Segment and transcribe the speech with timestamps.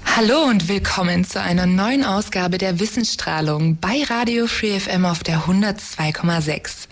[0.06, 5.42] Hallo und willkommen zu einer neuen Ausgabe der Wissensstrahlung bei Radio Free FM auf der
[5.42, 6.88] 102,6.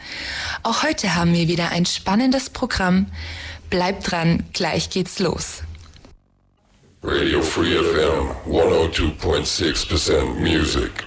[0.61, 3.07] Auch heute haben wir wieder ein spannendes Programm.
[3.71, 5.63] Bleibt dran, gleich geht's los.
[7.05, 11.05] Radio Free FM 102.6% music.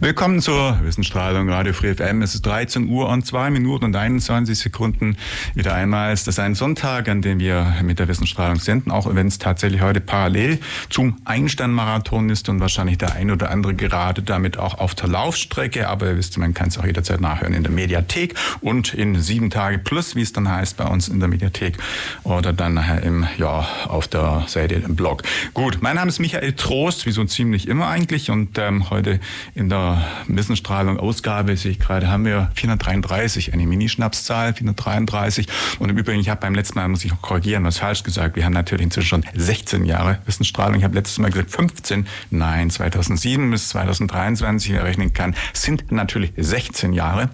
[0.00, 2.22] Willkommen zur Wissensstrahlung Radio Free FM.
[2.22, 5.16] Es ist 13 Uhr und 2 Minuten und 21 Sekunden.
[5.56, 9.26] Wieder einmal ist es ein Sonntag, an dem wir mit der Wissensstrahlung senden, auch wenn
[9.26, 14.56] es tatsächlich heute parallel zum Einstein-Marathon ist und wahrscheinlich der ein oder andere gerade damit
[14.56, 15.88] auch auf der Laufstrecke.
[15.88, 19.50] Aber ihr wisst, man kann es auch jederzeit nachhören in der Mediathek und in sieben
[19.50, 21.76] Tage plus, wie es dann heißt, bei uns in der Mediathek
[22.22, 25.24] oder dann nachher im, ja, auf der Seite im Blog.
[25.54, 29.18] Gut, mein Name ist Michael Trost, wie so ziemlich immer eigentlich und ähm, heute
[29.56, 29.87] in der
[30.26, 35.46] Missenstrahlung Ausgabe, sehe ich gerade, haben wir 433, eine Minischnapszahl, 433.
[35.78, 38.36] Und im Übrigen, ich habe beim letzten Mal, muss ich auch korrigieren, was falsch gesagt.
[38.36, 40.78] Wir haben natürlich inzwischen schon 16 Jahre Wissensstrahlung.
[40.78, 42.06] Ich habe letztes Mal gesagt 15.
[42.30, 47.30] Nein, 2007 bis 2023 errechnen kann, sind natürlich 16 Jahre.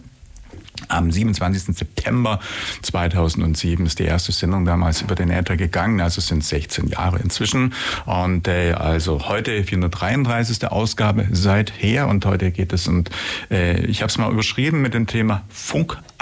[0.89, 1.77] Am 27.
[1.77, 2.41] September
[2.83, 7.75] 2007 ist die erste Sendung damals über den Äther gegangen, also sind 16 Jahre inzwischen.
[8.07, 10.65] Und äh, also heute 433.
[10.71, 13.11] Ausgabe seither und heute geht es und
[13.51, 15.43] äh, ich habe es mal überschrieben mit dem Thema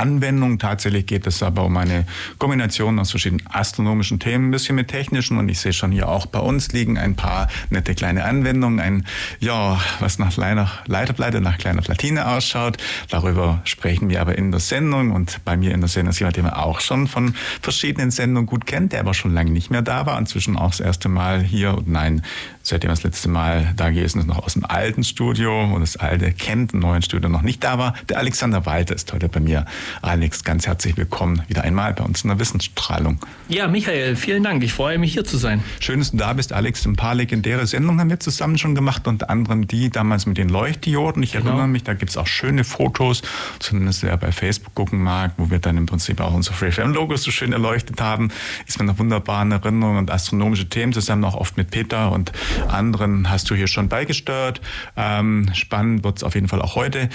[0.03, 0.59] Funkanwendung.
[0.59, 2.05] Tatsächlich geht es aber um eine
[2.39, 6.27] Kombination aus verschiedenen astronomischen Themen, ein bisschen mit technischen und ich sehe schon hier auch
[6.27, 9.07] bei uns liegen ein paar nette kleine Anwendungen, ein
[9.39, 12.79] ja, was nach kleiner Leiterplatte, nach kleiner Platine ausschaut.
[13.11, 16.37] Darüber sprechen wir aber in der Sendung und bei mir in der Sendung ist jemand,
[16.37, 19.83] den man auch schon von verschiedenen Sendungen gut kennt, der aber schon lange nicht mehr
[19.83, 22.23] da war, inzwischen auch das erste Mal hier und nein,
[22.63, 26.33] seitdem das letzte Mal da gewesen ist, noch aus dem alten Studio und das alte
[26.33, 27.95] kennt, im neuen Studio noch nicht da war.
[28.09, 29.65] Der Alexander Walter ist heute bei mir.
[30.01, 33.19] Alex, ganz herzlich willkommen wieder einmal bei uns in der Wissensstrahlung.
[33.49, 34.63] Ja, Michael, vielen Dank.
[34.65, 35.63] Ich freue mich hier zu sein.
[35.81, 36.87] Schön, dass du da bist, Alex.
[36.87, 40.49] Ein paar legendäre Sendungen haben wir zusammen schon gemacht, unter anderem die damals mit den
[40.49, 41.23] Leuchtdioden.
[41.23, 41.51] Ich genau.
[41.51, 43.23] erinnere mich, da gibt es auch schöne Fotos,
[43.59, 47.31] zumindest wer bei Facebook gucken mag, wo wir dann im Prinzip auch unser FreeFM-Logos so
[47.31, 48.31] schön erleuchtet haben.
[48.67, 52.33] Ist mir eine wunderbare Erinnerung und astronomische Themen zusammen auch oft mit Peter und
[52.69, 54.61] anderen hast du hier schon beigesteuert.
[54.97, 57.09] Ähm, spannend wird es auf jeden Fall auch heute.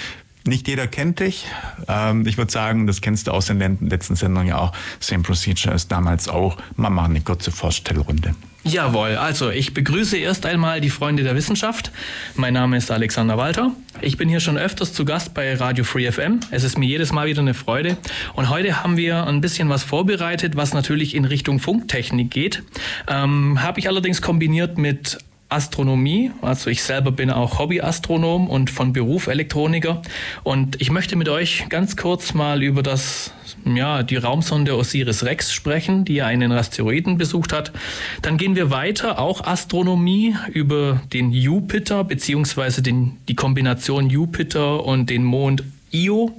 [0.48, 1.44] Nicht jeder kennt dich.
[1.88, 4.72] Ähm, ich würde sagen, das kennst du aus den letzten Sendungen ja auch.
[4.98, 6.56] Same Procedure ist damals auch.
[6.74, 8.34] Mal machen eine kurze Vorstellrunde.
[8.64, 11.92] Jawohl, also ich begrüße erst einmal die Freunde der Wissenschaft.
[12.34, 13.72] Mein Name ist Alexander Walter.
[14.00, 16.40] Ich bin hier schon öfters zu Gast bei Radio Free FM.
[16.50, 17.98] Es ist mir jedes Mal wieder eine Freude.
[18.34, 22.62] Und heute haben wir ein bisschen was vorbereitet, was natürlich in Richtung Funktechnik geht.
[23.06, 26.30] Ähm, Habe ich allerdings kombiniert mit Astronomie.
[26.42, 30.02] Also ich selber bin auch Hobbyastronom und von Beruf Elektroniker.
[30.42, 33.32] Und ich möchte mit euch ganz kurz mal über das,
[33.64, 37.72] ja, die Raumsonde Osiris Rex sprechen, die ja einen Asteroiden besucht hat.
[38.20, 45.24] Dann gehen wir weiter, auch Astronomie, über den Jupiter, beziehungsweise die Kombination Jupiter und den
[45.24, 46.38] Mond Io.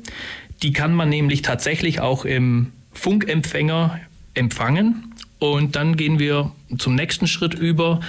[0.62, 4.00] Die kann man nämlich tatsächlich auch im Funkempfänger
[4.36, 5.16] empfangen.
[5.40, 8.02] Und dann gehen wir zum nächsten Schritt über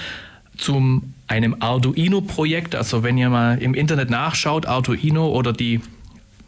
[0.57, 2.75] zum einem Arduino-Projekt.
[2.75, 5.81] Also wenn ihr mal im Internet nachschaut, Arduino oder die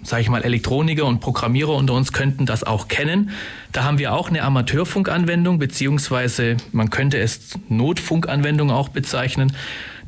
[0.03, 3.31] sage ich mal, Elektroniker und Programmierer unter uns könnten das auch kennen.
[3.71, 9.53] Da haben wir auch eine Amateurfunkanwendung, beziehungsweise man könnte es Notfunkanwendung auch bezeichnen.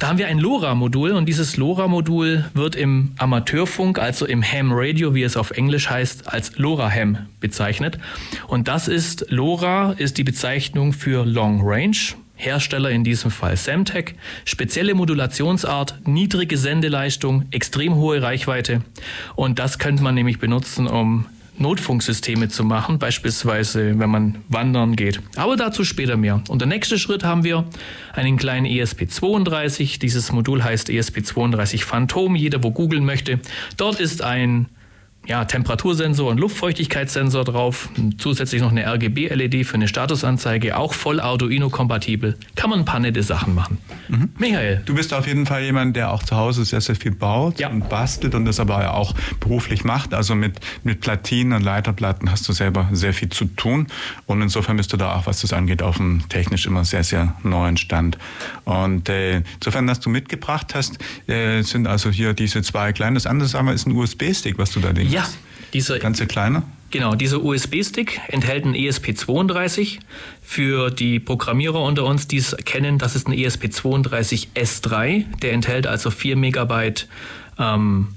[0.01, 5.23] Da haben wir ein LoRa-Modul und dieses LoRa-Modul wird im Amateurfunk, also im Ham-Radio, wie
[5.23, 7.99] es auf Englisch heißt, als LoRa-Ham bezeichnet.
[8.49, 11.97] Und das ist, LoRa ist die Bezeichnung für Long Range.
[12.37, 14.15] Hersteller in diesem Fall Semtech,
[14.45, 18.83] spezielle Modulationsart, niedrige Sendeleistung, extrem hohe Reichweite
[19.37, 25.21] und das könnte man nämlich benutzen, um Notfunksysteme zu machen, beispielsweise wenn man wandern geht.
[25.37, 26.43] Aber dazu später mehr.
[26.49, 27.65] Und der nächste Schritt haben wir
[28.13, 30.01] einen kleinen ESP32.
[30.01, 32.35] Dieses Modul heißt ESP32 Phantom.
[32.35, 33.39] Jeder, wo googeln möchte.
[33.77, 34.67] Dort ist ein
[35.27, 37.89] ja, Temperatursensor und Luftfeuchtigkeitssensor drauf,
[38.19, 42.37] zusätzlich noch eine RGB-LED für eine Statusanzeige, auch voll Arduino-kompatibel.
[42.57, 43.79] Kann man ein paar nette Sachen machen.
[44.09, 44.31] Mhm.
[44.39, 44.83] Michael.
[44.85, 47.69] Du bist auf jeden Fall jemand, der auch zu Hause sehr, sehr viel baut ja.
[47.69, 50.13] und bastelt und das aber auch beruflich macht.
[50.13, 53.87] Also mit, mit Platinen und Leiterplatten hast du selber sehr viel zu tun
[54.27, 57.35] und insofern bist du da auch, was das angeht, auf einem technisch immer sehr, sehr
[57.43, 58.19] neuen Stand.
[58.65, 60.99] Und äh, insofern, was du mitgebracht hast,
[61.29, 64.93] äh, sind also hier diese zwei kleinen, das andere ist ein USB-Stick, was du da
[64.93, 65.14] denkst.
[65.15, 65.29] Ja,
[65.73, 66.65] dieser ganze kleine.
[66.91, 70.01] Genau, dieser USB-Stick enthält einen ESP32.
[70.43, 75.39] Für die Programmierer unter uns, die es kennen, das ist ein ESP32S3.
[75.39, 77.07] Der enthält also 4 Megabyte
[77.61, 78.09] ähm,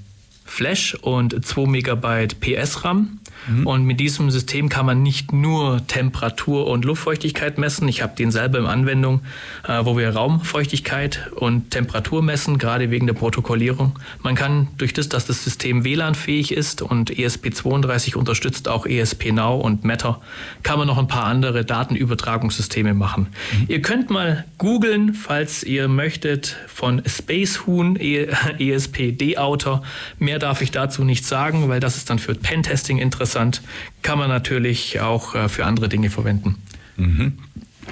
[0.44, 3.20] Flash und 2 Megabyte PS-RAM.
[3.48, 3.66] Mhm.
[3.66, 7.88] Und mit diesem System kann man nicht nur Temperatur und Luftfeuchtigkeit messen.
[7.88, 9.20] Ich habe den selber in Anwendung,
[9.66, 13.98] äh, wo wir Raumfeuchtigkeit und Temperatur messen, gerade wegen der Protokollierung.
[14.22, 19.56] Man kann durch das, dass das System WLAN-fähig ist und ESP32 unterstützt auch ESP Now
[19.56, 20.20] und Matter,
[20.62, 23.28] kann man noch ein paar andere Datenübertragungssysteme machen.
[23.52, 23.66] Mhm.
[23.68, 27.96] Ihr könnt mal googeln, falls ihr möchtet, von Space Hoon
[28.58, 29.82] ESP D-Outer.
[30.18, 33.62] Mehr darf ich dazu nicht sagen, weil das ist dann für Pentesting interessant interessant,
[34.02, 36.56] kann man natürlich auch äh, für andere Dinge verwenden.
[36.96, 37.38] Mhm.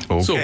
[0.09, 0.23] Okay.
[0.23, 0.39] So.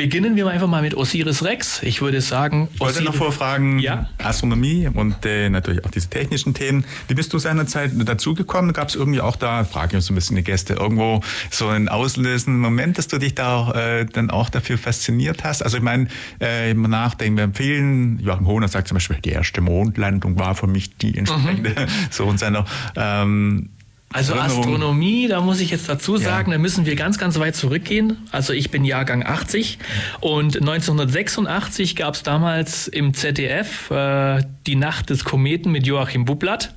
[0.00, 1.82] Beginnen wir einfach mal mit Osiris Rex.
[1.82, 2.68] Ich würde sagen.
[2.72, 4.08] Ich wollte noch vorfragen, ja?
[4.16, 6.86] Astronomie und äh, natürlich auch diese technischen Themen.
[7.08, 8.72] Wie bist du seinerzeit dazugekommen?
[8.72, 11.20] Gab es irgendwie auch da, frage ich so ein bisschen die Gäste, irgendwo
[11.50, 15.60] so einen auslösenden Moment, dass du dich da äh, dann auch dafür fasziniert hast?
[15.62, 16.08] Also ich meine,
[16.40, 20.96] äh, Nachdenken bei vielen, Joachim Hohner sagt zum Beispiel, die erste Mondlandung war für mich
[20.96, 21.88] die entsprechende, mhm.
[22.08, 22.64] so in seiner
[22.96, 23.68] ähm,
[24.12, 26.56] also Astronomie, da muss ich jetzt dazu sagen, ja.
[26.56, 28.16] da müssen wir ganz, ganz weit zurückgehen.
[28.32, 29.78] Also ich bin Jahrgang 80
[30.20, 36.74] und 1986 gab es damals im ZDF äh, die Nacht des Kometen mit Joachim Bublatt.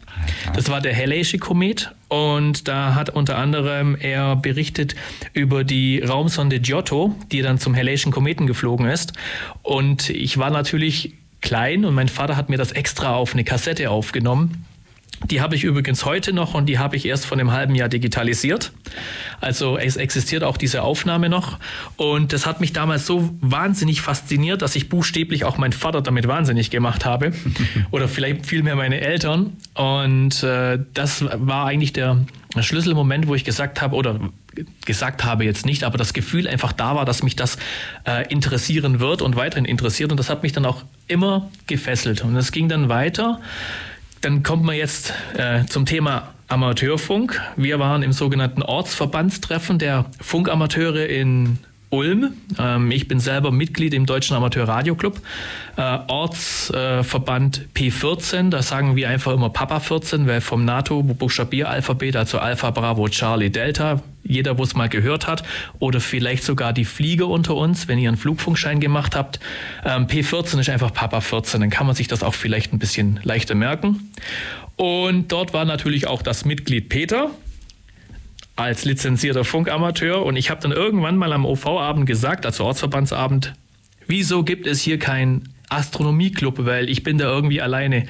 [0.53, 4.94] Das war der Helleische Komet und da hat unter anderem er berichtet
[5.33, 9.13] über die Raumsonde Giotto, die dann zum Helleischen Kometen geflogen ist.
[9.63, 13.89] Und ich war natürlich klein und mein Vater hat mir das extra auf eine Kassette
[13.89, 14.65] aufgenommen.
[15.29, 17.89] Die habe ich übrigens heute noch und die habe ich erst vor einem halben Jahr
[17.89, 18.71] digitalisiert.
[19.39, 21.57] Also es existiert auch diese Aufnahme noch.
[21.95, 26.27] Und das hat mich damals so wahnsinnig fasziniert, dass ich buchstäblich auch meinen Vater damit
[26.27, 27.33] wahnsinnig gemacht habe.
[27.91, 29.57] Oder vielleicht vielmehr meine Eltern.
[29.75, 32.25] Und äh, das war eigentlich der
[32.59, 34.19] Schlüsselmoment, wo ich gesagt habe, oder
[34.85, 37.57] gesagt habe jetzt nicht, aber das Gefühl einfach da war, dass mich das
[38.05, 40.11] äh, interessieren wird und weiterhin interessiert.
[40.11, 42.23] Und das hat mich dann auch immer gefesselt.
[42.23, 43.39] Und es ging dann weiter.
[44.23, 47.41] Dann kommt man jetzt äh, zum Thema Amateurfunk.
[47.57, 51.57] Wir waren im sogenannten Ortsverbandstreffen der Funkamateure in
[51.94, 52.34] Ulm.
[52.57, 55.22] Ähm, ich bin selber Mitglied im Deutschen Amateur-Radio-Club.
[55.78, 62.40] Äh, Ortsverband äh, P14, da sagen wir einfach immer Papa 14, weil vom NATO-Buchstabieralphabet, also
[62.40, 65.44] Alpha, Bravo, Charlie, Delta, jeder, wo es mal gehört hat,
[65.78, 69.40] oder vielleicht sogar die Flieger unter uns, wenn ihr einen Flugfunkschein gemacht habt.
[69.86, 73.19] Ähm, P14 ist einfach Papa 14, dann kann man sich das auch vielleicht ein bisschen
[73.22, 74.12] leichter merken.
[74.78, 77.30] Und dort war natürlich auch das Mitglied Peter
[78.55, 83.53] als lizenzierter Funkamateur und ich habe dann irgendwann mal am OV-Abend gesagt, also Ortsverbandsabend,
[84.07, 88.05] wieso gibt es hier keinen Astronomieclub, weil ich bin da irgendwie alleine.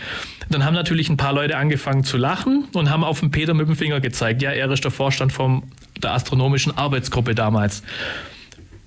[0.50, 3.68] Dann haben natürlich ein paar Leute angefangen zu lachen und haben auf den Peter mit
[3.68, 4.42] dem Finger gezeigt.
[4.42, 5.64] Ja, er ist der Vorstand vom,
[6.02, 7.84] der astronomischen Arbeitsgruppe damals.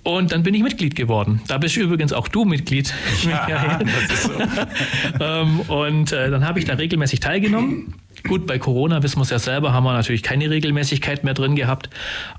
[0.03, 1.41] Und dann bin ich Mitglied geworden.
[1.47, 2.93] Da bist übrigens auch du Mitglied.
[3.27, 3.79] Ja,
[4.09, 4.31] ist so.
[5.19, 7.95] Ähm, und äh, dann habe ich da regelmäßig teilgenommen.
[8.27, 11.55] Gut, bei Corona wissen wir es ja selber, haben wir natürlich keine Regelmäßigkeit mehr drin
[11.55, 11.89] gehabt.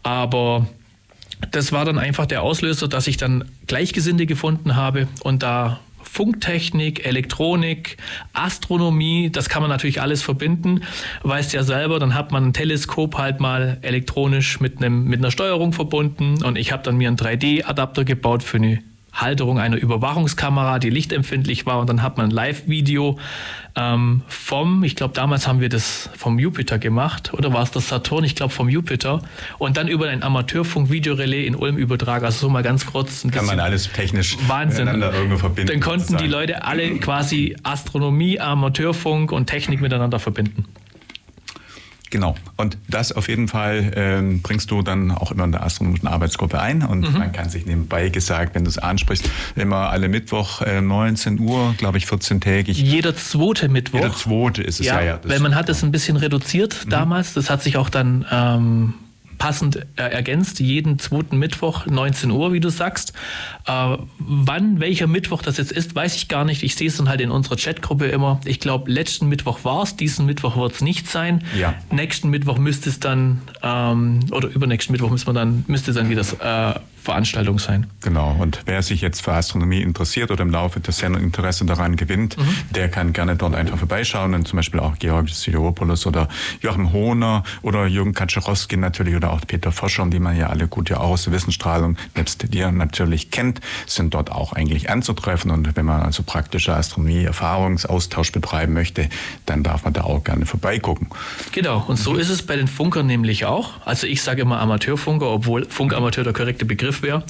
[0.02, 0.67] Aber
[1.50, 7.06] das war dann einfach der Auslöser, dass ich dann Gleichgesinnte gefunden habe und da Funktechnik,
[7.06, 7.99] Elektronik,
[8.32, 10.82] Astronomie, das kann man natürlich alles verbinden.
[11.23, 15.31] Weißt ja selber, dann hat man ein Teleskop halt mal elektronisch mit, einem, mit einer
[15.31, 18.81] Steuerung verbunden und ich habe dann mir einen 3D-Adapter gebaut für eine
[19.13, 21.81] Halterung einer Überwachungskamera, die lichtempfindlich war.
[21.81, 23.19] Und dann hat man ein Live-Video
[23.75, 27.33] ähm, vom, ich glaube, damals haben wir das vom Jupiter gemacht.
[27.35, 28.25] Oder war es das Saturn?
[28.25, 29.23] Ich glaube, vom Jupiter.
[29.59, 32.25] Und dann über ein Amateurfunk-Videorelais in Ulm übertragen.
[32.25, 33.27] Also so mal ganz kurz.
[33.31, 34.87] Kann man alles technisch Wahnsinn.
[34.87, 35.73] miteinander irgendwo verbinden.
[35.73, 40.65] Dann konnten die Leute alle quasi Astronomie, Amateurfunk und Technik miteinander verbinden.
[42.11, 42.35] Genau.
[42.57, 46.61] Und das auf jeden Fall ähm, bringst du dann auch immer in der astronomischen Arbeitsgruppe
[46.61, 46.83] ein.
[46.83, 47.19] Und mhm.
[47.19, 51.75] man kann sich nebenbei gesagt, wenn du es ansprichst, immer alle Mittwoch äh, 19 Uhr,
[51.77, 52.73] glaube ich, 14-tägig.
[52.73, 54.00] Jeder zweite Mittwoch.
[54.00, 55.00] Jeder zweite ist es, ja.
[55.00, 56.91] ja, ja weil man hat es ein bisschen reduziert mhm.
[56.91, 57.35] damals.
[57.35, 58.95] Das hat sich auch dann ähm,
[59.38, 63.12] passend äh, ergänzt, jeden zweiten Mittwoch 19 Uhr, wie du sagst.
[63.66, 66.62] Äh, wann, welcher Mittwoch das jetzt ist, weiß ich gar nicht.
[66.62, 68.40] Ich sehe es dann halt in unserer Chatgruppe immer.
[68.45, 71.45] Ich glaube, letzten Mittwoch war es, diesen Mittwoch wird es nicht sein.
[71.59, 71.75] Ja.
[71.90, 76.11] Nächsten Mittwoch müsste es dann, ähm, oder übernächsten Mittwoch müsste man dann, müsste es dann
[76.11, 77.87] wieder äh, Veranstaltung sein.
[78.02, 81.97] Genau, und wer sich jetzt für Astronomie interessiert oder im Laufe der Sendung Interesse daran
[81.97, 82.49] gewinnt, mhm.
[82.71, 86.28] der kann gerne dort einfach vorbeischauen und zum Beispiel auch Georg Sideropoulos oder
[86.61, 90.90] Joachim Hohner oder Jürgen Kaczorowski natürlich oder auch Peter Forscher, die man ja alle gut
[90.90, 95.76] ja auch aus der Wissensstrahlung nebst dir natürlich kennt, sind dort auch eigentlich anzutreffen und
[95.76, 99.09] wenn man also praktische Astronomie, Erfahrungsaustausch betreiben möchte,
[99.47, 101.09] dann darf man da auch gerne vorbeigucken.
[101.52, 103.87] Genau, und so ist es bei den Funkern nämlich auch.
[103.87, 107.25] Also ich sage immer Amateurfunker, obwohl Funkamateur der korrekte Begriff wäre.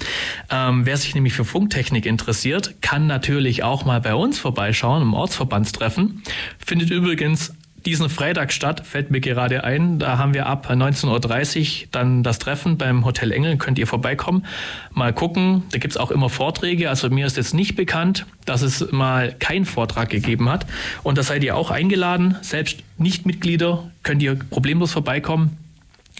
[0.50, 5.14] Ähm, wer sich nämlich für Funktechnik interessiert, kann natürlich auch mal bei uns vorbeischauen im
[5.14, 6.22] Ortsverbandstreffen.
[6.58, 7.52] Findet übrigens
[7.86, 9.98] diesen Freitag statt, fällt mir gerade ein.
[9.98, 13.56] Da haben wir ab 19.30 Uhr dann das Treffen beim Hotel Engel.
[13.56, 14.44] Könnt ihr vorbeikommen,
[14.92, 15.62] mal gucken.
[15.70, 16.90] Da gibt es auch immer Vorträge.
[16.90, 20.66] Also mir ist jetzt nicht bekannt, dass es mal keinen Vortrag gegeben hat.
[21.02, 22.36] Und da seid ihr auch eingeladen.
[22.42, 25.56] Selbst Nichtmitglieder könnt ihr problemlos vorbeikommen.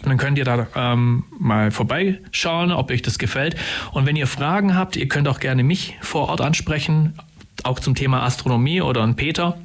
[0.03, 3.57] Und dann könnt ihr da ähm, mal vorbeischauen, ob euch das gefällt.
[3.93, 7.15] Und wenn ihr Fragen habt, ihr könnt auch gerne mich vor Ort ansprechen,
[7.65, 9.59] auch zum Thema Astronomie oder einen Peter.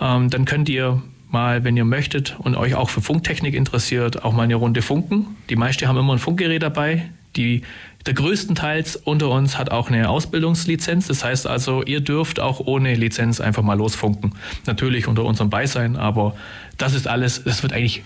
[0.00, 4.32] Ähm, dann könnt ihr mal, wenn ihr möchtet und euch auch für Funktechnik interessiert, auch
[4.32, 5.36] mal eine Runde funken.
[5.48, 7.10] Die meisten haben immer ein Funkgerät dabei.
[7.36, 7.62] Die,
[8.04, 11.08] der größtenteils unter uns hat auch eine Ausbildungslizenz.
[11.08, 14.34] Das heißt also, ihr dürft auch ohne Lizenz einfach mal losfunken.
[14.66, 16.36] Natürlich unter unserem Beisein, aber
[16.76, 18.02] das ist alles, das wird eigentlich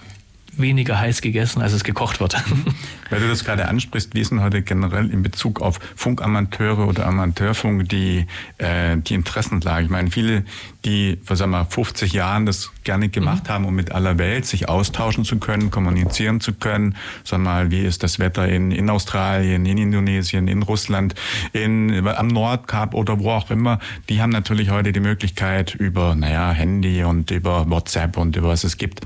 [0.59, 2.37] weniger heiß gegessen, als es gekocht wird.
[3.11, 7.89] Weil du das gerade ansprichst, wie sind heute generell in Bezug auf Funkamateure oder Amateurfunk
[7.89, 8.27] die,
[8.59, 9.85] äh, die Interessenlage?
[9.85, 10.45] Ich meine, viele,
[10.85, 13.49] die vor sagen wir, 50 Jahren das gerne gemacht mhm.
[13.49, 16.97] haben, um mit aller Welt sich austauschen zu können, kommunizieren zu können.
[17.25, 21.15] Sag mal, wie ist das Wetter in, in Australien, in Indonesien, in Russland,
[21.53, 23.79] in, am Nordkap oder wo auch immer.
[24.09, 28.65] Die haben natürlich heute die Möglichkeit über, naja, Handy und über WhatsApp und über was
[28.65, 29.01] es gibt,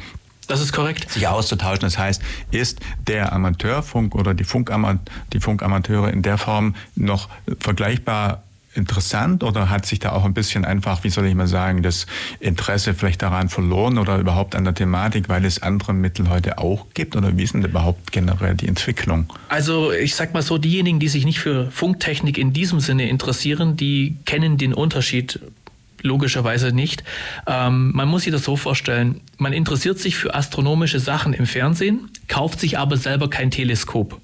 [0.51, 1.11] das ist korrekt.
[1.11, 1.83] Sich auszutauschen.
[1.83, 4.99] Das heißt, ist der Amateurfunk oder die, Funkama
[5.33, 7.29] die Funkamateure in der Form noch
[7.61, 8.43] vergleichbar
[8.75, 12.07] interessant oder hat sich da auch ein bisschen einfach, wie soll ich mal sagen, das
[12.39, 16.87] Interesse vielleicht daran verloren oder überhaupt an der Thematik, weil es andere Mittel heute auch
[16.95, 19.33] gibt oder wie ist denn überhaupt generell die Entwicklung?
[19.49, 23.77] Also ich sag mal so, diejenigen, die sich nicht für Funktechnik in diesem Sinne interessieren,
[23.77, 25.41] die kennen den Unterschied
[26.03, 27.05] logischerweise nicht.
[27.47, 32.11] Ähm, man muss sich das so vorstellen, man interessiert sich für astronomische Sachen im Fernsehen,
[32.29, 34.21] kauft sich aber selber kein Teleskop.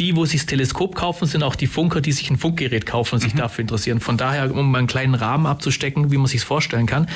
[0.00, 3.14] Die, wo sich das Teleskop kaufen, sind auch die Funker, die sich ein Funkgerät kaufen
[3.14, 3.38] und sich mhm.
[3.38, 4.00] dafür interessieren.
[4.00, 7.08] Von daher, um mal einen kleinen Rahmen abzustecken, wie man sich vorstellen kann.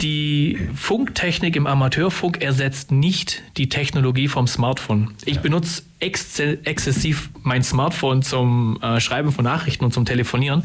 [0.00, 5.12] Die Funktechnik im Amateurfunk ersetzt nicht die Technologie vom Smartphone.
[5.24, 10.64] Ich benutze ex exzessiv mein Smartphone zum äh, Schreiben von Nachrichten und zum Telefonieren.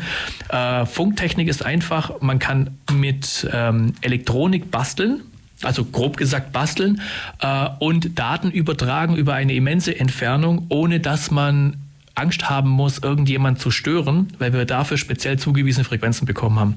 [0.50, 5.22] Äh, Funktechnik ist einfach, man kann mit ähm, Elektronik basteln,
[5.62, 7.02] also grob gesagt basteln
[7.40, 11.78] äh, und Daten übertragen über eine immense Entfernung, ohne dass man
[12.16, 16.76] Angst haben muss, irgendjemand zu stören, weil wir dafür speziell zugewiesene Frequenzen bekommen haben.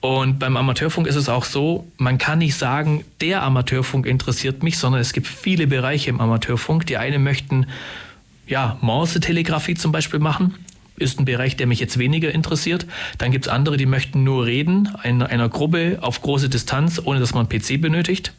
[0.00, 4.78] Und beim Amateurfunk ist es auch so, man kann nicht sagen, der Amateurfunk interessiert mich,
[4.78, 6.86] sondern es gibt viele Bereiche im Amateurfunk.
[6.86, 7.66] Die einen möchten
[8.46, 10.54] ja, Morse-Telegrafie zum Beispiel machen.
[10.96, 12.86] Ist ein Bereich, der mich jetzt weniger interessiert.
[13.18, 17.20] Dann gibt es andere, die möchten nur reden, in einer Gruppe auf große Distanz, ohne
[17.20, 18.32] dass man einen PC benötigt.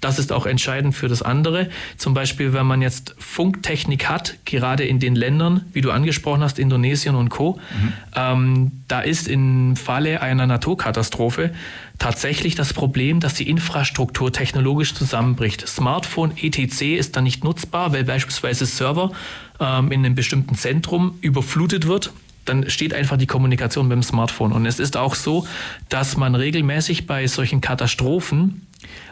[0.00, 1.68] Das ist auch entscheidend für das andere.
[1.96, 6.58] Zum Beispiel, wenn man jetzt Funktechnik hat, gerade in den Ländern, wie du angesprochen hast,
[6.58, 7.92] Indonesien und Co., mhm.
[8.14, 11.50] ähm, da ist im Falle einer Naturkatastrophe
[11.98, 15.66] tatsächlich das Problem, dass die Infrastruktur technologisch zusammenbricht.
[15.66, 16.82] Smartphone etc.
[16.82, 19.10] ist dann nicht nutzbar, weil beispielsweise Server
[19.58, 22.12] ähm, in einem bestimmten Zentrum überflutet wird
[22.48, 24.52] dann steht einfach die Kommunikation mit dem Smartphone.
[24.52, 25.46] Und es ist auch so,
[25.90, 28.66] dass man regelmäßig bei solchen Katastrophen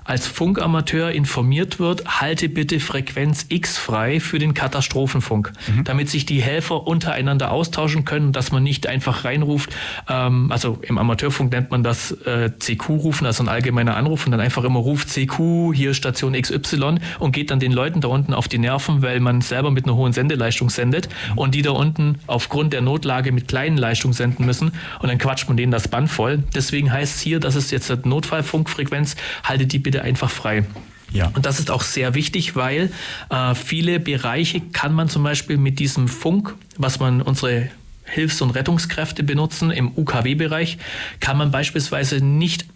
[0.04, 5.84] als Funkamateur informiert wird, halte bitte Frequenz X frei für den Katastrophenfunk, mhm.
[5.84, 9.74] damit sich die Helfer untereinander austauschen können, dass man nicht einfach reinruft,
[10.08, 14.40] ähm, also im Amateurfunk nennt man das äh, CQ-Rufen, also ein allgemeiner Anruf und dann
[14.40, 18.46] einfach immer ruft CQ, hier Station XY und geht dann den Leuten da unten auf
[18.46, 21.38] die Nerven, weil man selber mit einer hohen Sendeleistung sendet mhm.
[21.38, 25.48] und die da unten aufgrund der Notlage mit kleinen Leistungen senden müssen und dann quatscht
[25.48, 26.44] man denen das Band voll.
[26.54, 29.16] Deswegen heißt es hier, das ist jetzt eine Notfallfunkfrequenz,
[29.56, 30.64] haltet die bitte einfach frei.
[31.12, 31.32] Ja.
[31.34, 32.90] Und das ist auch sehr wichtig, weil
[33.30, 37.70] äh, viele Bereiche kann man zum Beispiel mit diesem Funk, was man unsere
[38.04, 40.76] Hilfs- und Rettungskräfte benutzen im UKW-Bereich,
[41.20, 42.66] kann man beispielsweise nicht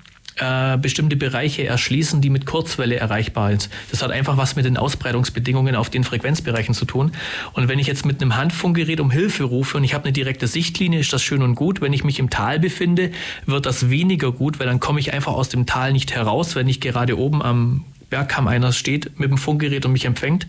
[0.41, 3.69] äh, bestimmte Bereiche erschließen, die mit Kurzwelle erreichbar sind.
[3.91, 7.13] Das hat einfach was mit den Ausbreitungsbedingungen auf den Frequenzbereichen zu tun.
[7.53, 10.47] Und wenn ich jetzt mit einem Handfunkgerät um Hilfe rufe und ich habe eine direkte
[10.47, 11.81] Sichtlinie, ist das schön und gut.
[11.81, 13.11] Wenn ich mich im Tal befinde,
[13.47, 16.69] wird das weniger gut, weil dann komme ich einfach aus dem Tal nicht heraus, wenn
[16.69, 20.49] ich gerade oben am Bergkamm einer steht mit dem Funkgerät und mich empfängt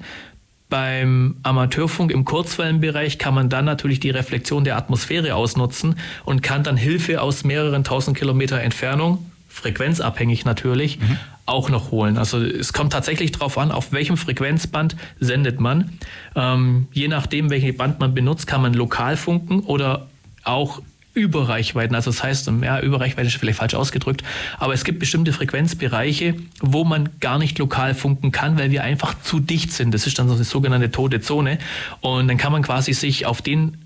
[0.69, 5.95] Beim Amateurfunk im Kurzwellenbereich kann man dann natürlich die Reflexion der Atmosphäre ausnutzen
[6.25, 11.17] und kann dann Hilfe aus mehreren tausend Kilometer Entfernung, frequenzabhängig natürlich, mhm.
[11.45, 12.17] auch noch holen.
[12.17, 15.91] Also es kommt tatsächlich darauf an, auf welchem Frequenzband sendet man.
[16.35, 20.07] Ähm, je nachdem, welches Band man benutzt, kann man lokal funken oder
[20.43, 20.81] auch
[21.13, 21.93] Überreichweiten.
[21.93, 24.23] Also das heißt, ja, Überreichweite ist vielleicht falsch ausgedrückt,
[24.59, 29.21] aber es gibt bestimmte Frequenzbereiche, wo man gar nicht lokal funken kann, weil wir einfach
[29.21, 29.93] zu dicht sind.
[29.93, 31.57] Das ist dann so eine sogenannte tote Zone.
[31.99, 33.77] Und dann kann man quasi sich auf den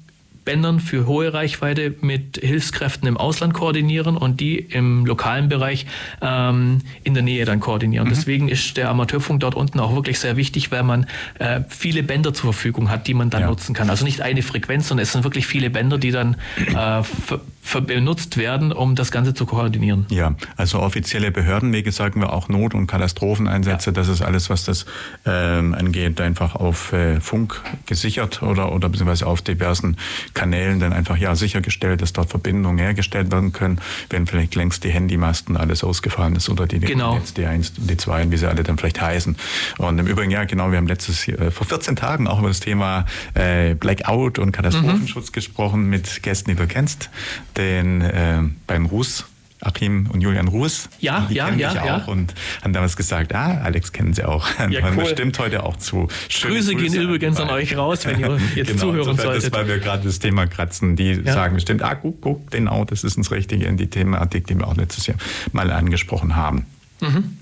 [0.46, 5.88] Bändern für hohe Reichweite mit Hilfskräften im Ausland koordinieren und die im lokalen Bereich
[6.22, 8.08] ähm, in der Nähe dann koordinieren.
[8.08, 8.12] Mhm.
[8.12, 11.08] Deswegen ist der Amateurfunk dort unten auch wirklich sehr wichtig, weil man
[11.40, 13.48] äh, viele Bänder zur Verfügung hat, die man dann ja.
[13.48, 13.90] nutzen kann.
[13.90, 17.02] Also nicht eine Frequenz, sondern es sind wirklich viele Bänder, die dann äh,
[17.88, 20.06] benutzt werden, um das Ganze zu koordinieren.
[20.10, 23.90] Ja, also offizielle Behördenwege sagen wir auch Not- und Katastropheneinsätze.
[23.90, 23.94] Ja.
[23.94, 24.86] Das ist alles, was das
[25.26, 29.98] ähm, angeht, einfach auf äh, Funk gesichert oder, oder beziehungsweise auf diversen
[30.36, 33.80] Kanälen dann einfach ja sichergestellt, dass dort Verbindungen hergestellt werden können,
[34.12, 37.16] wenn vielleicht längst die Handymasten alles ausgefallen ist oder die genau.
[37.16, 39.36] jetzt die 1 und die 2, wie sie alle dann vielleicht heißen.
[39.80, 42.50] Und im Übrigen, ja genau, wir haben letztes Jahr, äh, vor 14 Tagen auch über
[42.50, 45.34] das Thema äh, Blackout und Katastrophenschutz mhm.
[45.34, 47.10] gesprochen mit Gästen, die du kennst
[47.58, 49.26] den äh, beim Ruß
[49.62, 50.90] Achim und Julian Ruß.
[51.00, 52.06] Ja, die ja, ja, auch ja.
[52.06, 54.48] Und haben damals gesagt, ah, Alex kennen sie auch.
[54.70, 55.04] Ja, cool.
[55.04, 56.08] bestimmt heute auch zu.
[56.28, 59.54] Schöne Grüße, gehen übrigens an euch raus, wenn ihr jetzt genau, zuhören solltet.
[59.54, 61.34] Das, weil wir gerade das Thema kratzen, die ja.
[61.34, 64.68] sagen bestimmt, ah, guck, guck, genau, das ist uns Richtige in die Thematik, die wir
[64.68, 65.18] auch letztes Jahr
[65.52, 66.66] mal angesprochen haben.
[67.00, 67.38] Mhm.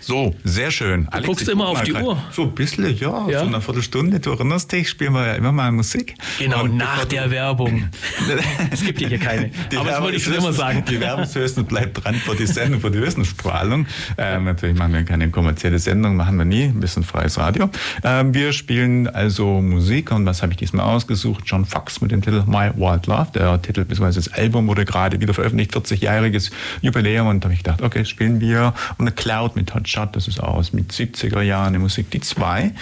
[0.00, 1.04] So, sehr schön.
[1.04, 2.22] Du Alex, guckst immer auf die Uhr.
[2.32, 3.40] So ein bisschen, ja, ja.
[3.40, 4.20] So eine Viertelstunde.
[4.20, 6.14] Du erinnerst dich, spielen wir ja immer mal Musik.
[6.38, 7.88] Genau, Und nach der Werbung.
[8.70, 9.50] es gibt hier keine.
[9.70, 10.84] Die Aber das wollte ich schon immer sagen.
[10.88, 11.26] Die Werbung
[11.66, 13.86] bleibt dran für die Sendung, für die Wissensstrahlung.
[14.16, 16.64] Ähm, natürlich machen wir keine kommerzielle Sendung, machen wir nie.
[16.64, 17.70] Ein bisschen freies Radio.
[18.02, 20.10] Ähm, wir spielen also Musik.
[20.12, 21.44] Und was habe ich diesmal ausgesucht?
[21.46, 23.28] John Fox mit dem Titel My Wild Love.
[23.34, 24.14] Der Titel bzw.
[24.14, 27.26] das Album wurde gerade wieder veröffentlicht, 40-jähriges Jubiläum.
[27.26, 30.28] Und da habe ich gedacht, okay, spielen wir und eine Cloud mit Hot Shot, das
[30.28, 32.10] ist auch aus mit 70er Jahren eine Musik.
[32.10, 32.72] Die zwei,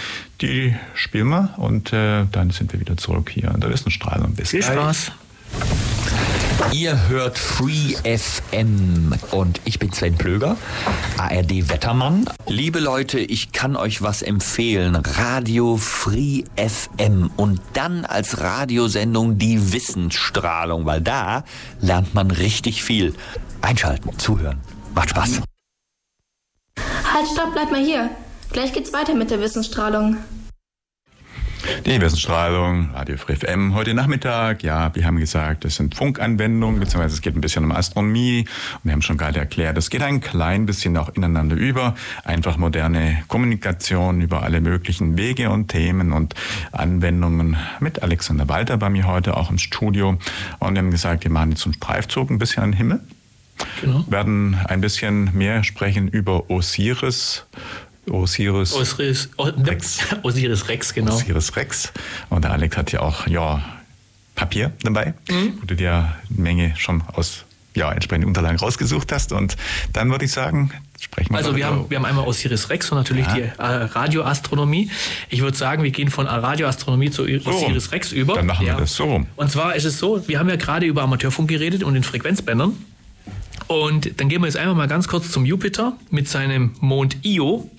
[0.41, 4.33] die spielen wir und äh, dann sind wir wieder zurück hier an der Wissensstrahlung.
[4.33, 5.11] Bis Viel Spaß.
[6.71, 10.55] Ihr hört Free FM und ich bin Sven Plöger,
[11.17, 12.25] ARD Wettermann.
[12.47, 14.95] Liebe Leute, ich kann euch was empfehlen.
[14.95, 21.43] Radio Free FM und dann als Radiosendung die Wissensstrahlung, weil da
[21.79, 23.15] lernt man richtig viel.
[23.61, 24.59] Einschalten, zuhören.
[24.93, 25.41] Macht Spaß.
[27.11, 28.11] Halt, stopp, bleib mal hier.
[28.51, 30.17] Gleich geht's weiter mit der Wissensstrahlung.
[31.85, 34.61] Die Wissensstrahlung, Radio Free FM, heute Nachmittag.
[34.61, 38.41] Ja, wir haben gesagt, das sind Funkanwendungen, beziehungsweise es geht ein bisschen um Astronomie.
[38.75, 41.95] Und wir haben schon gerade erklärt, es geht ein klein bisschen auch ineinander über.
[42.23, 46.35] Einfach moderne Kommunikation über alle möglichen Wege und Themen und
[46.71, 50.17] Anwendungen mit Alexander Walter bei mir heute auch im Studio.
[50.59, 53.01] Und wir haben gesagt, wir machen jetzt einen Streifzug ein bisschen an den Himmel.
[53.81, 54.03] Genau.
[54.07, 57.45] Werden ein bisschen mehr sprechen über Osiris.
[58.09, 59.99] Osiris, Osiris, o Rex.
[60.23, 61.13] Osiris Rex, genau.
[61.13, 61.91] Osiris Rex.
[62.29, 63.61] Und der Alex hat ja auch ja,
[64.35, 65.57] Papier dabei, mhm.
[65.59, 65.91] wo du dir
[66.29, 67.45] eine Menge schon aus
[67.75, 69.31] ja, entsprechenden Unterlagen rausgesucht hast.
[69.31, 69.55] Und
[69.93, 72.97] dann würde ich sagen, sprechen wir Also wir haben, wir haben einmal Osiris Rex und
[72.97, 73.33] natürlich ja.
[73.35, 74.89] die äh, Radioastronomie.
[75.29, 78.33] Ich würde sagen, wir gehen von Radioastronomie zu Osiris so, Rex über.
[78.33, 78.73] Dann machen ja.
[78.73, 79.25] wir das so.
[79.35, 82.75] Und zwar ist es so, wir haben ja gerade über Amateurfunk geredet und den Frequenzbändern.
[83.69, 87.69] Und dann gehen wir jetzt einfach mal ganz kurz zum Jupiter mit seinem Mond Io.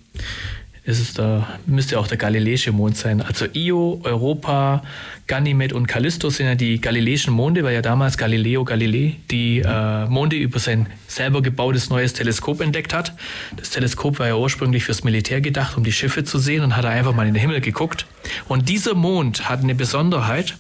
[0.87, 3.21] Das ist da, müsste auch der galileische Mond sein.
[3.21, 4.85] Also Io, Europa,
[5.27, 10.07] Ganymed und Callisto sind ja die galileischen Monde, weil ja damals Galileo Galilei die äh,
[10.07, 13.13] Monde über sein selber gebautes neues Teleskop entdeckt hat.
[13.57, 16.85] Das Teleskop war ja ursprünglich fürs Militär gedacht, um die Schiffe zu sehen und hat
[16.85, 18.07] er einfach mal in den Himmel geguckt.
[18.47, 20.57] Und dieser Mond hat eine Besonderheit.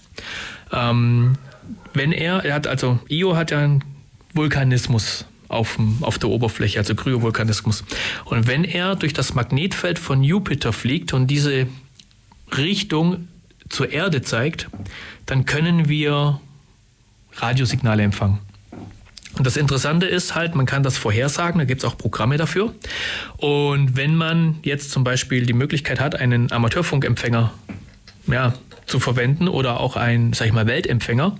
[0.72, 1.36] Ähm,
[1.94, 3.84] wenn er, er hat also, Io hat ja ein
[4.34, 7.84] Vulkanismus auf, auf der Oberfläche, also Kryovulkanismus.
[8.24, 11.66] Und wenn er durch das Magnetfeld von Jupiter fliegt und diese
[12.56, 13.28] Richtung
[13.68, 14.68] zur Erde zeigt,
[15.26, 16.40] dann können wir
[17.34, 18.38] Radiosignale empfangen.
[19.36, 22.74] Und das Interessante ist halt, man kann das vorhersagen, da gibt es auch Programme dafür.
[23.36, 27.52] Und wenn man jetzt zum Beispiel die Möglichkeit hat, einen Amateurfunkempfänger
[28.26, 28.54] ja,
[28.86, 31.36] zu verwenden oder auch einen, sag ich mal, Weltempfänger,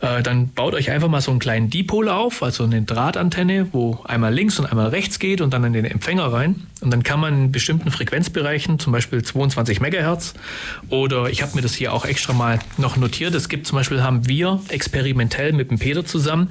[0.00, 4.00] äh, dann baut euch einfach mal so einen kleinen Dipol auf, also eine Drahtantenne, wo
[4.04, 6.66] einmal links und einmal rechts geht und dann in den Empfänger rein.
[6.80, 10.34] Und dann kann man in bestimmten Frequenzbereichen, zum Beispiel 22 Megahertz,
[10.90, 13.34] oder ich habe mir das hier auch extra mal noch notiert.
[13.34, 16.50] Es gibt zum Beispiel, haben wir experimentell mit dem Peter zusammen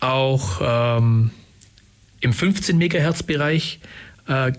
[0.00, 1.30] auch ähm,
[2.20, 3.80] im 15 Megahertz Bereich
[4.26, 4.52] äh,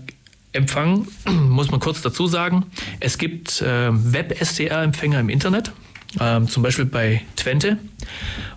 [0.52, 1.06] Empfang,
[1.48, 2.66] muss man kurz dazu sagen,
[3.00, 5.72] es gibt äh, Web-SDR-Empfänger im Internet,
[6.20, 7.78] äh, zum Beispiel bei Twente.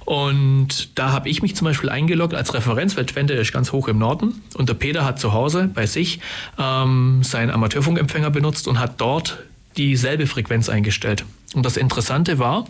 [0.06, 3.88] Und da habe ich mich zum Beispiel eingeloggt als Referenz, weil Twente ist ganz hoch
[3.88, 4.42] im Norden.
[4.56, 6.20] Und der Peter hat zu Hause bei sich
[6.58, 9.40] ähm, seinen Amateurfunkempfänger benutzt und hat dort
[9.76, 11.26] dieselbe Frequenz eingestellt.
[11.54, 12.66] Und das Interessante war,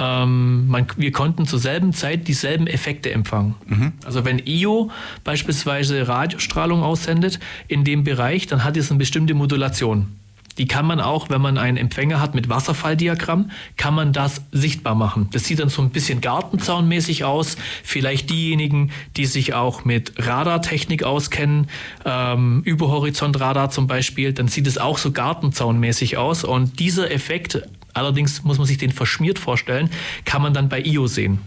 [0.00, 3.54] ähm, man, wir konnten zur selben Zeit dieselben Effekte empfangen.
[3.66, 3.92] Mhm.
[4.04, 4.90] Also wenn IO
[5.24, 10.19] beispielsweise Radiostrahlung aussendet in dem Bereich, dann hat es eine bestimmte Modulation.
[10.60, 14.94] Die kann man auch, wenn man einen Empfänger hat mit Wasserfalldiagramm, kann man das sichtbar
[14.94, 15.28] machen.
[15.32, 17.56] Das sieht dann so ein bisschen gartenzaunmäßig aus.
[17.82, 21.68] Vielleicht diejenigen, die sich auch mit Radartechnik auskennen,
[22.04, 26.44] ähm, Überhorizontradar zum Beispiel, dann sieht es auch so gartenzaunmäßig aus.
[26.44, 27.62] Und dieser Effekt
[27.94, 29.88] allerdings muss man sich den verschmiert vorstellen,
[30.26, 31.38] kann man dann bei IO sehen.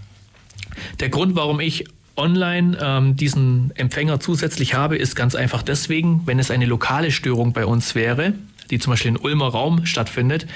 [1.00, 6.40] Der Grund, warum ich online ähm, diesen Empfänger zusätzlich habe, ist ganz einfach deswegen, wenn
[6.40, 8.34] es eine lokale Störung bei uns wäre,
[8.70, 10.48] die zum Beispiel in Ulmer Raum stattfindet,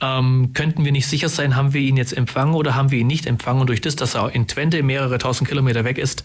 [0.00, 3.06] ähm, könnten wir nicht sicher sein, haben wir ihn jetzt empfangen oder haben wir ihn
[3.06, 3.60] nicht empfangen.
[3.60, 6.24] Und durch das, dass er in Twente mehrere tausend Kilometer weg ist,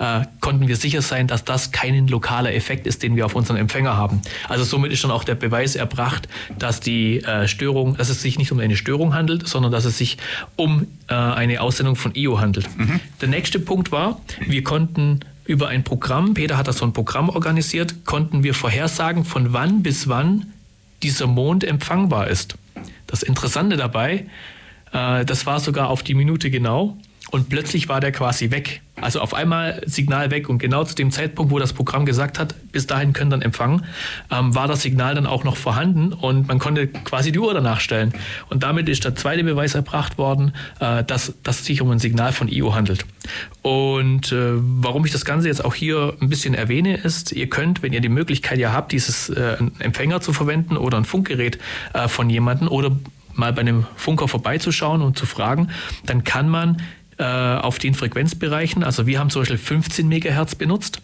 [0.00, 3.58] äh, konnten wir sicher sein, dass das kein lokaler Effekt ist, den wir auf unseren
[3.58, 4.22] Empfänger haben.
[4.48, 6.26] Also somit ist schon auch der Beweis erbracht,
[6.58, 9.98] dass die äh, Störung, dass es sich nicht um eine Störung handelt, sondern dass es
[9.98, 10.16] sich
[10.56, 12.66] um äh, eine Aussendung von IO handelt.
[12.78, 13.00] Mhm.
[13.20, 17.28] Der nächste Punkt war, wir konnten über ein Programm, Peter hat das so ein Programm
[17.28, 20.46] organisiert, konnten wir vorhersagen, von wann bis wann
[21.02, 22.56] dieser Mond empfangbar ist.
[23.06, 24.26] Das Interessante dabei,
[24.92, 26.96] äh, das war sogar auf die Minute genau
[27.30, 28.82] und plötzlich war der quasi weg.
[29.00, 32.54] Also auf einmal Signal weg und genau zu dem Zeitpunkt, wo das Programm gesagt hat,
[32.72, 33.86] bis dahin können dann empfangen,
[34.30, 37.80] ähm, war das Signal dann auch noch vorhanden und man konnte quasi die Uhr danach
[37.80, 38.12] stellen.
[38.50, 41.98] Und damit ist der zweite Beweis erbracht worden, äh, dass, dass es sich um ein
[41.98, 43.06] Signal von IO handelt.
[43.62, 47.82] Und äh, warum ich das Ganze jetzt auch hier ein bisschen erwähne, ist, ihr könnt,
[47.82, 51.58] wenn ihr die Möglichkeit ja habt, dieses äh, Empfänger zu verwenden oder ein Funkgerät
[51.94, 52.90] äh, von jemandem oder
[53.34, 55.68] mal bei einem Funker vorbeizuschauen und zu fragen,
[56.04, 56.82] dann kann man
[57.20, 58.82] äh, auf den Frequenzbereichen.
[58.82, 61.02] Also wir haben zum Beispiel 15 Megahertz benutzt.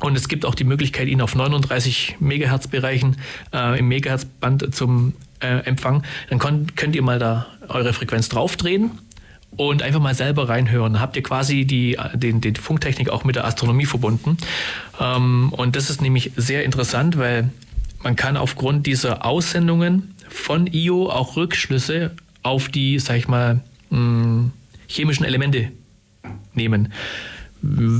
[0.00, 3.16] Und es gibt auch die Möglichkeit, ihn auf 39 Megahertz-Bereichen
[3.52, 6.02] äh, im Megahertz-Band zum äh, Empfang.
[6.28, 6.38] Dann
[6.74, 8.92] könnt, ihr mal da eure Frequenz draufdrehen
[9.56, 10.94] und einfach mal selber reinhören.
[10.94, 14.38] Dann habt ihr quasi die, den, den Funktechnik auch mit der Astronomie verbunden.
[15.00, 17.50] Ähm, und das ist nämlich sehr interessant, weil
[18.02, 23.98] man kann aufgrund dieser Aussendungen von IO auch Rückschlüsse auf die, sag ich mal, mh,
[23.98, 24.52] hm,
[24.88, 25.70] chemischen Elemente
[26.54, 26.92] nehmen.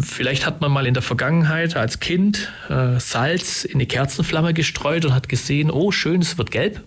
[0.03, 5.05] Vielleicht hat man mal in der Vergangenheit als Kind äh, Salz in die Kerzenflamme gestreut
[5.05, 6.85] und hat gesehen, oh schön, es wird gelb.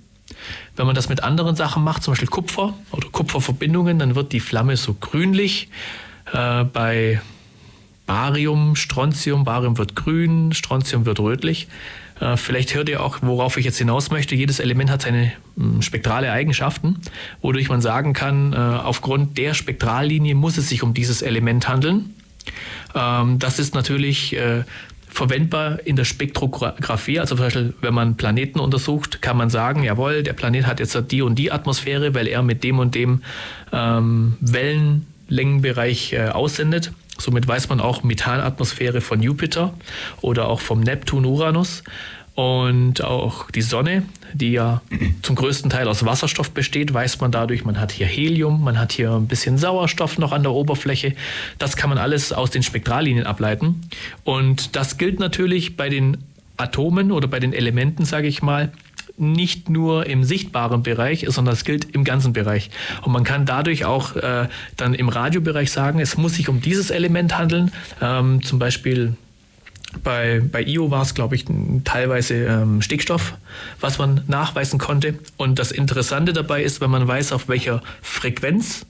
[0.77, 4.39] Wenn man das mit anderen Sachen macht, zum Beispiel Kupfer oder Kupferverbindungen, dann wird die
[4.39, 5.67] Flamme so grünlich.
[6.31, 7.21] Äh, bei
[8.05, 11.67] Barium, Strontium, Barium wird grün, Strontium wird rötlich.
[12.21, 14.35] Äh, vielleicht hört ihr auch, worauf ich jetzt hinaus möchte.
[14.35, 16.97] Jedes Element hat seine hm, spektrale Eigenschaften,
[17.41, 22.13] wodurch man sagen kann, äh, aufgrund der Spektrallinie muss es sich um dieses Element handeln.
[22.95, 24.63] Ähm, das ist natürlich äh,
[25.09, 27.19] verwendbar in der Spektrographie.
[27.19, 30.97] Also zum Beispiel, wenn man Planeten untersucht, kann man sagen, jawohl, der Planet hat jetzt
[31.11, 33.21] die und die Atmosphäre, weil er mit dem und dem
[33.73, 36.93] ähm, Wellenlängenbereich aussendet.
[37.17, 39.73] Somit weiß man auch Methanatmosphäre von Jupiter
[40.21, 41.83] oder auch vom Neptun, Uranus.
[42.33, 44.81] Und auch die Sonne, die ja
[45.21, 48.93] zum größten Teil aus Wasserstoff besteht, weiß man dadurch, man hat hier Helium, man hat
[48.93, 51.13] hier ein bisschen Sauerstoff noch an der Oberfläche.
[51.59, 53.81] Das kann man alles aus den Spektrallinien ableiten.
[54.23, 56.17] Und das gilt natürlich bei den
[56.55, 58.71] Atomen oder bei den Elementen, sage ich mal,
[59.17, 62.69] nicht nur im sichtbaren Bereich, sondern es gilt im ganzen Bereich.
[63.01, 64.47] Und man kann dadurch auch äh,
[64.77, 67.71] dann im Radiobereich sagen, es muss sich um dieses Element handeln.
[68.01, 69.15] Ähm, zum Beispiel
[70.03, 71.45] bei, bei IO war es, glaube ich,
[71.83, 73.35] teilweise ähm, Stickstoff,
[73.79, 75.19] was man nachweisen konnte.
[75.37, 78.85] Und das Interessante dabei ist, wenn man weiß, auf welcher Frequenz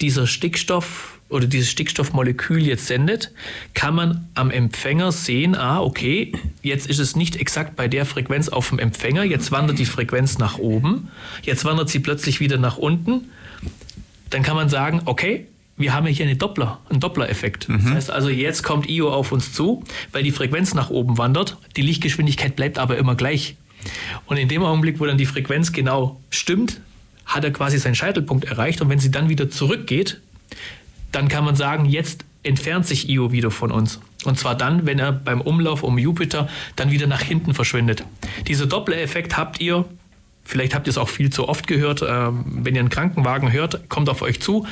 [0.00, 3.32] dieser Stickstoff oder dieses Stickstoffmolekül jetzt sendet,
[3.74, 8.48] kann man am Empfänger sehen, ah, okay, jetzt ist es nicht exakt bei der Frequenz
[8.48, 11.08] auf dem Empfänger, jetzt wandert die Frequenz nach oben,
[11.42, 13.30] jetzt wandert sie plötzlich wieder nach unten.
[14.30, 17.68] Dann kann man sagen, okay, wir haben hier eine Doppler, einen Doppler-Effekt.
[17.68, 17.82] Mhm.
[17.82, 21.56] Das heißt also, jetzt kommt Io auf uns zu, weil die Frequenz nach oben wandert,
[21.76, 23.56] die Lichtgeschwindigkeit bleibt aber immer gleich.
[24.26, 26.80] Und in dem Augenblick, wo dann die Frequenz genau stimmt,
[27.26, 28.80] hat er quasi seinen Scheitelpunkt erreicht.
[28.80, 30.20] Und wenn sie dann wieder zurückgeht,
[31.14, 34.00] dann kann man sagen, jetzt entfernt sich Io wieder von uns.
[34.24, 38.04] Und zwar dann, wenn er beim Umlauf um Jupiter dann wieder nach hinten verschwindet.
[38.46, 39.84] Dieser Doppler-Effekt habt ihr,
[40.44, 43.88] vielleicht habt ihr es auch viel zu oft gehört, äh, wenn ihr einen Krankenwagen hört,
[43.88, 44.66] kommt auf euch zu,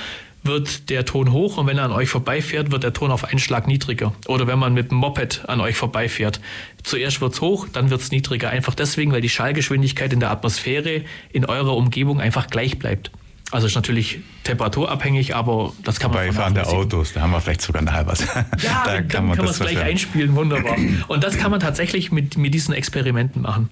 [0.45, 3.39] wird der Ton hoch und wenn er an euch vorbeifährt, wird der Ton auf einen
[3.39, 4.13] Schlag niedriger.
[4.27, 6.41] Oder wenn man mit dem Moped an euch vorbeifährt.
[6.83, 8.51] Zuerst wird es hoch, dann wird es niedriger.
[8.51, 11.03] Einfach deswegen, weil die Schallgeschwindigkeit in der Atmosphäre
[11.33, 13.13] in eurer Umgebung einfach gleich bleibt.
[13.53, 17.41] Also ist natürlich temperaturabhängig, aber das kann man Bei Fahren der Autos, da haben wir
[17.43, 18.21] vielleicht sogar ein halbes.
[18.63, 20.75] Ja, da kann man, kann man es gleich einspielen, wunderbar.
[21.09, 23.69] Und das kann man tatsächlich mit, mit diesen Experimenten machen.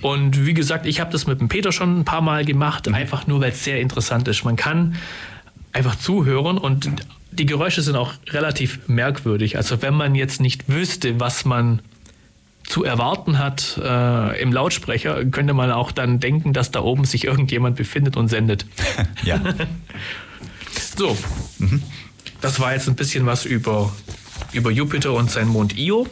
[0.00, 2.94] Und wie gesagt, ich habe das mit dem Peter schon ein paar Mal gemacht, mhm.
[2.94, 4.44] einfach nur, weil es sehr interessant ist.
[4.44, 4.96] Man kann
[5.74, 6.90] einfach zuhören und
[7.30, 9.58] die Geräusche sind auch relativ merkwürdig.
[9.58, 11.80] Also wenn man jetzt nicht wüsste, was man
[12.68, 17.24] zu erwarten hat äh, im Lautsprecher, könnte man auch dann denken, dass da oben sich
[17.24, 18.66] irgendjemand befindet und sendet.
[19.24, 19.40] ja.
[20.96, 21.16] so,
[21.58, 21.82] mhm.
[22.40, 23.90] das war jetzt ein bisschen was über
[24.52, 26.06] über Jupiter und seinen Mond Io.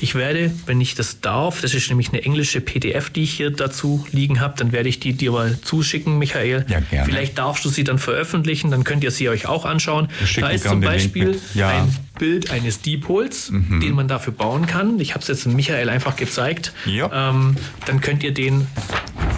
[0.00, 3.50] Ich werde, wenn ich das darf, das ist nämlich eine englische PDF, die ich hier
[3.50, 6.66] dazu liegen habe, dann werde ich die dir mal zuschicken, Michael.
[6.68, 7.06] Ja, gerne.
[7.06, 10.08] Vielleicht darfst du sie dann veröffentlichen, dann könnt ihr sie euch auch anschauen.
[10.36, 11.68] Da ist zum Beispiel ja.
[11.68, 13.80] ein Bild eines Dipols, mhm.
[13.80, 15.00] den man dafür bauen kann.
[15.00, 16.72] Ich habe es jetzt Michael einfach gezeigt.
[16.86, 17.30] Ja.
[17.30, 18.66] Ähm, dann könnt ihr den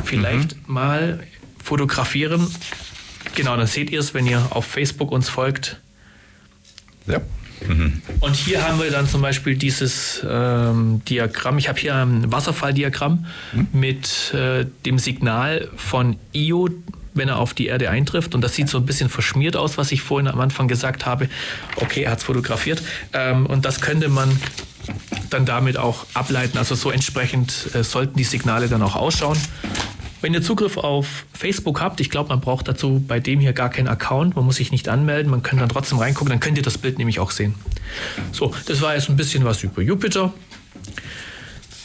[0.04, 0.74] vielleicht mhm.
[0.74, 1.20] mal
[1.62, 2.46] fotografieren.
[3.34, 5.78] Genau, dann seht ihr es, wenn ihr auf Facebook uns folgt.
[7.06, 7.20] Ja.
[7.68, 8.02] Mhm.
[8.20, 11.58] Und hier haben wir dann zum Beispiel dieses ähm, Diagramm.
[11.58, 13.68] Ich habe hier ein Wasserfalldiagramm mhm.
[13.72, 16.68] mit äh, dem Signal von Io,
[17.14, 18.34] wenn er auf die Erde eintrifft.
[18.34, 21.28] Und das sieht so ein bisschen verschmiert aus, was ich vorhin am Anfang gesagt habe.
[21.76, 22.82] Okay, er hat es fotografiert.
[23.12, 24.30] Ähm, und das könnte man
[25.30, 26.58] dann damit auch ableiten.
[26.58, 29.38] Also so entsprechend äh, sollten die Signale dann auch ausschauen.
[30.22, 33.70] Wenn ihr Zugriff auf Facebook habt, ich glaube, man braucht dazu bei dem hier gar
[33.70, 36.62] keinen Account, man muss sich nicht anmelden, man kann dann trotzdem reingucken, dann könnt ihr
[36.62, 37.56] das Bild nämlich auch sehen.
[38.30, 40.32] So, das war jetzt ein bisschen was über Jupiter.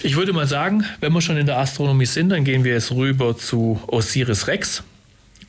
[0.03, 2.91] Ich würde mal sagen, wenn wir schon in der Astronomie sind, dann gehen wir jetzt
[2.91, 4.83] rüber zu Osiris Rex.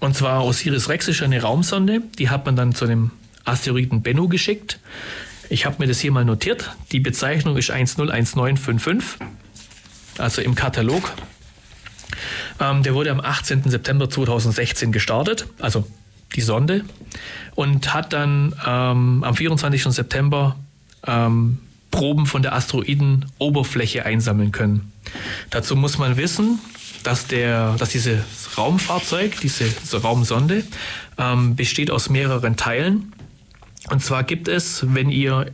[0.01, 3.11] Und zwar Osiris Rex ist eine Raumsonde, die hat man dann zu dem
[3.45, 4.81] Asteroiden Bennu geschickt.
[5.51, 6.71] Ich habe mir das hier mal notiert.
[6.93, 9.21] Die Bezeichnung ist 101955,
[10.17, 11.13] also im Katalog
[12.61, 13.71] ähm, der wurde am 18.
[13.71, 15.87] September 2016 gestartet, also
[16.35, 16.85] die Sonde,
[17.55, 19.83] und hat dann ähm, am 24.
[19.85, 20.57] September
[21.07, 21.59] ähm,
[21.91, 24.93] Proben von der Asteroidenoberfläche einsammeln können.
[25.51, 26.59] Dazu muss man wissen,
[27.03, 29.67] dass, der, dass dieses Raumfahrzeug, diese,
[30.03, 30.65] Raumsonde,
[31.17, 33.13] ähm, besteht aus mehreren Teilen.
[33.91, 35.47] Und zwar gibt es, wenn ihr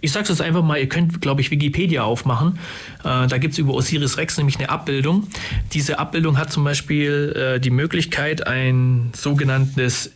[0.00, 2.58] ich sage es einfach mal, ihr könnt, glaube ich, Wikipedia aufmachen.
[3.00, 5.26] Äh, da gibt es über Osiris Rex nämlich eine Abbildung.
[5.72, 10.12] Diese Abbildung hat zum Beispiel äh, die Möglichkeit, ein sogenanntes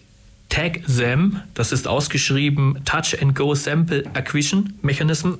[0.52, 5.32] Tag-SAM, das ist ausgeschrieben Touch and Go Sample Acquisition Mechanism,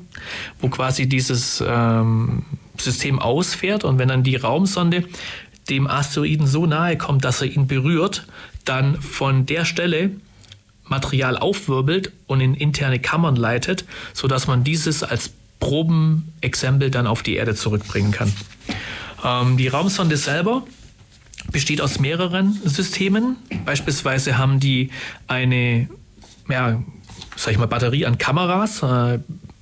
[0.58, 2.44] wo quasi dieses ähm,
[2.78, 5.04] System ausfährt und wenn dann die Raumsonde
[5.68, 8.26] dem Asteroiden so nahe kommt, dass er ihn berührt,
[8.64, 10.12] dann von der Stelle
[10.84, 17.34] Material aufwirbelt und in interne Kammern leitet, sodass man dieses als Probenexempel dann auf die
[17.34, 18.32] Erde zurückbringen kann.
[19.24, 20.64] Ähm, die Raumsonde selber
[21.50, 23.36] besteht aus mehreren Systemen.
[23.64, 24.90] Beispielsweise haben die
[25.28, 25.88] eine,
[26.48, 26.82] ja,
[27.36, 28.82] sag ich mal, Batterie an Kameras.
[28.82, 29.20] Äh,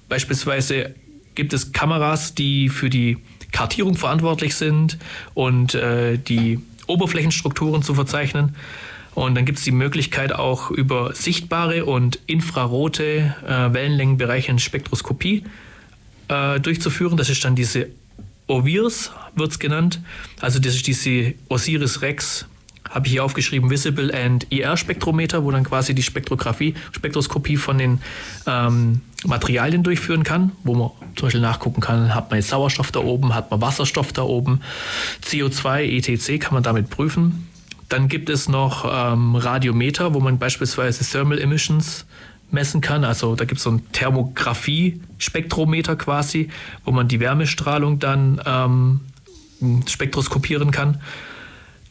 [0.08, 0.94] beispielsweise
[1.34, 3.18] gibt es Kameras, die für die
[3.52, 4.98] Kartierung verantwortlich sind
[5.34, 8.56] und äh, die Oberflächenstrukturen zu verzeichnen.
[9.14, 15.44] Und dann gibt es die Möglichkeit auch über sichtbare und infrarote äh, Wellenlängenbereiche in Spektroskopie
[16.28, 17.16] äh, durchzuführen.
[17.16, 17.88] Das ist dann diese
[18.46, 20.00] OVIRS, wird es genannt.
[20.40, 22.46] Also das ist diese Osiris Rex,
[22.88, 27.78] habe ich hier aufgeschrieben, Visible and IR Spektrometer, wo dann quasi die Spektrographie, Spektroskopie von
[27.78, 28.00] den
[28.46, 33.00] ähm, Materialien durchführen kann, wo man zum Beispiel nachgucken kann, hat man jetzt Sauerstoff da
[33.00, 34.60] oben, hat man Wasserstoff da oben,
[35.24, 37.49] CO2, ETC kann man damit prüfen.
[37.90, 42.06] Dann gibt es noch ähm, Radiometer, wo man beispielsweise Thermal Emissions
[42.50, 43.04] messen kann.
[43.04, 46.48] Also da gibt es so ein Thermografie-Spektrometer quasi,
[46.84, 49.00] wo man die Wärmestrahlung dann ähm,
[49.88, 51.02] spektroskopieren kann.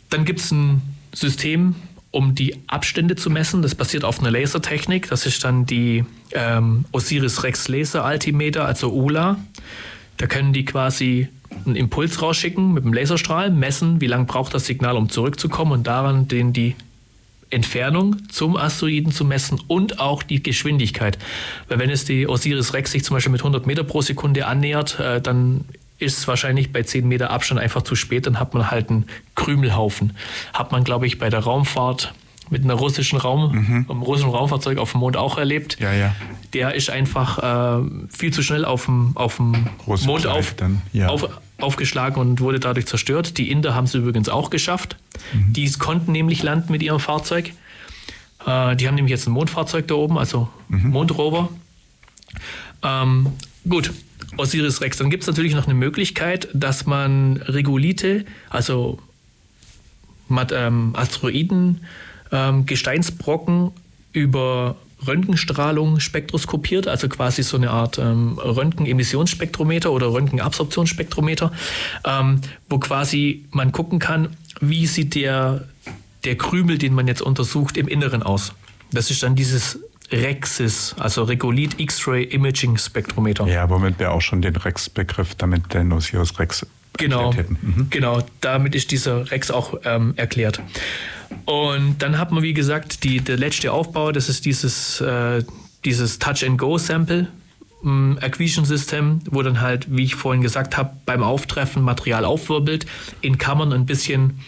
[0.09, 0.81] Dann gibt es ein
[1.13, 1.75] System,
[2.11, 3.61] um die Abstände zu messen.
[3.61, 5.09] Das basiert auf einer Lasertechnik.
[5.09, 9.37] Das ist dann die ähm, Osiris Rex Laser Altimeter, also ULA.
[10.17, 11.27] Da können die quasi
[11.65, 15.87] einen Impuls rausschicken mit dem Laserstrahl, messen, wie lange braucht das Signal, um zurückzukommen und
[15.87, 16.75] daran den die
[17.49, 21.17] Entfernung zum Asteroiden zu messen und auch die Geschwindigkeit.
[21.67, 24.99] Weil wenn es die Osiris Rex sich zum Beispiel mit 100 Meter pro Sekunde annähert,
[24.99, 25.65] äh, dann
[25.97, 29.05] ist es wahrscheinlich bei 10 Meter Abstand einfach zu spät, dann hat man halt einen
[29.35, 30.13] Krümelhaufen.
[30.53, 32.13] Hat man, glaube ich, bei der Raumfahrt
[32.49, 33.85] mit einer russischen Raum, mhm.
[33.89, 35.77] einem russischen Raumfahrzeug auf dem Mond auch erlebt.
[35.79, 36.15] Ja, ja.
[36.53, 40.55] Der ist einfach äh, viel zu schnell auf dem, auf dem Mond auf,
[40.91, 41.07] ja.
[41.07, 43.37] auf, aufgeschlagen und wurde dadurch zerstört.
[43.37, 44.97] Die Inder haben es übrigens auch geschafft.
[45.33, 45.53] Mhm.
[45.53, 47.53] Die konnten nämlich landen mit ihrem Fahrzeug.
[48.45, 50.89] Äh, die haben nämlich jetzt ein Mondfahrzeug da oben, also mhm.
[50.89, 51.49] Mondrover.
[52.83, 53.27] Ähm,
[53.67, 53.91] gut,
[54.37, 54.97] Osiris Rex.
[54.97, 58.99] Dann gibt es natürlich noch eine Möglichkeit, dass man Regolite, also
[60.51, 61.81] ähm, Asteroiden,
[62.31, 63.71] ähm, Gesteinsbrocken
[64.13, 71.51] über Röntgenstrahlung spektroskopiert, also quasi so eine Art ähm, Röntgenemissionsspektrometer oder Röntgenabsorptionsspektrometer,
[72.05, 75.65] ähm, wo quasi man gucken kann, wie sieht der,
[76.25, 78.53] der Krümel, den man jetzt untersucht, im Inneren aus.
[78.91, 79.79] Das ist dann dieses
[80.11, 83.47] REXIS, also Regolith X-Ray Imaging Spektrometer.
[83.47, 86.65] Ja, womit wir auch schon den REX-Begriff damit den Osiris Rex
[86.97, 87.87] genau, mhm.
[87.89, 90.61] Genau, damit ist dieser Rex auch ähm, erklärt.
[91.45, 95.43] Und dann hat man, wie gesagt, die, der letzte Aufbau, das ist dieses, äh,
[95.85, 97.27] dieses Touch-and-Go-Sample.
[97.83, 102.85] Ähm, Acquisition System, wo dann halt, wie ich vorhin gesagt habe, beim Auftreffen Material aufwirbelt,
[103.21, 104.39] in Kammern ein bisschen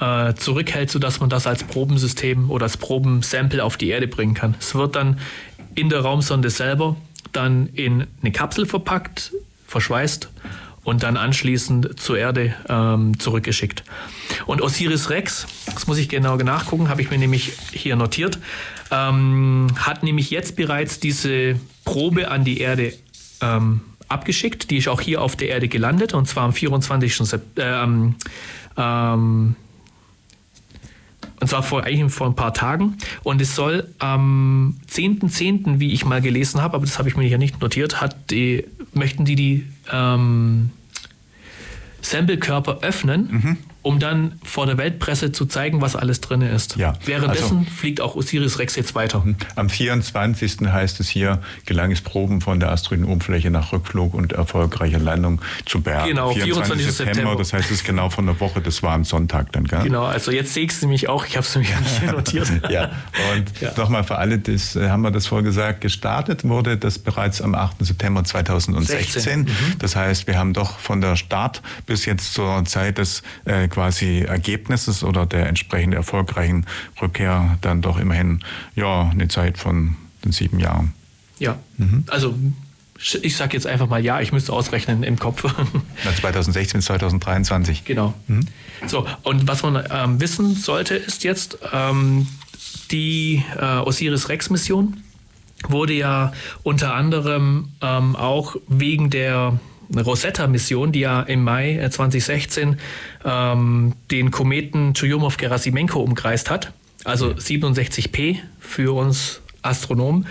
[0.00, 4.54] äh, zurückhält, sodass man das als Probensystem oder als Probensample auf die Erde bringen kann.
[4.58, 5.18] Es wird dann
[5.74, 6.96] in der Raumsonde selber
[7.32, 9.32] dann in eine Kapsel verpackt,
[9.66, 10.28] verschweißt
[10.84, 13.84] und dann anschließend zur Erde ähm, zurückgeschickt.
[14.46, 18.38] Und Osiris Rex, das muss ich genau nachgucken, habe ich mir nämlich hier notiert,
[18.90, 22.92] ähm, hat nämlich jetzt bereits diese Probe an die Erde
[23.40, 24.70] ähm, abgeschickt.
[24.70, 27.16] Die ist auch hier auf der Erde gelandet und zwar am 24.
[27.16, 28.14] September.
[28.76, 29.16] Äh,
[31.40, 32.98] und zwar vor, eigentlich vor ein paar Tagen.
[33.22, 37.16] Und es soll am 10.10., .10., wie ich mal gelesen habe, aber das habe ich
[37.16, 40.70] mir hier nicht notiert, hat die, möchten die die ähm,
[42.00, 43.28] Samplekörper öffnen.
[43.30, 46.76] Mhm um dann vor der Weltpresse zu zeigen, was alles drin ist.
[46.76, 46.94] Ja.
[47.04, 49.24] Währenddessen also, fliegt auch Osiris Rex jetzt weiter.
[49.24, 49.36] Hm.
[49.56, 50.58] Am 24.
[50.66, 55.80] heißt es hier, gelang es Proben von der Asteroidenoberfläche nach Rückflug und erfolgreicher Landung zu
[55.80, 56.08] bergen.
[56.08, 56.60] Genau, 24.
[56.76, 56.92] 24.
[56.92, 57.36] September.
[57.36, 59.82] Das heißt, es ist genau von der Woche, das war am Sonntag dann, gell?
[59.82, 62.50] Genau, also jetzt sehe ich es nämlich auch, ich habe es nämlich hier notiert.
[62.70, 62.90] ja,
[63.34, 63.72] und ja.
[63.76, 67.54] nochmal für alle, das äh, haben wir das vorher gesagt, gestartet wurde das bereits am
[67.54, 67.76] 8.
[67.80, 69.40] September 2016.
[69.40, 69.46] Mhm.
[69.78, 74.20] Das heißt, wir haben doch von der Start bis jetzt zur Zeit des äh, quasi
[74.20, 76.66] Ergebnisses oder der entsprechend erfolgreichen
[77.00, 78.40] Rückkehr dann doch immerhin
[78.74, 80.92] ja eine Zeit von den sieben Jahren.
[81.38, 82.04] Ja, mhm.
[82.08, 82.34] also
[83.22, 85.42] ich sage jetzt einfach mal ja, ich müsste ausrechnen im Kopf.
[86.20, 87.84] 2016 bis 2023.
[87.84, 88.12] Genau.
[88.26, 88.46] Mhm.
[88.86, 92.26] So, und was man ähm, wissen sollte, ist jetzt, ähm,
[92.90, 95.02] die äh, Osiris-Rex-Mission
[95.68, 99.58] wurde ja unter anderem ähm, auch wegen der
[99.96, 102.76] Rosetta-Mission, die ja im Mai 2016 äh,
[103.24, 106.72] ähm, den Kometen Churyumov-Gerasimenko umkreist hat,
[107.04, 110.26] also 67P für uns Astronomen.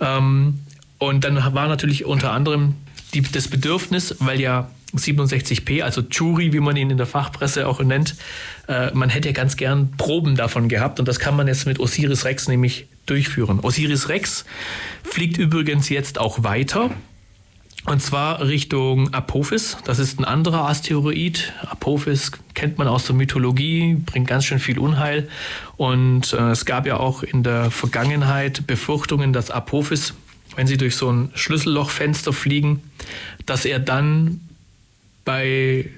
[0.00, 0.60] Ähm,
[0.98, 2.74] und dann war natürlich unter anderem
[3.14, 7.80] die, das Bedürfnis, weil ja 67P, also Churi, wie man ihn in der Fachpresse auch
[7.80, 8.16] nennt,
[8.68, 12.24] äh, man hätte ganz gern Proben davon gehabt und das kann man jetzt mit Osiris
[12.24, 13.60] Rex nämlich durchführen.
[13.60, 14.44] Osiris Rex
[15.02, 16.90] fliegt übrigens jetzt auch weiter.
[17.86, 19.78] Und zwar Richtung Apophis.
[19.84, 21.52] Das ist ein anderer Asteroid.
[21.62, 25.28] Apophis kennt man aus der Mythologie, bringt ganz schön viel Unheil.
[25.76, 30.14] Und äh, es gab ja auch in der Vergangenheit Befürchtungen, dass Apophis,
[30.56, 32.82] wenn sie durch so ein Schlüssellochfenster fliegen,
[33.46, 34.40] dass er dann
[35.24, 35.88] bei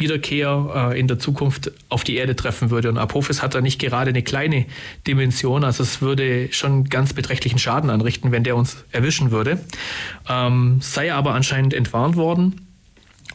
[0.00, 2.88] Wiederkehr äh, in der Zukunft auf die Erde treffen würde.
[2.88, 4.66] Und Apophis hat da nicht gerade eine kleine
[5.06, 9.60] Dimension, also es würde schon ganz beträchtlichen Schaden anrichten, wenn der uns erwischen würde.
[10.28, 12.66] Ähm, sei aber anscheinend entwarnt worden.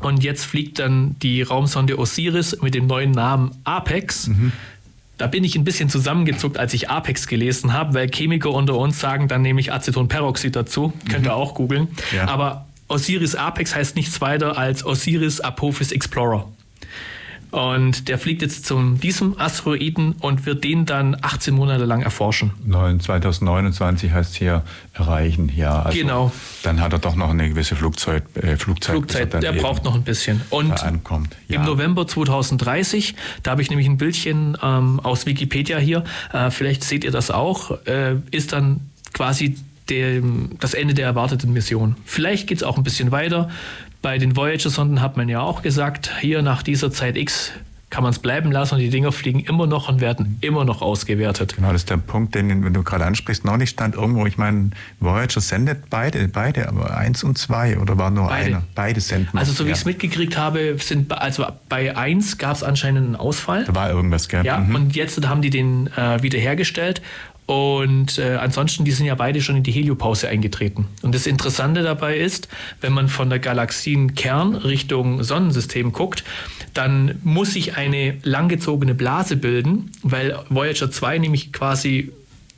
[0.02, 4.28] Und jetzt fliegt dann die Raumsonde Osiris mit dem neuen Namen Apex.
[4.28, 4.52] Mhm.
[5.18, 9.00] Da bin ich ein bisschen zusammengezuckt, als ich Apex gelesen habe, weil Chemiker unter uns
[9.00, 10.88] sagen dann nämlich Acetonperoxid dazu.
[10.88, 11.10] Mhm.
[11.10, 11.38] Könnt ihr mhm.
[11.38, 11.88] auch googeln.
[12.14, 12.28] Ja.
[12.28, 16.48] Aber Osiris Apex heißt nichts weiter als Osiris Apophis Explorer.
[17.56, 22.52] Und der fliegt jetzt zu diesem Asteroiden und wird den dann 18 Monate lang erforschen.
[22.70, 25.84] 2029 heißt hier erreichen, ja.
[25.84, 26.34] Also genau.
[26.64, 28.24] Dann hat er doch noch eine gewisse Flugzeit.
[28.36, 30.42] Äh, Flugzeit, Flugzeit der braucht noch ein bisschen.
[30.50, 31.38] Und ankommt.
[31.48, 31.62] Ja.
[31.62, 36.84] im November 2030, da habe ich nämlich ein Bildchen ähm, aus Wikipedia hier, äh, vielleicht
[36.84, 38.82] seht ihr das auch, äh, ist dann
[39.14, 39.56] quasi
[39.90, 41.96] dem, das Ende der erwarteten Mission.
[42.06, 43.50] Vielleicht geht es auch ein bisschen weiter.
[44.06, 47.54] Bei den Voyager-Sonden hat man ja auch gesagt, hier nach dieser Zeit X
[47.90, 50.84] kann man es bleiben lassen und die Dinger fliegen immer noch und werden immer noch
[50.84, 51.56] ausgewertet.
[51.56, 53.46] Genau, das ist der Punkt, den wenn du gerade ansprichst.
[53.46, 57.98] Noch nicht stand irgendwo, ich meine, Voyager sendet beide, beide, aber eins und zwei oder
[57.98, 58.46] war nur beide.
[58.46, 58.64] einer?
[58.76, 59.40] Beide senden.
[59.40, 59.74] Also so wie ja.
[59.74, 63.64] ich es mitgekriegt habe, sind also bei eins gab es anscheinend einen Ausfall.
[63.64, 64.46] Da war irgendwas, gell?
[64.46, 64.76] Ja, mhm.
[64.76, 67.02] und jetzt haben die den äh, wiederhergestellt
[67.46, 70.88] und äh, ansonsten, die sind ja beide schon in die Heliopause eingetreten.
[71.04, 72.48] Und das Interessante dabei ist,
[72.82, 76.24] wenn man von der Galaxienkern Richtung Sonnensystem guckt,
[76.74, 82.12] dann muss sich eine langgezogene Blase bilden, weil Voyager 2 nämlich quasi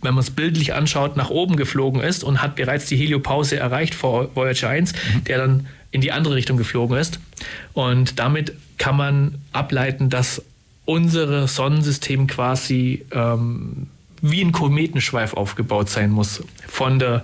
[0.04, 3.96] wenn man es bildlich anschaut, nach oben geflogen ist und hat bereits die Heliopause erreicht
[3.96, 5.24] vor Voyager 1, mhm.
[5.24, 7.20] der dann in die andere Richtung geflogen ist.
[7.74, 10.44] Und damit kann man ableiten, dass
[10.86, 13.88] unser Sonnensystem quasi ähm,
[14.22, 17.24] wie ein Kometenschweif aufgebaut sein muss von der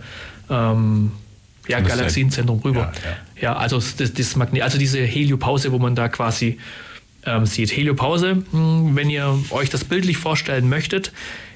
[0.50, 1.12] ähm,
[1.68, 2.91] ja, Galaxienzentrum rüber.
[3.04, 3.41] Ja, ja.
[3.41, 6.58] ja also, das, das Magne also diese Heliopause, wo man da quasi
[7.26, 7.76] ähm, sieht.
[7.76, 11.12] Heliopause, hm, wenn ihr euch das bildlich vorstellen möchtet,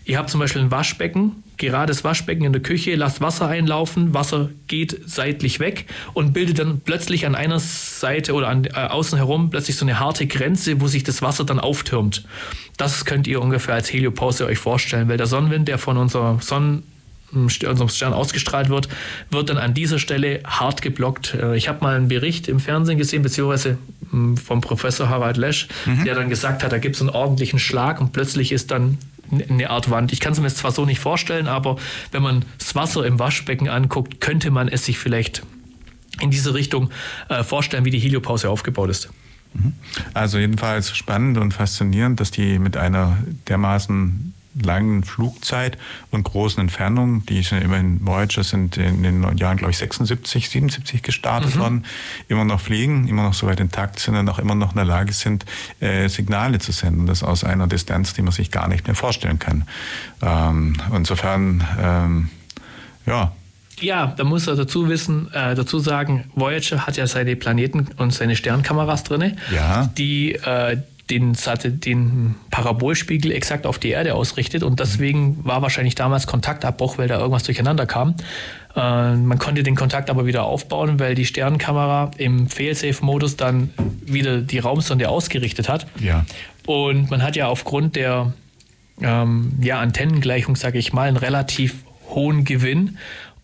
[0.07, 4.49] ihr habt zum Beispiel ein Waschbecken, gerades Waschbecken in der Küche, lasst Wasser einlaufen, Wasser
[4.67, 9.49] geht seitlich weg und bildet dann plötzlich an einer Seite oder an, äh, außen herum
[9.49, 12.23] plötzlich so eine harte Grenze, wo sich das Wasser dann auftürmt.
[12.77, 16.83] Das könnt ihr ungefähr als Heliopause euch vorstellen, weil der Sonnenwind, der von unserer Sonnen
[17.33, 18.87] unserem Stern ausgestrahlt wird,
[19.31, 21.33] wird dann an dieser Stelle hart geblockt.
[21.33, 23.77] Äh, ich habe mal einen Bericht im Fernsehen gesehen, beziehungsweise
[24.11, 26.05] hm, vom Professor Harald Lesch, mhm.
[26.05, 28.97] der dann gesagt hat, da gibt es einen ordentlichen Schlag und plötzlich ist dann
[29.31, 30.13] eine Art Wand.
[30.13, 31.77] Ich kann es mir zwar so nicht vorstellen, aber
[32.11, 35.43] wenn man das Wasser im Waschbecken anguckt, könnte man es sich vielleicht
[36.21, 36.89] in diese Richtung
[37.29, 39.09] äh, vorstellen, wie die Heliopause aufgebaut ist.
[39.53, 39.73] Mhm.
[40.13, 43.17] Also jedenfalls spannend und faszinierend, dass die mit einer
[43.47, 44.26] dermaßen
[44.63, 45.77] langen Flugzeit
[46.11, 51.01] und großen Entfernungen, die sind immerhin Voyager sind in den Jahren, glaube ich, 76, 77
[51.01, 51.59] gestartet mhm.
[51.59, 51.85] worden,
[52.27, 54.85] immer noch fliegen, immer noch so weit intakt sind und auch immer noch in der
[54.85, 55.45] Lage sind,
[55.79, 57.05] äh, Signale zu senden.
[57.05, 59.65] Das aus einer Distanz, die man sich gar nicht mehr vorstellen kann.
[60.21, 62.29] Ähm, insofern, ähm,
[63.05, 63.31] ja,
[63.79, 68.11] ja, da muss er dazu wissen, äh, dazu sagen, Voyager hat ja seine Planeten und
[68.11, 69.85] seine Sternkameras drin, ja.
[69.97, 70.77] die äh,
[71.09, 77.07] den, den Parabolspiegel exakt auf die Erde ausrichtet und deswegen war wahrscheinlich damals Kontaktabbruch, weil
[77.07, 78.15] da irgendwas durcheinander kam.
[78.75, 83.71] Äh, man konnte den Kontakt aber wieder aufbauen, weil die Sternkamera im Failsafe-Modus dann
[84.05, 85.87] wieder die Raumsonde ausgerichtet hat.
[85.99, 86.25] Ja.
[86.65, 88.33] Und man hat ja aufgrund der
[89.01, 91.75] ähm, ja, Antennengleichung, sage ich mal, einen relativ
[92.09, 92.97] hohen Gewinn.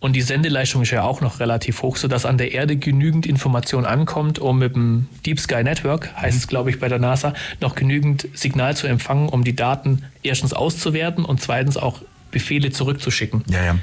[0.03, 3.85] Und die Sendeleistung ist ja auch noch relativ hoch, sodass an der Erde genügend Information
[3.85, 7.73] ankommt, um mit dem Deep Sky Network, heißt es glaube ich bei der NASA, noch
[7.73, 12.01] genügend Signal zu empfangen, um die Daten erstens auszuwerten und zweitens auch
[12.31, 13.45] Befehle zurückzuschicken.
[13.47, 13.75] Ja, ja.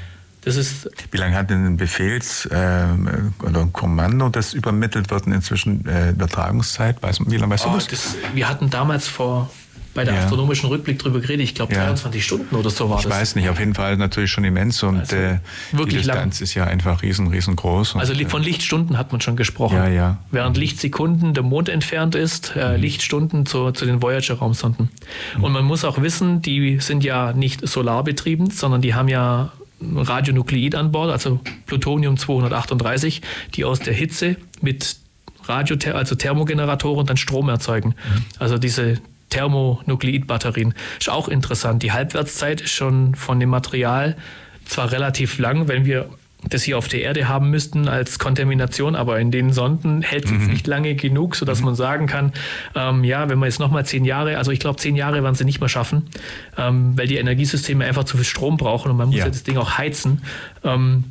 [0.43, 2.85] Das ist Wie lange hat denn ein Befehls- äh,
[3.43, 7.01] oder ein Kommando, das übermittelt wird, inzwischen äh, Übertragungszeit?
[7.01, 7.87] Weiß, wie lange weißt oh, du das?
[7.87, 8.15] das?
[8.35, 9.49] Wir hatten damals vor
[9.93, 10.21] bei der ja.
[10.21, 11.43] astronomischen Rückblick drüber geredet.
[11.43, 13.13] Ich glaube, 23 Stunden oder so war ich das.
[13.13, 15.39] Ich weiß nicht, auf jeden Fall natürlich schon immens und also, äh,
[15.71, 16.43] wirklich die Distanz lang.
[16.43, 17.95] ist ja einfach riesen, riesengroß.
[17.97, 19.77] Also von Lichtstunden hat man schon gesprochen.
[19.77, 20.17] Ja, ja.
[20.31, 22.81] Während Lichtsekunden der Mond entfernt ist, äh, mhm.
[22.81, 24.89] Lichtstunden zu, zu den Voyager-Raumsonden.
[25.37, 25.43] Mhm.
[25.43, 30.75] Und man muss auch wissen, die sind ja nicht solarbetrieben, sondern die haben ja Radionukleid
[30.75, 33.21] an Bord, also Plutonium 238,
[33.55, 34.97] die aus der Hitze mit
[35.45, 37.89] Radio, also Thermogeneratoren dann Strom erzeugen.
[37.89, 38.25] Mhm.
[38.39, 40.75] Also diese Thermonukleidbatterien.
[40.99, 41.81] Ist auch interessant.
[41.81, 44.15] Die Halbwertszeit ist schon von dem Material
[44.65, 46.07] zwar relativ lang, wenn wir
[46.49, 50.31] das hier auf der Erde haben müssten als Kontamination, aber in den Sonden hält es
[50.31, 50.47] mhm.
[50.47, 51.65] nicht lange genug, sodass mhm.
[51.65, 52.33] man sagen kann,
[52.75, 55.45] ähm, ja, wenn wir jetzt nochmal zehn Jahre, also ich glaube zehn Jahre werden sie
[55.45, 56.07] nicht mehr schaffen,
[56.57, 59.43] ähm, weil die Energiesysteme einfach zu viel Strom brauchen und man muss ja, ja das
[59.43, 60.23] Ding auch heizen.
[60.63, 61.05] Ähm,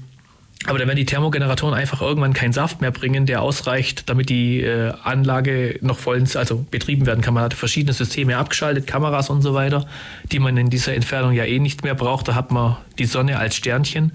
[0.67, 4.61] aber dann werden die Thermogeneratoren einfach irgendwann keinen Saft mehr bringen, der ausreicht, damit die
[4.61, 7.33] äh, Anlage noch vollends, also betrieben werden kann.
[7.33, 9.87] Man hat verschiedene Systeme abgeschaltet, Kameras und so weiter,
[10.31, 12.29] die man in dieser Entfernung ja eh nicht mehr braucht.
[12.29, 14.13] Da hat man die Sonne als Sternchen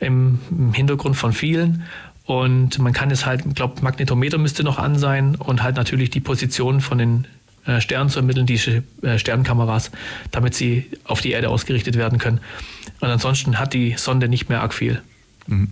[0.00, 1.84] im, im Hintergrund von vielen.
[2.24, 6.08] Und man kann es halt, ich glaube, Magnetometer müsste noch an sein und halt natürlich
[6.10, 7.26] die Position von den
[7.66, 9.90] äh, Sternen zu ermitteln, diese äh, Sternkameras,
[10.30, 12.40] damit sie auf die Erde ausgerichtet werden können.
[13.00, 15.02] Und ansonsten hat die Sonde nicht mehr arg viel.
[15.46, 15.70] Mhm.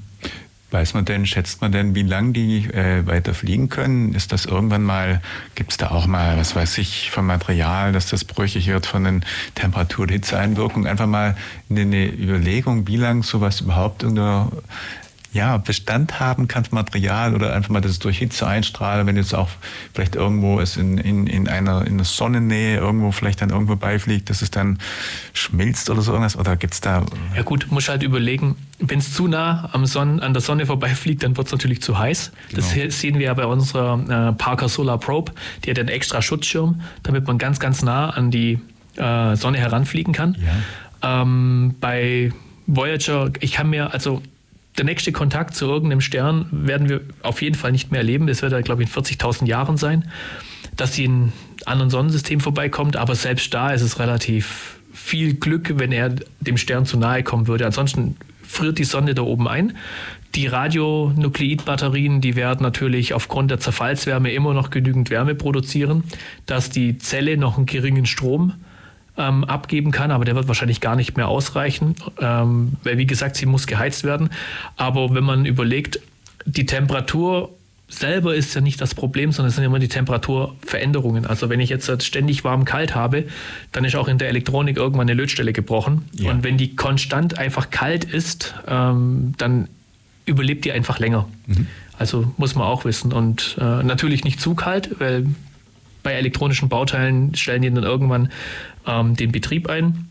[0.71, 4.13] Weiß man denn, schätzt man denn, wie lange die äh, weiter fliegen können?
[4.13, 5.23] Ist das irgendwann mal,
[5.55, 9.05] gibt es da auch mal, was weiß ich, vom Material, dass das brüchig wird von
[9.05, 10.89] den Temperatur- Hitzeeinwirkungen?
[10.89, 11.37] Einfach mal
[11.71, 14.51] eine Überlegung, wie lange sowas überhaupt irgendeine
[15.35, 19.35] ja, Bestand haben kann, Material oder einfach mal, dass es durch Hitze einstrahlt, wenn jetzt
[19.35, 19.49] auch
[19.93, 24.31] vielleicht irgendwo es in, in, in einer in der Sonnennähe irgendwo vielleicht dann irgendwo beifliegt,
[24.31, 24.79] dass es dann
[25.33, 27.05] schmilzt oder so irgendwas oder gibt es da...
[27.35, 31.25] Ja gut, muss halt überlegen, wenn es zu nah am Sonne, an der Sonne vorbeifliegt,
[31.25, 32.31] dann wird es natürlich zu heiß.
[32.55, 32.91] Das genau.
[32.91, 35.33] sehen wir ja bei unserer äh, Parker Solar Probe,
[35.65, 38.61] die hat einen extra Schutzschirm, damit man ganz, ganz nah an die
[38.97, 40.37] äh, Sonne heranfliegen kann.
[41.03, 41.23] Ja.
[41.23, 42.33] Ähm, bei
[42.69, 44.23] Voyager, ich kann mir, also
[44.77, 48.27] der nächste Kontakt zu irgendeinem Stern werden wir auf jeden Fall nicht mehr erleben.
[48.27, 50.11] Das wird ja, glaube ich, in 40.000 Jahren sein,
[50.77, 51.33] dass sie in einem
[51.67, 52.97] anderen Sonnensystem vorbeikommt.
[52.97, 57.47] Aber selbst da ist es relativ viel Glück, wenn er dem Stern zu nahe kommen
[57.47, 57.67] würde.
[57.67, 59.77] Ansonsten friert die Sonne da oben ein.
[60.35, 66.03] Die Radionukleidbatterien, die werden natürlich aufgrund der Zerfallswärme immer noch genügend Wärme produzieren,
[66.47, 68.55] dass die Zelle noch einen geringen Strom
[69.17, 73.37] ähm, abgeben kann, aber der wird wahrscheinlich gar nicht mehr ausreichen, ähm, weil wie gesagt,
[73.37, 74.31] sie muss geheizt werden.
[74.77, 76.01] Aber wenn man überlegt,
[76.47, 77.51] die Temperatur
[77.89, 81.27] selber ist ja nicht das Problem, sondern es sind immer die Temperaturveränderungen.
[81.27, 83.25] Also wenn ich jetzt ständig warm-kalt habe,
[83.73, 86.09] dann ist auch in der Elektronik irgendwann eine Lötstelle gebrochen.
[86.13, 86.31] Ja.
[86.31, 89.69] Und wenn die konstant einfach kalt ist, ähm, dann
[90.27, 91.29] überlebt die einfach länger.
[91.47, 91.67] Mhm.
[91.99, 93.13] Also muss man auch wissen.
[93.13, 95.27] Und äh, natürlich nicht zu kalt, weil
[96.05, 98.31] bei elektronischen Bauteilen stellen die dann irgendwann
[98.87, 100.09] ähm, den Betrieb ein.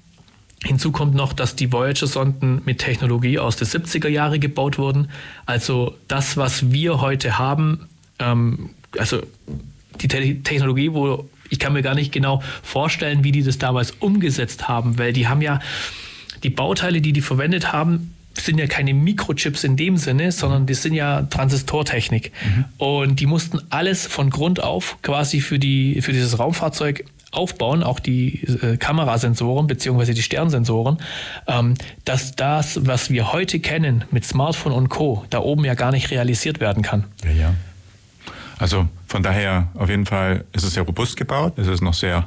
[0.66, 5.10] Hinzu kommt noch, dass die Voyager-Sonden mit Technologie aus den 70er Jahren gebaut wurden.
[5.46, 7.88] Also das, was wir heute haben,
[8.20, 9.22] ähm, also
[10.02, 13.92] die Te Technologie, wo ich kann mir gar nicht genau vorstellen, wie die das damals
[13.92, 15.60] umgesetzt haben, weil die haben ja
[16.44, 20.74] die Bauteile, die die verwendet haben, sind ja keine Mikrochips in dem Sinne, sondern die
[20.74, 22.32] sind ja Transistortechnik.
[22.44, 22.66] Mhm.
[22.78, 28.00] Und die mussten alles von Grund auf quasi für, die, für dieses Raumfahrzeug aufbauen, auch
[28.00, 30.14] die äh, Kamerasensoren bzw.
[30.14, 30.98] die Sternsensoren,
[31.48, 31.76] ähm,
[32.06, 36.12] dass das, was wir heute kennen mit Smartphone und Co., da oben ja gar nicht
[36.12, 37.06] realisiert werden kann.
[37.24, 37.54] Ja, ja.
[38.60, 41.58] Also von daher auf jeden Fall ist es sehr robust gebaut.
[41.58, 42.26] Es ist noch sehr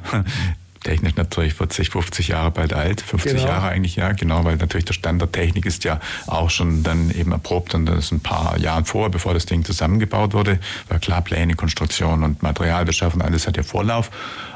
[0.87, 3.45] technisch natürlich 40, 50 Jahre bald alt, 50 genau.
[3.45, 7.11] Jahre eigentlich, ja, genau, weil natürlich der Stand der Technik ist ja auch schon dann
[7.11, 10.99] eben erprobt und das ist ein paar Jahre vor, bevor das Ding zusammengebaut wurde, weil
[10.99, 14.09] klar, Pläne, Konstruktion und Materialbeschaffung, alles hat ja Vorlauf.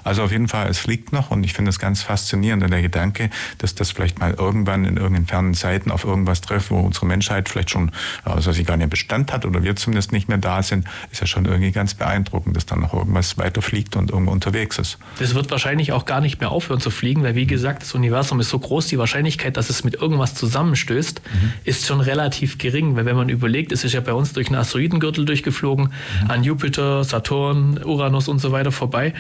[0.03, 3.29] Also auf jeden Fall, es fliegt noch und ich finde es ganz faszinierend, der Gedanke,
[3.57, 7.49] dass das vielleicht mal irgendwann in irgendeinen fernen Zeiten auf irgendwas trifft, wo unsere Menschheit
[7.49, 7.91] vielleicht schon,
[8.23, 11.27] also sie gar nicht Bestand hat oder wir zumindest nicht mehr da sind, ist ja
[11.27, 14.97] schon irgendwie ganz beeindruckend, dass dann noch irgendwas weiterfliegt und irgendwo unterwegs ist.
[15.19, 18.39] Das wird wahrscheinlich auch gar nicht mehr aufhören zu fliegen, weil wie gesagt, das Universum
[18.39, 21.53] ist so groß, die Wahrscheinlichkeit, dass es mit irgendwas zusammenstößt, mhm.
[21.63, 24.55] ist schon relativ gering, weil wenn man überlegt, es ist ja bei uns durch einen
[24.55, 25.85] Asteroidengürtel durchgeflogen,
[26.23, 26.31] mhm.
[26.31, 29.13] an Jupiter, Saturn, Uranus und so weiter vorbei.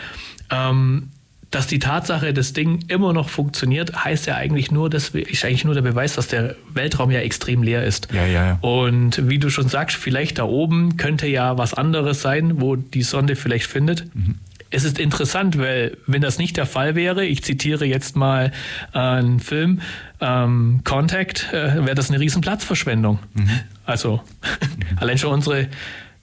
[0.51, 1.09] Ähm,
[1.51, 5.65] dass die Tatsache, das Ding immer noch funktioniert, heißt ja eigentlich nur, das ist eigentlich
[5.65, 8.07] nur der Beweis, dass der Weltraum ja extrem leer ist.
[8.13, 8.57] Ja, ja, ja.
[8.61, 13.03] Und wie du schon sagst, vielleicht da oben könnte ja was anderes sein, wo die
[13.03, 14.15] Sonde vielleicht findet.
[14.15, 14.35] Mhm.
[14.73, 18.53] Es ist interessant, weil wenn das nicht der Fall wäre, ich zitiere jetzt mal
[18.93, 19.81] äh, einen Film,
[20.21, 23.19] ähm, Contact, äh, wäre das eine riesen Platzverschwendung.
[23.33, 23.49] Mhm.
[23.85, 24.97] Also mhm.
[25.01, 25.67] allein schon unsere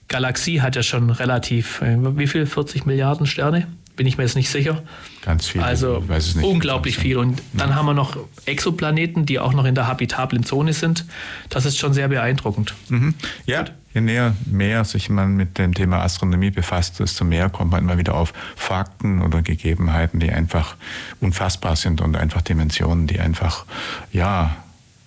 [0.07, 3.67] Galaxie hat ja schon relativ, äh, wie viel, 40 Milliarden Sterne?
[3.99, 4.81] Bin ich mir jetzt nicht sicher.
[5.23, 5.59] Ganz viel.
[5.59, 6.01] Also
[6.41, 7.17] unglaublich viel.
[7.17, 7.75] Und dann ja.
[7.75, 11.05] haben wir noch Exoplaneten, die auch noch in der habitablen Zone sind.
[11.49, 12.75] Das ist schon sehr beeindruckend.
[12.87, 13.13] Mhm.
[13.45, 17.83] Ja, je näher mehr sich man mit dem Thema Astronomie befasst, desto mehr kommt man
[17.83, 20.77] immer wieder auf Fakten oder Gegebenheiten, die einfach
[21.19, 23.65] unfassbar sind und einfach Dimensionen, die einfach,
[24.13, 24.55] ja,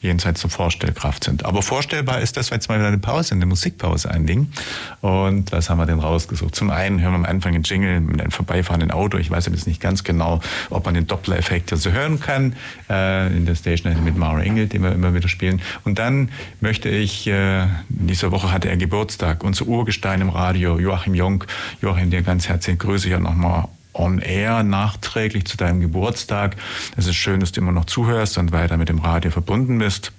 [0.03, 1.45] jenseits der Vorstellkraft sind.
[1.45, 4.53] Aber vorstellbar ist das, weil jetzt mal wieder eine Pause, eine Musikpause einlegen.
[5.01, 6.55] Und was haben wir denn rausgesucht?
[6.55, 9.19] Zum einen hören wir am Anfang den Jingle mit einem vorbeifahrenden Auto.
[9.19, 10.41] Ich weiß jetzt nicht ganz genau,
[10.71, 12.55] ob man den Doppler-Effekt hier so hören kann,
[12.91, 15.63] äh, in der Station mit Mara Engel, den wir immer wieder spielen.
[15.85, 16.31] Und dann
[16.61, 21.45] möchte ich, äh, in dieser Woche hatte er Geburtstag, unser Urgestein im Radio, Joachim Jung.
[21.81, 26.57] Joachim, dir ganz herzlich grüße ja nochmal on air nachträglich zu deinem Geburtstag.
[26.97, 30.13] Es ist schön, dass du immer noch zuhörst und weiter mit dem Radio verbunden bist.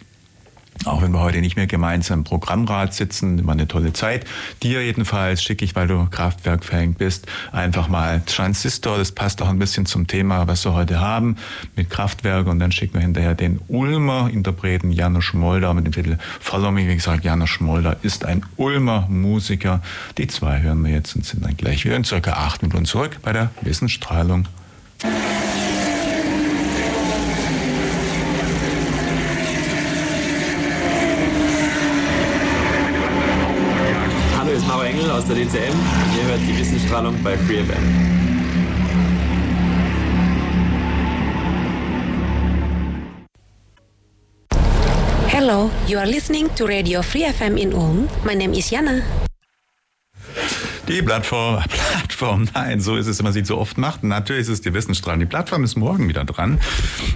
[0.85, 4.25] Auch wenn wir heute nicht mehr gemeinsam im Programmrat sitzen, immer eine tolle Zeit.
[4.63, 8.97] Dir jedenfalls schicke ich, weil du Kraftwerk-Fan bist, einfach mal Transistor.
[8.97, 11.37] Das passt auch ein bisschen zum Thema, was wir heute haben
[11.75, 12.47] mit Kraftwerk.
[12.47, 16.87] Und dann schicken wir hinterher den Ulmer Interpreten Janusz Molder mit dem Titel Follow Me.
[16.87, 19.81] Wie gesagt, Janusz Molder ist ein Ulmer Musiker.
[20.17, 23.19] Die zwei hören wir jetzt und sind dann gleich wieder in circa acht Minuten zurück
[23.21, 24.47] bei der Wissensstrahlung.
[35.33, 35.73] Der DCM.
[36.17, 37.73] Ihr hört die Wissensstrahlung bei FreeFM.
[45.27, 48.07] Hello, you are listening to Radio Free FM in Ulm.
[48.23, 49.03] My name is Jana.
[50.89, 54.03] Die Plattform, Plattform, nein, so ist es, wenn man sie so oft macht.
[54.03, 55.21] Natürlich ist es die Wissensstrahlung.
[55.21, 56.59] Die Plattform ist morgen wieder dran.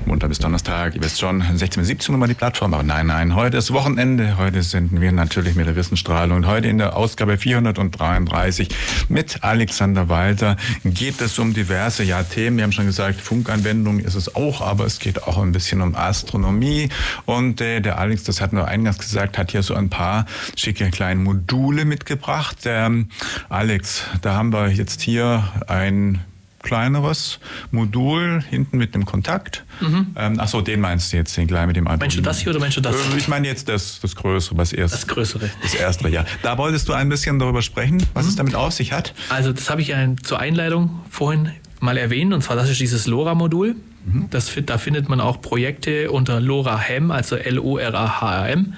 [0.06, 2.74] Montag bis Donnerstag, ihr wisst schon, 16 bis 17 Uhr mal die Plattform.
[2.74, 4.38] Aber nein, nein, heute ist Wochenende.
[4.38, 6.38] Heute senden wir natürlich mit der Wissensstrahlung.
[6.38, 8.70] Und heute in der Ausgabe 433
[9.10, 10.56] mit Alexander Walter
[10.86, 12.56] geht es um diverse ja, Themen.
[12.56, 15.94] Wir haben schon gesagt, Funkanwendung ist es auch, aber es geht auch ein bisschen um
[15.94, 16.88] Astronomie.
[17.26, 20.90] Und äh, der Alex, das hat nur eingangs gesagt, hat hier so ein paar schicke
[20.90, 22.60] kleine Module mitgebracht.
[22.64, 23.10] Ähm,
[23.58, 26.22] Alex, da haben wir jetzt hier ein
[26.62, 27.40] kleineres
[27.72, 29.66] Modul hinten mit dem Kontakt.
[29.82, 30.16] Mhm.
[30.16, 32.04] Ähm, achso, den meinst du jetzt, den kleinen mit dem Arduino.
[32.04, 32.96] Meinst du das hier oder meinst du das?
[32.96, 34.94] Äh, ich meine jetzt das, das Größere, was erst.
[34.94, 35.50] Das Größere.
[35.64, 36.24] Das Erste, ja.
[36.44, 38.30] Da wolltest du ein bisschen darüber sprechen, was mhm.
[38.30, 39.16] es damit auf sich hat.
[39.30, 41.50] Also das habe ich ein, zur Einleitung vorhin
[41.80, 43.76] mal erwähnt, und zwar das ist dieses LoRa-Modul.
[44.06, 44.28] Mhm.
[44.30, 48.76] Das, da findet man auch Projekte unter LoRa Ham, also L-O-R-A-H-M.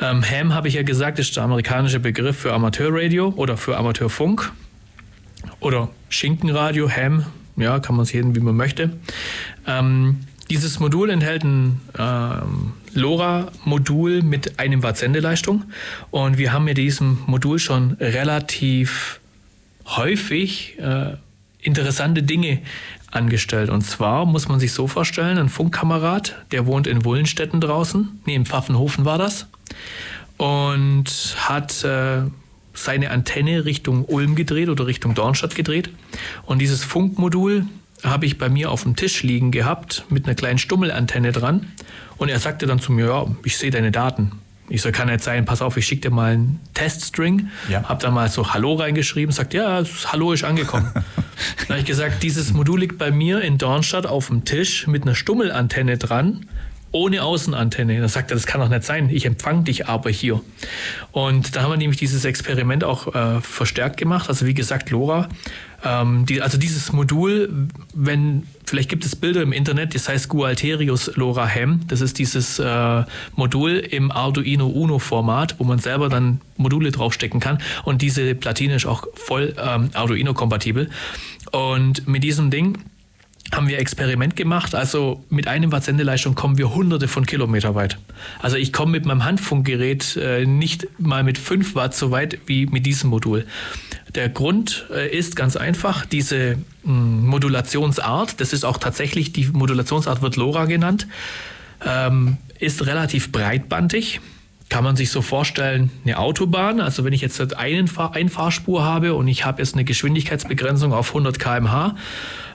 [0.00, 4.52] Ähm, Ham, habe ich ja gesagt, ist der amerikanische Begriff für Amateurradio oder für Amateurfunk.
[5.60, 7.26] Oder Schinkenradio, Ham,
[7.56, 8.90] ja, kann man es sehen, wie man möchte.
[9.66, 10.20] Ähm,
[10.50, 15.64] dieses Modul enthält ein ähm, LoRa-Modul mit einem Watt Sendeleistung
[16.10, 19.20] und wir haben mit diesem Modul schon relativ
[19.86, 21.16] häufig äh,
[21.60, 22.60] interessante Dinge
[23.10, 23.70] angestellt.
[23.70, 28.46] Und zwar muss man sich so vorstellen, ein Funkkamerad, der wohnt in Wullenstetten draußen, im
[28.46, 29.48] Pfaffenhofen war das,
[30.36, 32.22] und hat äh,
[32.74, 35.90] seine Antenne Richtung Ulm gedreht oder Richtung Dornstadt gedreht.
[36.44, 37.66] Und dieses Funkmodul
[38.02, 41.72] habe ich bei mir auf dem Tisch liegen gehabt mit einer kleinen Stummelantenne dran.
[42.18, 44.32] Und er sagte dann zu mir, ja, ich sehe deine Daten.
[44.68, 47.50] Ich so, kann nicht sein, pass auf, ich schicke dir mal einen Teststring.
[47.68, 47.84] Ja.
[47.84, 50.90] Hab da mal so Hallo reingeschrieben, sagt, ja, Hallo ist angekommen.
[50.92, 55.02] dann habe ich gesagt, dieses Modul liegt bei mir in Dornstadt auf dem Tisch mit
[55.02, 56.46] einer Stummelantenne dran
[56.92, 58.00] ohne Außenantenne.
[58.00, 60.40] Da sagt er, das kann doch nicht sein, ich empfange dich aber hier.
[61.12, 64.28] Und da haben wir nämlich dieses Experiment auch äh, verstärkt gemacht.
[64.28, 65.28] Also wie gesagt, LoRa,
[65.84, 71.14] ähm, die, also dieses Modul, wenn, vielleicht gibt es Bilder im Internet, das heißt Gualterius
[71.16, 71.80] LoRa Ham.
[71.88, 77.40] Das ist dieses äh, Modul im Arduino Uno Format, wo man selber dann Module draufstecken
[77.40, 77.58] kann.
[77.84, 80.88] Und diese Platine ist auch voll ähm, Arduino kompatibel.
[81.52, 82.78] Und mit diesem Ding
[83.52, 84.74] haben wir Experiment gemacht.
[84.74, 87.98] Also mit einem Watt Sendeleistung kommen wir hunderte von Kilometer weit.
[88.40, 92.66] Also ich komme mit meinem Handfunkgerät äh, nicht mal mit 5 Watt so weit wie
[92.66, 93.46] mit diesem Modul.
[94.14, 99.46] Der Grund äh, ist ganz einfach, diese mh, hm, Modulationsart, das ist auch tatsächlich, die
[99.46, 101.06] Modulationsart wird LoRa genannt,
[101.84, 104.20] ähm, ist relativ breitbandig
[104.68, 106.80] kann man sich so vorstellen, eine Autobahn.
[106.80, 111.08] Also wenn ich jetzt einen Fahr Einfahrspur habe und ich habe jetzt eine Geschwindigkeitsbegrenzung auf
[111.10, 111.94] 100 km/h,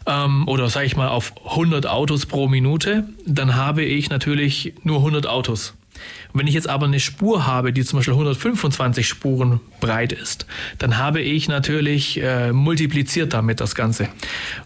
[0.05, 4.97] ähm, oder sage ich mal auf 100 Autos pro Minute, dann habe ich natürlich nur
[4.97, 5.73] 100 Autos.
[6.33, 10.47] wenn ich jetzt aber eine Spur habe, die zum Beispiel 125 Spuren breit ist,
[10.79, 14.07] dann habe ich natürlich äh, multipliziert damit das Ganze.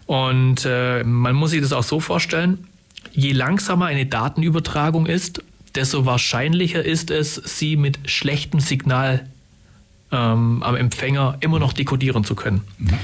[0.06, 2.66] Und äh, man muss sich das auch so vorstellen,
[3.12, 5.42] je langsamer eine Datenübertragung ist,
[5.74, 9.26] desto wahrscheinlicher ist es, sie mit schlechtem Signal
[10.12, 12.62] ähm, am Empfänger immer noch dekodieren zu können.
[12.78, 12.98] Mhm.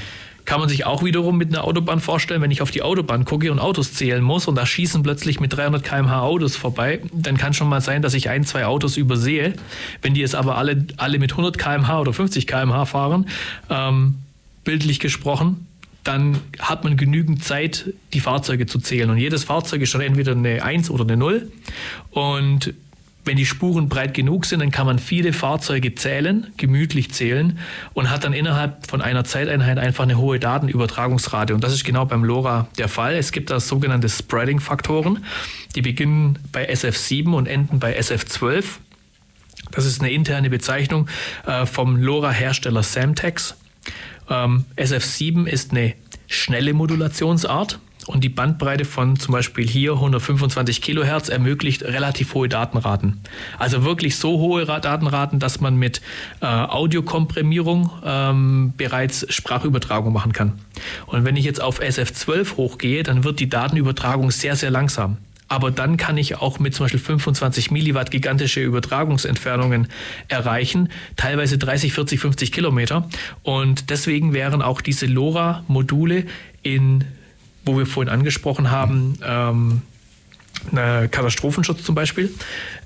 [0.45, 3.53] Kann man sich auch wiederum mit einer Autobahn vorstellen, wenn ich auf die Autobahn gucke
[3.53, 7.55] und Autos zählen muss und da schießen plötzlich mit 300 km/h Autos vorbei, dann kann
[7.55, 9.55] schon mal sein, dass ich ein, zwei Autos übersehe.
[10.03, 13.27] Wenn die jetzt aber alle, alle mit 100 km/h oder 50 km/h fahren,
[13.71, 14.17] ähm,
[14.65, 15.67] bildlich gesprochen,
[16.05, 19.09] dann hat man genügend Zeit, die Fahrzeuge zu zählen.
[19.11, 21.51] Und jedes Fahrzeug ist schon entweder eine 1 oder eine 0.
[22.11, 22.75] Und
[23.25, 27.59] wenn die Spuren breit genug sind, dann kann man viele Fahrzeuge zählen, gemütlich zählen
[27.95, 31.55] und hat dann innerhalb von einer Zeiteinheit einfach eine hohe Datenübertragungsrate.
[31.55, 33.15] Und das ist genau beim LoRa der Fall.
[33.15, 35.25] Es gibt da sogenannte Spreading-Faktoren,
[35.77, 38.65] die beginnen bei SF7 und enden bei SF12.
[39.71, 41.09] Das ist eine interne Bezeichnung
[41.47, 43.57] äh, vom LoRa-Hersteller Samtex.
[44.29, 45.95] Ähm, SF7 ist eine
[46.27, 47.79] schnelle Modulationsart.
[48.07, 53.21] Und die Bandbreite von zum Beispiel hier 125 Kilohertz ermöglicht relativ hohe Datenraten.
[53.59, 56.01] Also wirklich so hohe Datenraten, dass man mit
[56.41, 60.55] äh, Audiokomprimierung ähm, bereits Sprachübertragung machen kann.
[61.07, 65.19] Und wenn ich jetzt auf SF12 hochgehe, dann wird die Datenübertragung sehr, sehr langsam.
[65.53, 69.87] Aber dann kann ich auch mit zum Beispiel 25 Milliwatt gigantische Übertragungsentfernungen
[70.29, 73.07] erreichen, teilweise 30, 40, 50 Kilometer.
[73.43, 76.25] Und deswegen wären auch diese LoRa-Module
[76.63, 77.05] in
[77.65, 79.83] wo wir vorhin angesprochen haben, ähm,
[80.71, 82.33] Katastrophenschutz zum Beispiel,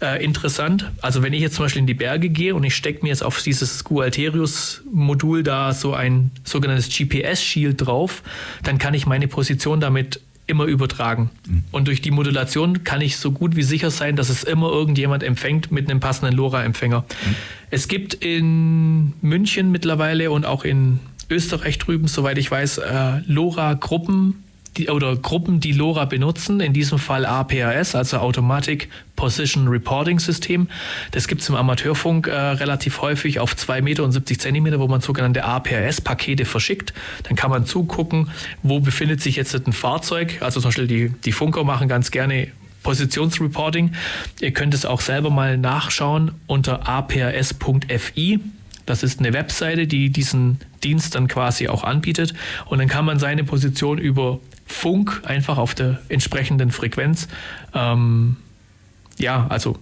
[0.00, 0.90] äh, interessant.
[1.02, 3.22] Also wenn ich jetzt zum Beispiel in die Berge gehe und ich stecke mir jetzt
[3.22, 8.22] auf dieses Gualterius-Modul da so ein sogenanntes GPS-Shield drauf,
[8.62, 11.30] dann kann ich meine Position damit immer übertragen.
[11.46, 11.64] Mhm.
[11.72, 15.22] Und durch die Modulation kann ich so gut wie sicher sein, dass es immer irgendjemand
[15.22, 17.00] empfängt mit einem passenden LoRa-Empfänger.
[17.00, 17.34] Mhm.
[17.70, 24.44] Es gibt in München mittlerweile und auch in Österreich drüben, soweit ich weiß, äh, LoRa-Gruppen,
[24.76, 30.68] die, oder Gruppen, die LoRa benutzen, in diesem Fall APRS, also Automatic Position Reporting System.
[31.10, 34.88] Das gibt es im Amateurfunk äh, relativ häufig auf 2 Meter und 70 Zentimeter, wo
[34.88, 36.92] man sogenannte APRS-Pakete verschickt.
[37.24, 38.30] Dann kann man zugucken,
[38.62, 40.38] wo befindet sich jetzt ein Fahrzeug.
[40.40, 42.48] Also zum Beispiel die, die Funker machen ganz gerne
[42.82, 43.94] Positionsreporting.
[44.40, 48.38] Ihr könnt es auch selber mal nachschauen unter aprs.fi.
[48.84, 52.34] Das ist eine Webseite, die diesen Dienst dann quasi auch anbietet.
[52.66, 57.28] Und dann kann man seine Position über Funk einfach auf der entsprechenden Frequenz,
[57.74, 58.36] ähm,
[59.18, 59.78] ja, also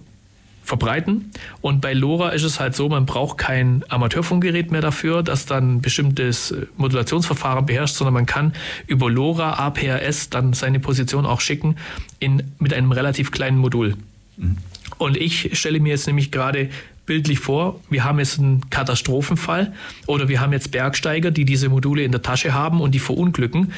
[0.65, 1.31] verbreiten.
[1.61, 5.75] Und bei LoRa ist es halt so, man braucht kein Amateurfunkgerät mehr dafür, das dann
[5.75, 8.53] ein bestimmtes äh, Modulationsverfahren beherrscht, sondern man kann
[8.87, 11.75] über LoRa APRS dann seine Position auch schicken
[12.19, 13.95] in, mit einem relativ kleinen Modul.
[14.37, 14.57] Mhm.
[14.97, 16.69] Und ich stelle mir jetzt nämlich gerade
[17.05, 19.73] bildlich vor, wir haben jetzt einen Katastrophenfall
[20.07, 23.73] oder wir haben jetzt Bergsteiger, die diese Module in der Tasche haben und die verunglücken.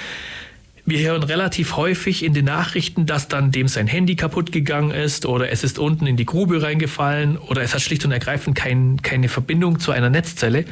[0.90, 5.26] Wir hören relativ häufig in den Nachrichten, dass dann dem sein Handy kaputt gegangen ist
[5.26, 9.02] oder es ist unten in die Grube reingefallen oder es hat schlicht und ergreifend kein,
[9.02, 10.64] keine Verbindung zu einer Netzzelle.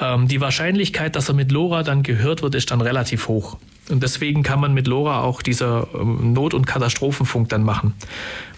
[0.00, 3.56] Ähm, die Wahrscheinlichkeit, dass er mit LoRa dann gehört wird, ist dann relativ hoch.
[3.88, 7.94] Und deswegen kann man mit LoRa auch dieser ähm, Not- und Katastrophenfunk dann machen.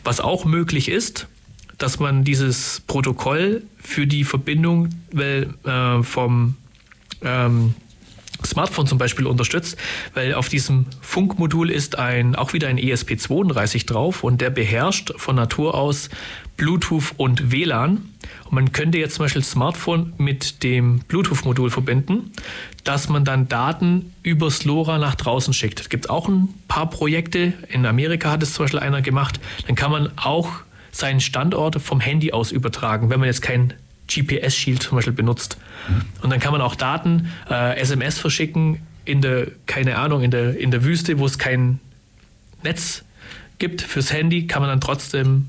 [0.04, 1.26] Was auch möglich ist,
[1.76, 6.56] dass man dieses Protokoll für die Verbindung äh, vom
[7.22, 7.74] ähm,
[8.46, 9.76] Smartphone zum Beispiel unterstützt,
[10.14, 15.36] weil auf diesem Funkmodul ist ein, auch wieder ein ESP32 drauf und der beherrscht von
[15.36, 16.10] Natur aus
[16.56, 18.10] Bluetooth und WLAN.
[18.44, 22.32] Und man könnte jetzt zum Beispiel das Smartphone mit dem Bluetooth-Modul verbinden,
[22.84, 25.80] dass man dann Daten übers LoRa nach draußen schickt.
[25.80, 27.54] Es gibt auch ein paar Projekte.
[27.68, 29.40] In Amerika hat es zum Beispiel einer gemacht.
[29.66, 30.50] Dann kann man auch
[30.92, 33.74] seinen Standort vom Handy aus übertragen, wenn man jetzt kein
[34.08, 35.56] GPS-Shield zum Beispiel benutzt.
[36.22, 40.58] Und dann kann man auch Daten, äh, SMS verschicken in der, keine Ahnung, in der,
[40.58, 41.80] in der Wüste, wo es kein
[42.62, 43.04] Netz
[43.58, 45.46] gibt fürs Handy, kann man dann trotzdem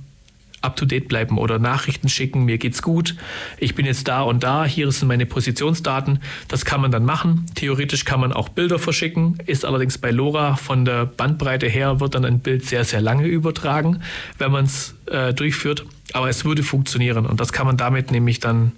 [0.66, 3.16] up-to-date bleiben oder Nachrichten schicken, mir geht's gut,
[3.57, 6.20] ich bin jetzt da und da, hier sind meine Positionsdaten.
[6.47, 7.45] Das kann man dann machen.
[7.55, 12.16] Theoretisch kann man auch Bilder verschicken, ist allerdings bei LoRa von der Bandbreite her, wird
[12.16, 14.01] dann ein Bild sehr, sehr lange übertragen,
[14.38, 15.86] wenn man es äh, durchführt.
[16.13, 18.72] Aber es würde funktionieren und das kann man damit nämlich dann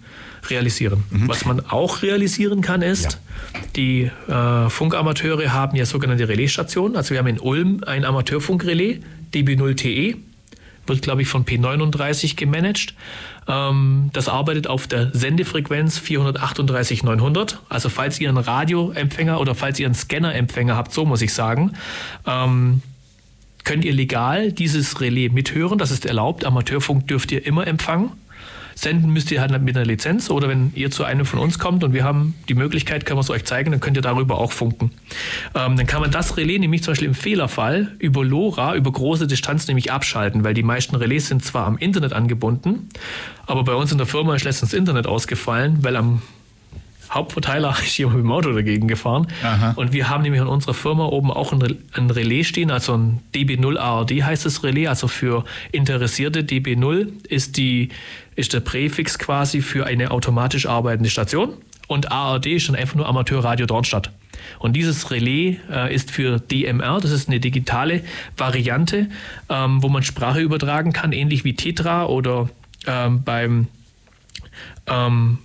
[0.50, 1.04] realisieren.
[1.10, 1.28] Mhm.
[1.28, 3.20] Was man auch realisieren kann, ist,
[3.54, 3.60] ja.
[3.76, 6.96] die äh, Funkamateure haben ja sogenannte Relaisstationen.
[6.96, 9.00] Also wir haben in Ulm ein Amateurfunkrelais,
[9.34, 10.16] DB0TE
[10.90, 12.94] wird, glaube ich, von P39 gemanagt.
[13.48, 17.60] Ähm, das arbeitet auf der Sendefrequenz 438 900.
[17.70, 21.74] Also falls ihr einen Radioempfänger oder falls ihr einen Scannerempfänger habt, so muss ich sagen,
[22.26, 22.82] ähm,
[23.64, 25.78] könnt ihr legal dieses Relais mithören.
[25.78, 26.46] Das ist erlaubt.
[26.46, 28.12] Amateurfunk dürft ihr immer empfangen.
[28.78, 31.84] Senden müsst ihr halt mit einer Lizenz oder wenn ihr zu einem von uns kommt
[31.84, 34.52] und wir haben die Möglichkeit, können wir es euch zeigen, dann könnt ihr darüber auch
[34.52, 34.92] funken.
[35.56, 39.26] Ähm, dann kann man das Relais nämlich zum Beispiel im Fehlerfall über LoRa, über große
[39.26, 42.90] Distanz nämlich abschalten, weil die meisten Relais sind zwar am Internet angebunden,
[43.48, 46.22] aber bei uns in der Firma ist letztens das Internet ausgefallen, weil am
[47.10, 49.26] Hauptverteiler ist hier mit dem Auto dagegen gefahren.
[49.44, 49.74] Aha.
[49.76, 53.22] Und wir haben nämlich in unserer Firma oben auch ein, ein Relais stehen, also ein
[53.34, 56.44] DB0 ARD heißt das Relais, also für Interessierte.
[56.44, 57.90] DB0 ist, die,
[58.38, 61.54] ist der Präfix quasi für eine automatisch arbeitende Station.
[61.88, 64.12] Und ARD ist dann einfach nur Amateurradio Dornstadt.
[64.60, 68.04] Und dieses Relais äh, ist für DMR, das ist eine digitale
[68.38, 69.10] Variante,
[69.50, 72.50] ähm, wo man Sprache übertragen kann, ähnlich wie Tetra oder
[72.86, 73.68] ähm, beim
[74.86, 75.40] ähm,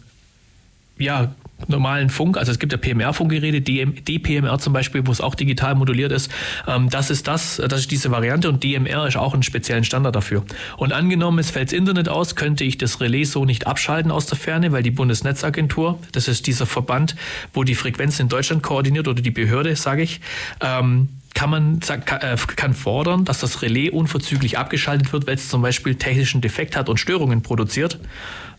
[0.99, 1.35] ja,
[1.69, 6.13] normalen Funk, also es gibt ja PMR-Funkgeräte, DPMR zum Beispiel, wo es auch digital moduliert
[6.13, 6.31] ist.
[6.67, 10.15] Ähm, das ist das, das ist diese Variante und DMR ist auch ein speziellen Standard
[10.15, 10.45] dafür.
[10.77, 14.27] Und angenommen, es fällt das Internet aus, könnte ich das Relais so nicht abschalten aus
[14.27, 17.17] der Ferne, weil die Bundesnetzagentur, das ist dieser Verband,
[17.53, 20.21] wo die Frequenzen in Deutschland koordiniert oder die Behörde, sage ich,
[20.61, 25.63] ähm, kann man äh, kann fordern, dass das Relais unverzüglich abgeschaltet wird, weil es zum
[25.63, 27.99] Beispiel technischen Defekt hat und Störungen produziert.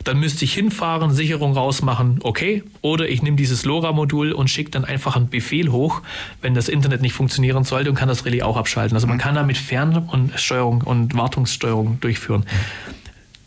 [0.04, 2.64] Dann müsste ich hinfahren, Sicherung rausmachen, okay.
[2.82, 6.02] Oder ich nehme dieses LoRa-Modul und schicke dann einfach einen Befehl hoch,
[6.42, 8.96] wenn das Internet nicht funktionieren sollte und kann das Relais auch abschalten.
[8.96, 9.22] Also man mhm.
[9.22, 12.46] kann damit Fern- und Steuerung und Wartungssteuerung durchführen.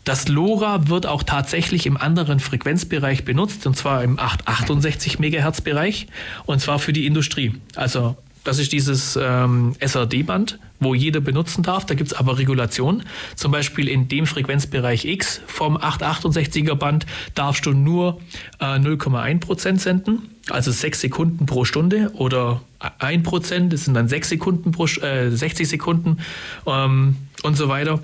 [0.03, 6.07] Das LoRa wird auch tatsächlich im anderen Frequenzbereich benutzt, und zwar im 868 MHz Bereich,
[6.45, 7.55] und zwar für die Industrie.
[7.75, 8.15] Also
[8.47, 11.85] das ist dieses ähm, SRD-Band, wo jeder benutzen darf.
[11.85, 13.03] Da gibt es aber Regulationen.
[13.35, 18.21] Zum Beispiel in dem Frequenzbereich X vom 868er Band darfst du nur
[18.59, 24.71] äh, 0,1% senden, also 6 Sekunden pro Stunde oder 1% das sind dann 6 Sekunden
[24.71, 26.19] pro, äh, 60 Sekunden
[26.65, 27.99] ähm, und so weiter.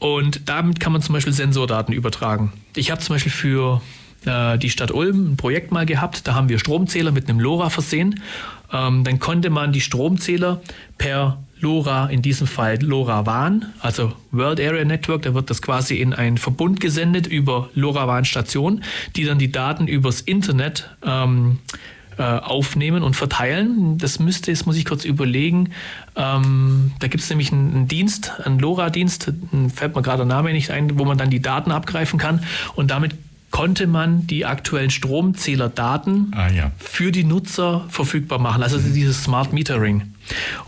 [0.00, 2.52] Und damit kann man zum Beispiel Sensordaten übertragen.
[2.76, 3.80] Ich habe zum Beispiel für
[4.26, 7.70] äh, die Stadt Ulm ein Projekt mal gehabt, da haben wir Stromzähler mit einem LoRa
[7.70, 8.20] versehen.
[8.72, 10.60] Ähm, dann konnte man die Stromzähler
[10.98, 16.12] per LoRa, in diesem Fall LoRaWAN, also World Area Network, da wird das quasi in
[16.12, 18.84] einen Verbund gesendet über LoRaWAN-Stationen,
[19.16, 21.60] die dann die Daten übers Internet ähm,
[22.18, 23.98] äh, aufnehmen und verteilen.
[23.98, 25.70] Das müsste, jetzt muss ich kurz überlegen,
[26.16, 29.32] ähm, da gibt es nämlich einen, einen, Dienst, einen LoRa-Dienst,
[29.74, 32.44] fällt mir gerade der Name nicht ein, wo man dann die Daten abgreifen kann.
[32.76, 33.14] Und damit
[33.54, 36.72] konnte man die aktuellen Stromzählerdaten ah, ja.
[36.76, 38.64] für die Nutzer verfügbar machen.
[38.64, 40.13] Also dieses Smart Metering.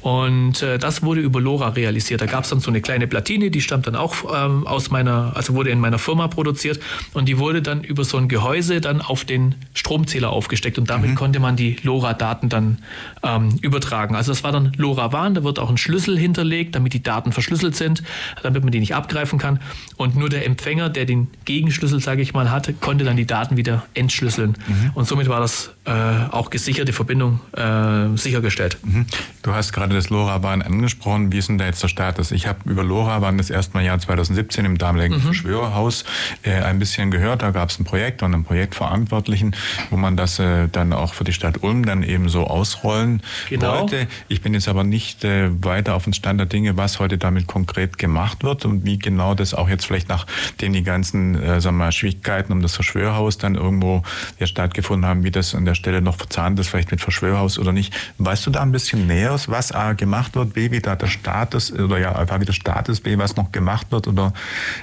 [0.00, 2.20] Und äh, das wurde über LoRa realisiert.
[2.20, 5.32] Da gab es dann so eine kleine Platine, die stammt dann auch ähm, aus meiner,
[5.34, 6.80] also wurde in meiner Firma produziert
[7.12, 11.11] und die wurde dann über so ein Gehäuse dann auf den Stromzähler aufgesteckt und damit
[11.11, 11.14] mhm.
[11.14, 12.78] konnte man die LoRa-Daten dann
[13.22, 14.14] ähm, übertragen.
[14.14, 17.76] Also das war dann LoRaWAN, da wird auch ein Schlüssel hinterlegt, damit die Daten verschlüsselt
[17.76, 18.02] sind,
[18.42, 19.61] damit man die nicht abgreifen kann.
[19.96, 23.57] Und nur der Empfänger, der den Gegenschlüssel, sage ich mal, hatte, konnte dann die Daten
[23.57, 24.57] wieder entschlüsseln.
[24.66, 24.90] Mhm.
[24.94, 25.90] Und somit war das äh,
[26.30, 28.78] auch gesicherte Verbindung äh, sichergestellt.
[28.82, 29.07] Mhm.
[29.47, 31.30] Du hast gerade das LoRaWAN angesprochen.
[31.30, 32.32] Wie ist denn da jetzt der Status?
[32.32, 35.20] Ich habe über LoRaWAN das erste Mal Jahr 2017 im damaligen mhm.
[35.20, 36.05] Verschwörerhaus
[36.42, 37.42] äh, ein bisschen gehört.
[37.42, 39.55] Da gab es ein Projekt und einen Projektverantwortlichen,
[39.90, 43.82] wo man das äh, dann auch für die Stadt Ulm dann eben so ausrollen genau.
[43.82, 44.09] wollte.
[44.26, 47.47] Ich bin jetzt aber nicht äh, weiter auf den Stand der Dinge, was heute damit
[47.47, 51.76] konkret gemacht wird und wie genau das auch jetzt vielleicht nachdem die ganzen äh, sagen
[51.76, 54.03] wir mal, Schwierigkeiten um das Verschwörerhaus dann irgendwo
[54.40, 57.70] ja stattgefunden haben, wie das an der Stelle noch verzahnt ist, vielleicht mit Verschwörerhaus oder
[57.70, 57.94] nicht.
[58.18, 61.72] Weißt du da ein bisschen näher, was A gemacht wird, B, wie da der Status
[61.72, 64.32] oder ja einfach wie der Status, B, was noch gemacht wird oder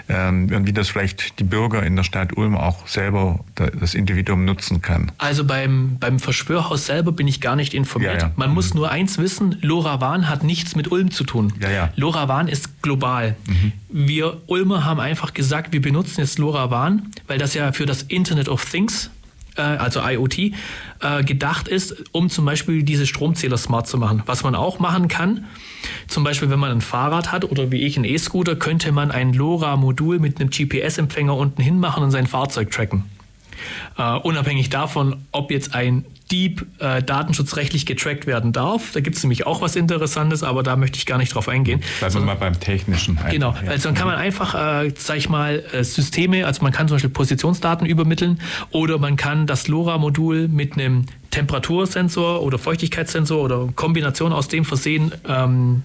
[0.09, 4.81] ähm, wie das vielleicht die Bürger in der Stadt Ulm auch selber das Individuum nutzen
[4.81, 5.11] kann?
[5.17, 8.21] Also beim, beim Verschwörhaus selber bin ich gar nicht informiert.
[8.21, 8.31] Ja, ja.
[8.35, 8.55] Man mhm.
[8.55, 11.53] muss nur eins wissen, Lora Wahn hat nichts mit Ulm zu tun.
[11.61, 11.89] Ja, ja.
[11.95, 13.35] Lora Wahn ist global.
[13.47, 13.71] Mhm.
[13.89, 18.03] Wir Ulmer haben einfach gesagt, wir benutzen jetzt Lora Wahn, weil das ja für das
[18.03, 19.09] Internet of Things
[19.61, 24.23] also IoT, äh, gedacht ist, um zum Beispiel diese Stromzähler smart zu machen.
[24.25, 25.45] Was man auch machen kann,
[26.07, 29.33] zum Beispiel wenn man ein Fahrrad hat oder wie ich einen E-Scooter, könnte man ein
[29.33, 33.05] LoRa-Modul mit einem GPS-Empfänger unten hinmachen und sein Fahrzeug tracken.
[33.97, 38.91] Uh, unabhängig davon, ob jetzt ein Dieb äh, datenschutzrechtlich getrackt werden darf.
[38.91, 41.81] Da gibt es nämlich auch was Interessantes, aber da möchte ich gar nicht drauf eingehen.
[41.99, 43.17] Bleiben wir mal beim Technischen.
[43.17, 43.69] Einfach, genau, ja.
[43.69, 46.95] also dann kann man einfach, äh, sag ich mal, äh, Systeme, also man kann zum
[46.95, 48.39] Beispiel Positionsdaten übermitteln
[48.71, 55.11] oder man kann das LoRa-Modul mit einem Temperatursensor oder Feuchtigkeitssensor oder Kombination aus dem versehen,
[55.27, 55.83] ähm,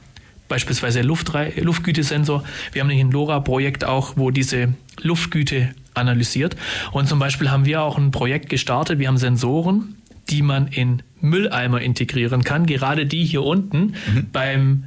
[0.48, 2.44] beispielsweise Luftre Luftgütesensor.
[2.72, 6.56] Wir haben nämlich ein LoRa-Projekt auch, wo diese Luftgüte analysiert.
[6.92, 8.98] Und zum Beispiel haben wir auch ein Projekt gestartet.
[8.98, 9.96] Wir haben Sensoren,
[10.30, 12.66] die man in Mülleimer integrieren kann.
[12.66, 14.26] Gerade die hier unten mhm.
[14.32, 14.84] beim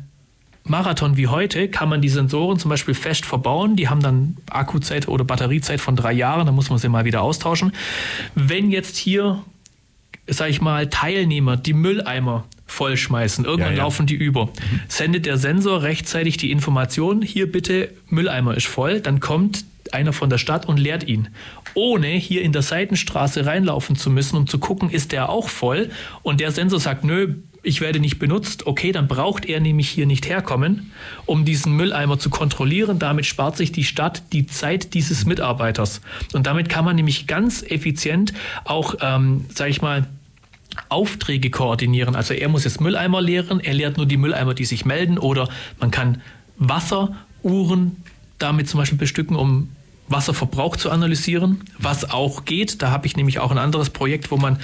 [0.63, 3.75] Marathon wie heute kann man die Sensoren zum Beispiel fest verbauen.
[3.75, 6.45] Die haben dann Akkuzeit oder Batteriezeit von drei Jahren.
[6.45, 7.71] Da muss man sie mal wieder austauschen.
[8.35, 9.43] Wenn jetzt hier,
[10.27, 13.83] sag ich mal, Teilnehmer die Mülleimer vollschmeißen, irgendwann ja, ja.
[13.83, 14.49] laufen die über,
[14.87, 20.29] sendet der Sensor rechtzeitig die Information, hier bitte Mülleimer ist voll, dann kommt einer von
[20.29, 21.27] der Stadt und leert ihn.
[21.73, 25.89] Ohne hier in der Seitenstraße reinlaufen zu müssen, um zu gucken, ist der auch voll.
[26.21, 28.65] Und der Sensor sagt, nö, ich werde nicht benutzt.
[28.65, 30.91] Okay, dann braucht er nämlich hier nicht herkommen,
[31.25, 32.99] um diesen Mülleimer zu kontrollieren.
[32.99, 36.01] Damit spart sich die Stadt die Zeit dieses Mitarbeiters.
[36.33, 40.07] Und damit kann man nämlich ganz effizient auch, ähm, sag ich mal,
[40.89, 42.15] Aufträge koordinieren.
[42.15, 45.17] Also er muss jetzt Mülleimer leeren, er leert nur die Mülleimer, die sich melden.
[45.17, 45.49] Oder
[45.79, 46.21] man kann
[46.57, 48.03] Wasseruhren
[48.37, 49.69] damit zum Beispiel bestücken, um
[50.07, 52.81] Wasserverbrauch zu analysieren, was auch geht.
[52.81, 54.59] Da habe ich nämlich auch ein anderes Projekt, wo man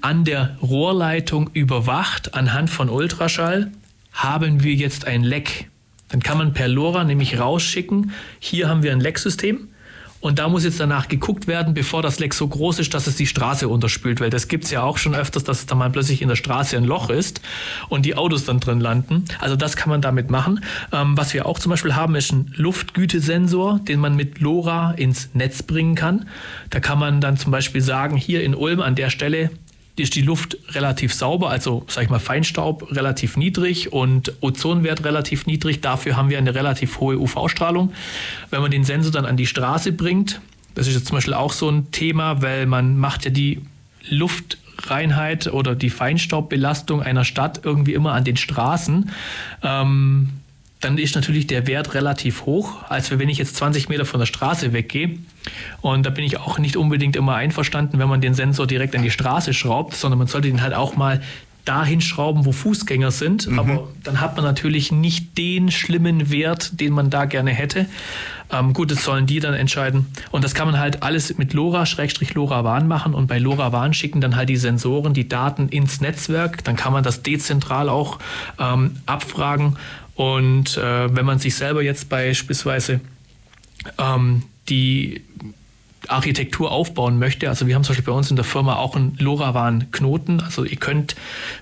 [0.00, 3.70] an der Rohrleitung überwacht, anhand von Ultraschall,
[4.12, 5.68] haben wir jetzt ein Leck.
[6.08, 9.68] Dann kann man per LoRa nämlich rausschicken, hier haben wir ein Lecksystem
[10.20, 13.16] und da muss jetzt danach geguckt werden, bevor das Leck so groß ist, dass es
[13.16, 14.20] die Straße unterspült.
[14.20, 16.36] Weil das gibt es ja auch schon öfters, dass es dann mal plötzlich in der
[16.36, 17.40] Straße ein Loch ist
[17.88, 19.24] und die Autos dann drin landen.
[19.38, 20.62] Also das kann man damit machen.
[20.92, 25.30] Ähm, was wir auch zum Beispiel haben, ist ein Luftgütesensor, den man mit LoRa ins
[25.32, 26.28] Netz bringen kann.
[26.68, 29.50] Da kann man dann zum Beispiel sagen, hier in Ulm an der Stelle
[29.96, 35.46] ist die Luft relativ sauber, also sag ich mal Feinstaub relativ niedrig und Ozonwert relativ
[35.46, 35.80] niedrig.
[35.80, 37.92] Dafür haben wir eine relativ hohe UV-Strahlung.
[38.50, 40.40] Wenn man den Sensor dann an die Straße bringt,
[40.74, 43.60] das ist jetzt zum Beispiel auch so ein Thema, weil man macht ja die
[44.08, 49.10] Luftreinheit oder die Feinstaubbelastung einer Stadt irgendwie immer an den Straßen.
[49.62, 50.30] Ähm,
[50.80, 54.26] dann ist natürlich der Wert relativ hoch, als wenn ich jetzt 20 Meter von der
[54.26, 55.18] Straße weggehe.
[55.80, 59.02] Und da bin ich auch nicht unbedingt immer einverstanden, wenn man den Sensor direkt an
[59.02, 61.20] die Straße schraubt, sondern man sollte den halt auch mal
[61.64, 63.46] dahin schrauben, wo Fußgänger sind.
[63.46, 63.58] Mhm.
[63.58, 67.86] Aber dann hat man natürlich nicht den schlimmen Wert, den man da gerne hätte.
[68.52, 70.06] Ähm, gut, das sollen die dann entscheiden.
[70.30, 73.14] Und das kann man halt alles mit LoRa, Schrägstrich LoRaWAN machen.
[73.14, 76.64] Und bei LoRaWAN schicken dann halt die Sensoren die Daten ins Netzwerk.
[76.64, 78.18] Dann kann man das dezentral auch
[78.58, 79.76] ähm, abfragen.
[80.14, 83.00] Und äh, wenn man sich selber jetzt beispielsweise
[83.98, 85.22] ähm, die
[86.08, 89.16] Architektur aufbauen möchte, also wir haben zum Beispiel bei uns in der Firma auch einen
[89.18, 90.40] LoRaWAN-Knoten.
[90.40, 91.14] Also ihr könnt,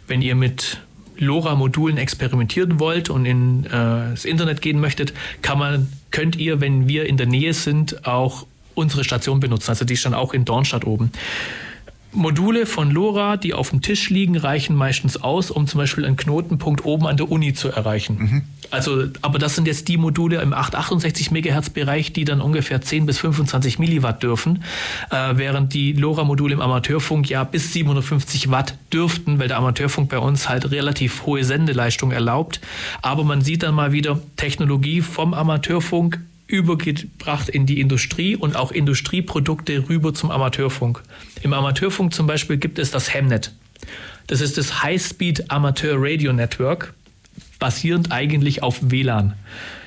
[0.06, 0.80] wenn ihr mit
[1.18, 7.06] LoRa-Modulen experimentieren wollt und in äh, Internet gehen möchtet, kann man, könnt ihr, wenn wir
[7.06, 9.70] in der Nähe sind, auch unsere Station benutzen.
[9.70, 11.11] Also die ist dann auch in Dornstadt oben.
[12.12, 16.16] Module von LoRa, die auf dem Tisch liegen, reichen meistens aus, um zum Beispiel einen
[16.16, 18.16] Knotenpunkt oben an der Uni zu erreichen.
[18.18, 18.42] Mhm.
[18.70, 23.06] Also, aber das sind jetzt die Module im 868 MHz Bereich, die dann ungefähr 10
[23.06, 24.64] bis 25 Milliwatt dürfen,
[25.11, 30.18] äh, während die LoRa-Module im Amateurfunk ja bis 750 Watt dürften, weil der Amateurfunk bei
[30.18, 32.61] uns halt relativ hohe Sendeleistung erlaubt.
[33.02, 38.72] Aber man sieht dann mal wieder Technologie vom Amateurfunk übergebracht in die Industrie und auch
[38.72, 41.03] Industrieprodukte rüber zum Amateurfunk.
[41.42, 43.53] Im Amateurfunk zum Beispiel gibt es das Hemnet.
[44.26, 46.94] Das ist das High-Speed Amateur Radio Network,
[47.59, 49.34] basierend eigentlich auf WLAN.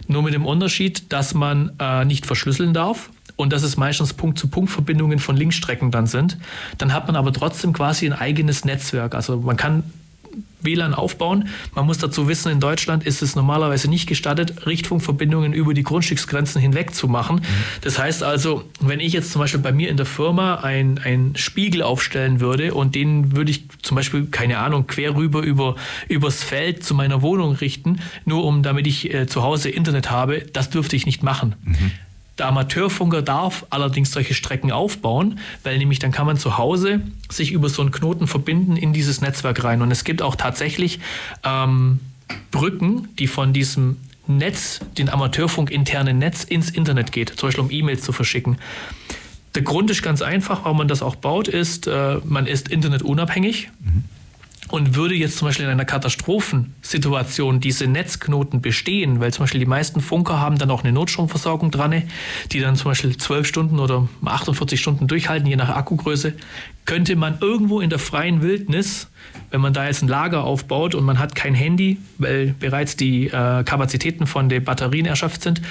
[0.07, 5.19] Nur mit dem Unterschied, dass man äh, nicht verschlüsseln darf und dass es meistens Punkt-zu-Punkt-Verbindungen
[5.19, 6.37] von Linkstrecken dann sind.
[6.77, 9.15] Dann hat man aber trotzdem quasi ein eigenes Netzwerk.
[9.15, 9.83] Also man kann
[10.61, 11.49] WLAN aufbauen.
[11.73, 16.61] Man muss dazu wissen, in Deutschland ist es normalerweise nicht gestattet, Richtfunkverbindungen über die Grundstücksgrenzen
[16.61, 17.37] hinweg zu machen.
[17.37, 17.81] Mhm.
[17.81, 21.81] Das heißt also, wenn ich jetzt zum Beispiel bei mir in der Firma einen Spiegel
[21.81, 25.75] aufstellen würde und den würde ich zum Beispiel, keine Ahnung, quer rüber über,
[26.07, 30.45] übers Feld zu meiner Wohnung richten, nur um damit ich äh, zu Hause Internet habe,
[30.53, 31.55] das dürfte ich nicht machen.
[31.63, 31.91] Mhm.
[32.41, 37.51] Der Amateurfunker darf allerdings solche Strecken aufbauen, weil nämlich dann kann man zu Hause sich
[37.51, 39.83] über so einen Knoten verbinden in dieses Netzwerk rein.
[39.83, 40.99] Und es gibt auch tatsächlich
[41.43, 41.99] ähm,
[42.49, 47.69] Brücken, die von diesem Netz, den Amateurfunk internen Netz ins Internet geht, zum Beispiel um
[47.69, 48.57] E-Mails zu verschicken.
[49.53, 53.69] Der Grund ist ganz einfach, warum man das auch baut, ist, äh, man ist internetunabhängig.
[53.81, 54.05] Mhm
[54.71, 59.65] und würde jetzt zum Beispiel in einer Katastrophensituation diese Netzknoten bestehen, weil zum Beispiel die
[59.65, 62.03] meisten Funker haben dann auch eine Notstromversorgung dran,
[62.51, 66.33] die dann zum Beispiel 12 Stunden oder 48 Stunden durchhalten, je nach Akkugröße,
[66.85, 69.10] könnte man irgendwo in der freien Wildnis,
[69.51, 73.27] wenn man da jetzt ein Lager aufbaut und man hat kein Handy, weil bereits die
[73.27, 75.61] äh, Kapazitäten von den Batterien erschöpft sind,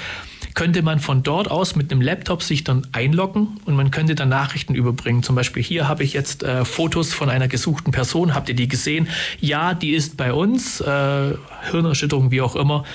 [0.53, 4.29] könnte man von dort aus mit einem Laptop sich dann einloggen und man könnte dann
[4.29, 5.23] Nachrichten überbringen.
[5.23, 8.35] Zum Beispiel hier habe ich jetzt äh, Fotos von einer gesuchten Person.
[8.35, 9.07] Habt ihr die gesehen?
[9.39, 10.81] Ja, die ist bei uns.
[10.81, 11.33] Äh,
[11.71, 12.85] Hirnerschütterung, wie auch immer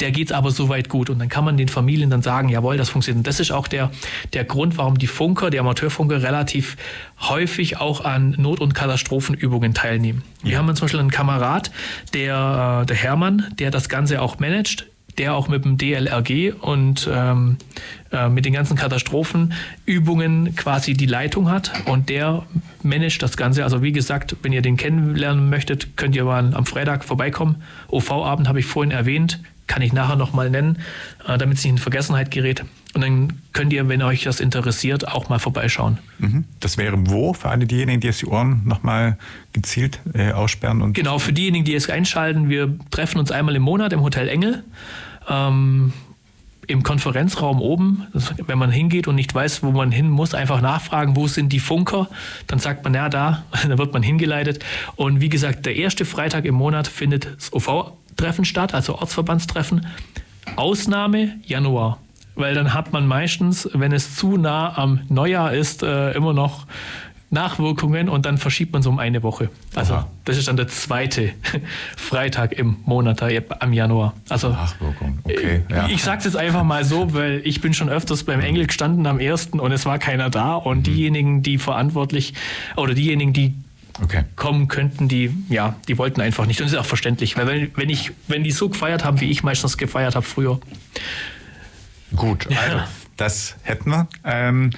[0.00, 1.10] der geht es aber soweit gut.
[1.10, 3.18] Und dann kann man den Familien dann sagen, jawohl, das funktioniert.
[3.18, 3.90] Und das ist auch der,
[4.32, 6.76] der Grund, warum die Funker, die Amateurfunker relativ
[7.20, 10.22] häufig auch an Not- und Katastrophenübungen teilnehmen.
[10.42, 11.70] Wir haben zum Beispiel einen Kamerad,
[12.14, 14.86] der, äh, der Hermann, der das Ganze auch managt
[15.18, 17.56] der auch mit dem DLRG und ähm,
[18.12, 22.44] äh, mit den ganzen Katastrophenübungen quasi die Leitung hat und der
[22.82, 23.64] managt das Ganze.
[23.64, 27.62] Also wie gesagt, wenn ihr den kennenlernen möchtet, könnt ihr mal am Freitag vorbeikommen.
[27.88, 30.78] OV-Abend habe ich vorhin erwähnt, kann ich nachher nochmal nennen,
[31.26, 32.64] äh, damit es nicht in Vergessenheit gerät.
[32.94, 35.98] Und dann könnt ihr, wenn euch das interessiert, auch mal vorbeischauen.
[36.18, 36.44] Mhm.
[36.58, 39.18] Das wäre wo für alle diejenigen, die jetzt die Ohren nochmal
[39.52, 40.82] gezielt äh, aussperren?
[40.82, 44.28] Und genau, für diejenigen, die es einschalten, wir treffen uns einmal im Monat im Hotel
[44.28, 44.64] Engel
[45.28, 45.92] ähm,
[46.66, 48.06] im Konferenzraum oben,
[48.46, 51.60] wenn man hingeht und nicht weiß, wo man hin muss, einfach nachfragen, wo sind die
[51.60, 52.08] Funker.
[52.46, 54.64] Dann sagt man, ja, da, dann wird man hingeleitet.
[54.94, 57.52] Und wie gesagt, der erste Freitag im Monat findet das
[58.18, 59.86] OV-Treffen statt, also Ortsverbandstreffen.
[60.56, 61.98] Ausnahme Januar.
[62.34, 66.66] Weil dann hat man meistens, wenn es zu nah am Neujahr ist, äh, immer noch
[67.30, 69.50] Nachwirkungen und dann verschiebt man es um eine Woche.
[69.74, 70.06] Also Aha.
[70.24, 71.32] das ist dann der zweite
[71.96, 73.22] Freitag im Monat
[73.60, 74.14] am Januar.
[74.30, 75.62] Also Nachwirkung, okay.
[75.68, 75.86] Ja.
[75.86, 78.66] Ich, ich sage es jetzt einfach mal so, weil ich bin schon öfters beim Engel
[78.66, 80.82] gestanden am ersten und es war keiner da und mhm.
[80.84, 82.32] diejenigen, die verantwortlich
[82.76, 83.54] oder diejenigen, die
[84.02, 84.24] okay.
[84.36, 87.76] kommen könnten, die ja, die wollten einfach nicht und das ist auch verständlich, weil wenn,
[87.76, 90.60] wenn ich wenn die so gefeiert haben, wie ich meistens gefeiert habe früher.
[92.16, 92.88] Gut, also ja.
[93.16, 94.08] das hätten wir.
[94.24, 94.70] Ähm,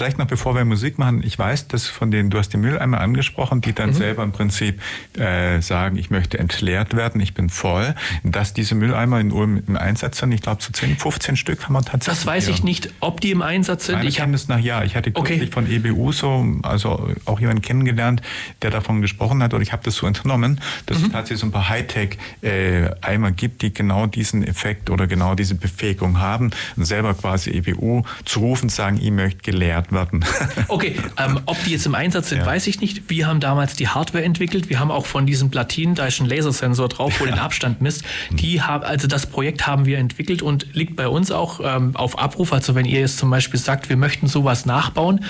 [0.00, 3.02] Vielleicht noch bevor wir Musik machen, ich weiß, dass von denen, du hast die Mülleimer
[3.02, 3.94] angesprochen, die dann mhm.
[3.94, 4.80] selber im Prinzip
[5.18, 7.94] äh, sagen, ich möchte entleert werden, ich bin voll,
[8.24, 10.32] dass diese Mülleimer in Ulm im Einsatz sind.
[10.32, 12.16] Ich glaube, so 10, 15 Stück haben wir tatsächlich.
[12.18, 13.96] Das weiß ich nicht, ob die im Einsatz sind.
[13.96, 14.84] Meine ich habe es nach ja.
[14.84, 15.52] Ich hatte kürzlich okay.
[15.52, 18.22] von EBU so, also auch jemanden kennengelernt,
[18.62, 21.04] der davon gesprochen hat, oder ich habe das so entnommen, dass mhm.
[21.04, 25.56] es tatsächlich so ein paar Hightech-Eimer äh, gibt, die genau diesen Effekt oder genau diese
[25.56, 30.24] Befähigung haben, selber quasi EBU zu rufen, sagen, ich möchte geleert werden.
[30.68, 32.46] okay, ähm, ob die jetzt im Einsatz sind, ja.
[32.46, 33.08] weiß ich nicht.
[33.08, 34.68] Wir haben damals die Hardware entwickelt.
[34.68, 38.04] Wir haben auch von diesen Platinen, da ist ein Lasersensor drauf, wo den Abstand misst.
[38.30, 42.18] Die haben, also das Projekt haben wir entwickelt und liegt bei uns auch ähm, auf
[42.18, 42.52] Abruf.
[42.52, 45.24] Also wenn ihr jetzt zum Beispiel sagt, wir möchten sowas nachbauen,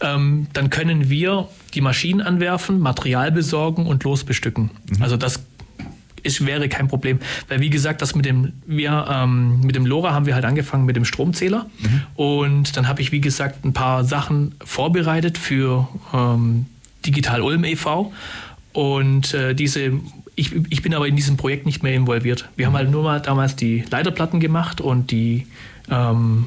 [0.00, 0.14] ja.
[0.14, 4.70] ähm, dann können wir die Maschinen anwerfen, Material besorgen und losbestücken.
[4.90, 5.02] Mhm.
[5.02, 5.40] Also das
[6.22, 7.20] ist, wäre kein Problem.
[7.48, 10.84] Weil wie gesagt, das mit dem, wir, ähm, mit dem LoRa haben wir halt angefangen
[10.84, 11.66] mit dem Stromzähler.
[11.80, 12.02] Mhm.
[12.16, 16.66] Und dann habe ich, wie gesagt, ein paar Sachen vorbereitet für ähm,
[17.06, 18.12] Digital Ulm e.V.
[18.72, 19.92] Und äh, diese,
[20.36, 22.48] ich, ich bin aber in diesem Projekt nicht mehr involviert.
[22.56, 25.46] Wir haben halt nur mal damals die Leiterplatten gemacht und die
[25.90, 26.46] ähm,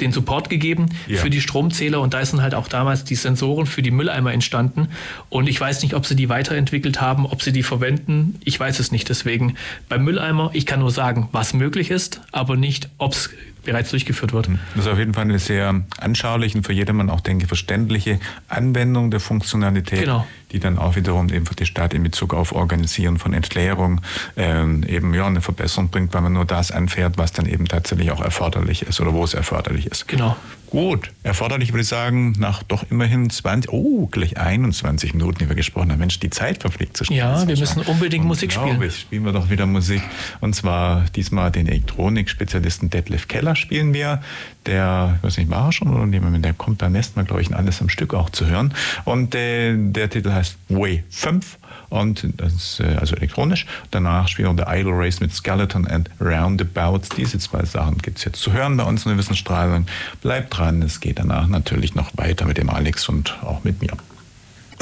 [0.00, 1.18] den Support gegeben Ja.
[1.18, 4.88] für die Stromzähler und da sind halt auch damals die Sensoren für die Mülleimer entstanden
[5.30, 8.78] und ich weiß nicht, ob sie die weiterentwickelt haben, ob sie die verwenden, ich weiß
[8.78, 9.08] es nicht.
[9.08, 9.54] Deswegen
[9.88, 13.30] beim Mülleimer, ich kann nur sagen, was möglich ist, aber nicht, ob es
[13.66, 14.48] bereits durchgeführt wird.
[14.74, 18.18] Das ist auf jeden Fall eine sehr anschauliche und für jedermann auch, denke ich, verständliche
[18.48, 20.26] Anwendung der Funktionalität, Genau.
[20.52, 24.00] die dann auch wiederum eben für die Stadt in Bezug auf Organisieren von Entleerung
[24.36, 28.10] ähm, eben ja eine Verbesserung bringt, weil man nur das anfährt, was dann eben tatsächlich
[28.10, 30.08] auch erforderlich ist oder wo es erforderlich ist.
[30.08, 30.36] Genau.
[30.70, 35.54] Gut, erforderlich würde ich sagen, nach doch immerhin 20, oh, gleich 21 Minuten, die wir
[35.54, 35.98] gesprochen haben.
[35.98, 37.18] Mensch, die Zeit verfliegt so schnell.
[37.18, 38.70] Ja, wir müssen unbedingt Musik spielen.
[38.70, 39.00] Unglaublich.
[39.00, 40.02] Spielen wir doch wieder Musik.
[40.40, 44.22] Und zwar diesmal den Elektronik-Spezialisten Detlef Keller spielen wir.
[44.66, 47.42] Der, ich weiß nicht, war er schon oder jemand, der kommt beim nächsten Mal, glaube
[47.42, 48.74] ich, in alles am Stück auch zu hören.
[49.04, 51.58] Und äh, der Titel heißt Way 5
[51.88, 53.66] und das ist äh, also elektronisch.
[53.90, 57.10] Danach spielen wir The Idle Race mit Skeleton and Roundabouts.
[57.10, 59.86] Diese zwei Sachen gibt es jetzt zu hören bei uns in der Wissensstrahlung.
[60.20, 63.92] Bleibt dran, es geht danach natürlich noch weiter mit dem Alex und auch mit mir.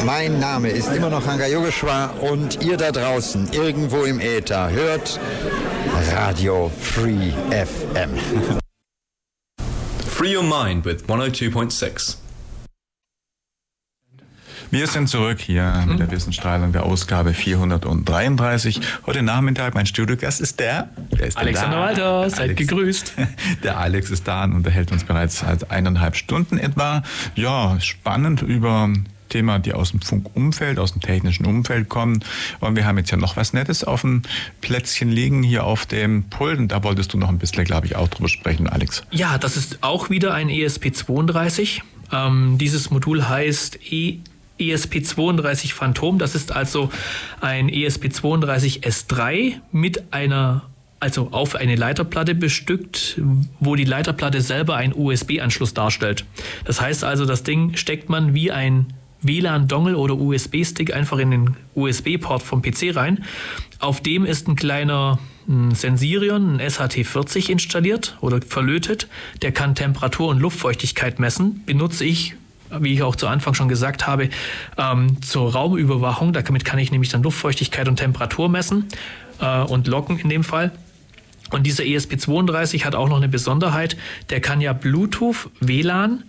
[0.05, 5.21] Mein Name ist immer noch Hanga Yogeshwar und ihr da draußen, irgendwo im Äther, hört
[6.13, 8.11] Radio Free FM.
[10.07, 12.24] Free Your Mind with 102.6.
[14.71, 18.81] Wir sind zurück hier mit der Wissensstrahlung der Ausgabe 433.
[19.07, 20.89] Heute Nachmittag mein Studiogast ist der.
[21.11, 21.79] Wer ist Alexander?
[21.79, 22.59] Walter, seid Alex.
[22.59, 23.15] gegrüßt.
[23.63, 27.03] Der Alex ist da und unterhält uns bereits seit eineinhalb Stunden etwa.
[27.35, 28.91] Ja, spannend über
[29.29, 32.25] Thema, die aus dem Funkumfeld, aus dem technischen Umfeld kommen.
[32.61, 34.23] Und wir haben jetzt ja noch was Nettes auf dem
[34.61, 36.59] Plätzchen liegen hier auf dem Pult.
[36.59, 39.05] Und da wolltest du noch ein bisschen, glaube ich, auch drüber sprechen, Alex.
[39.11, 41.83] Ja, das ist auch wieder ein E ESP32.
[42.13, 44.19] Ähm, dieses Modul heißt e
[44.59, 46.19] ESP32 Phantom.
[46.19, 46.91] Das ist also
[47.41, 50.63] ein E ESP32 S3 mit einer
[51.01, 53.21] also auf eine Leiterplatte bestückt,
[53.61, 56.25] wo die Leiterplatte selber einen USB-Anschluss darstellt.
[56.65, 58.87] Das heißt also, das Ding steckt man wie ein
[59.21, 63.25] WLAN-Dongle oder USB-Stick einfach in den USB-Port vom PC rein.
[63.81, 69.09] Auf dem ist ein kleiner ein Sensirion, ein SHT40 installiert oder verlötet.
[69.43, 71.63] Der kann Temperatur und Luftfeuchtigkeit messen.
[71.67, 72.35] Benutze ich,
[72.81, 74.29] wie ich auch zu Anfang schon gesagt habe,
[74.79, 76.33] ähm, zur Raumüberwachung.
[76.33, 78.89] Damit kann ich nämlich dann Luftfeuchtigkeit und Temperatur messen
[79.41, 80.73] äh, und locken in dem Fall.
[81.51, 83.97] Und dieser E ESP32 hat auch noch eine Besonderheit.
[84.31, 86.25] Der kann ja Bluetooth, WLAN,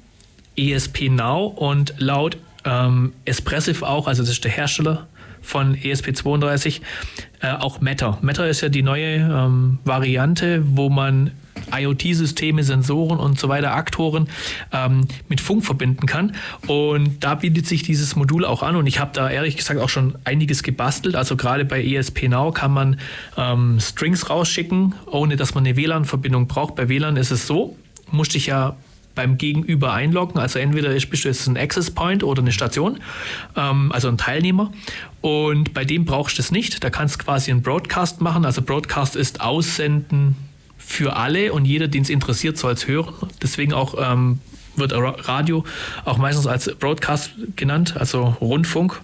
[0.57, 5.07] ESP Now und laut ähm, Espressive auch, also das ist der Hersteller
[5.41, 6.81] von E ESP32,
[7.41, 8.17] äh, auch Matter.
[8.21, 11.31] Matter ist ja die neue ähm, Variante, wo man
[11.71, 14.27] IoT-Systeme, Sensoren und so weiter, Aktoren
[14.71, 16.35] ähm, mit Funk verbinden kann.
[16.67, 18.75] Und da bietet sich dieses Modul auch an.
[18.75, 21.15] Und ich habe da ehrlich gesagt auch schon einiges gebastelt.
[21.15, 22.99] Also gerade bei ESP Now kann man
[23.37, 26.75] ähm, Strings rausschicken, ohne dass man eine WLAN-Verbindung braucht.
[26.75, 27.75] Bei WLAN ist es so,
[28.11, 28.75] musste ich ja
[29.15, 30.39] beim Gegenüber einloggen.
[30.39, 32.99] Also entweder ist, bist du jetzt ein Access Point oder eine Station,
[33.55, 34.71] ähm, also ein Teilnehmer.
[35.21, 36.83] Und bei dem brauchst du es nicht.
[36.83, 38.45] Da kannst du quasi einen Broadcast machen.
[38.45, 40.35] Also Broadcast ist Aussenden
[40.85, 43.13] für alle und jeder, den es interessiert, soll es hören.
[43.41, 44.39] Deswegen auch ähm,
[44.75, 45.63] wird Ra- Radio
[46.03, 49.01] auch meistens als Broadcast genannt, also Rundfunk.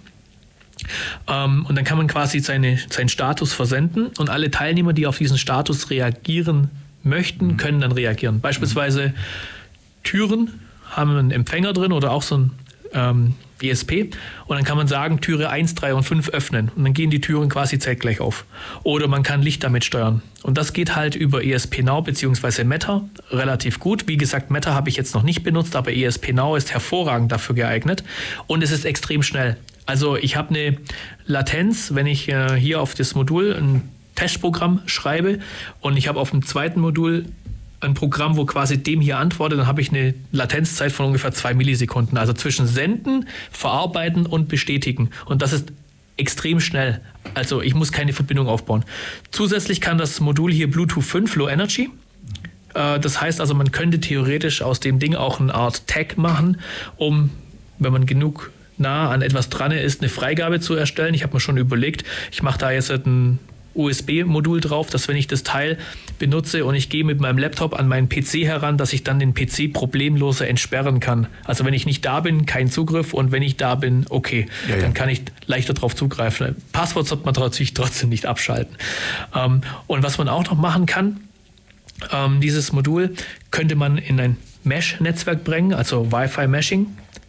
[1.28, 5.18] Ähm, und dann kann man quasi seine, seinen Status versenden und alle Teilnehmer, die auf
[5.18, 6.70] diesen Status reagieren
[7.02, 8.40] möchten, können dann reagieren.
[8.40, 9.14] Beispielsweise
[10.04, 10.60] Türen
[10.90, 12.50] haben einen Empfänger drin oder auch so ein
[12.92, 14.10] ähm, ESP
[14.46, 17.20] und dann kann man sagen, Türe 1, 3 und 5 öffnen und dann gehen die
[17.20, 18.44] Türen quasi zeitgleich auf.
[18.82, 20.22] Oder man kann Licht damit steuern.
[20.42, 22.64] Und das geht halt über ESP Now bzw.
[22.64, 24.08] Meta relativ gut.
[24.08, 27.54] Wie gesagt, Meta habe ich jetzt noch nicht benutzt, aber ESP Now ist hervorragend dafür
[27.54, 28.02] geeignet
[28.46, 29.56] und es ist extrem schnell.
[29.86, 30.78] Also ich habe eine
[31.26, 35.38] Latenz, wenn ich äh, hier auf das Modul ein Testprogramm schreibe
[35.80, 37.26] und ich habe auf dem zweiten Modul
[37.82, 41.52] ein Programm, wo quasi dem hier antwortet, dann habe ich eine Latenzzeit von ungefähr zwei
[41.54, 42.16] Millisekunden.
[42.16, 45.10] Also zwischen Senden, Verarbeiten und Bestätigen.
[45.26, 45.72] Und das ist
[46.16, 47.00] extrem schnell.
[47.34, 48.84] Also ich muss keine Verbindung aufbauen.
[49.30, 51.90] Zusätzlich kann das Modul hier Bluetooth 5 Low Energy.
[52.74, 56.58] Äh, Das heißt also, man könnte theoretisch aus dem Ding auch eine Art Tag machen,
[56.96, 57.30] um,
[57.78, 61.14] wenn man genug nah an etwas dran ist, eine Freigabe zu erstellen.
[61.14, 63.38] Ich habe mir schon überlegt, ich mache da jetzt ein
[63.74, 65.78] USB-Modul drauf, dass wenn ich das Teil
[66.22, 69.34] benutze und ich gehe mit meinem Laptop an meinen PC heran, dass ich dann den
[69.34, 71.26] PC problemloser entsperren kann.
[71.44, 74.76] Also wenn ich nicht da bin, kein Zugriff und wenn ich da bin, okay, Ja,
[74.76, 74.82] ja.
[74.82, 76.54] dann kann ich leichter darauf zugreifen.
[76.70, 78.76] Passwort sollte man natürlich trotzdem nicht abschalten.
[79.34, 81.18] Ähm, und was man auch noch machen kann,
[82.12, 83.14] ähm, dieses Modul
[83.50, 86.86] könnte man in ein Mesh-Netzwerk bringen, also Wi-Fi-Meshing.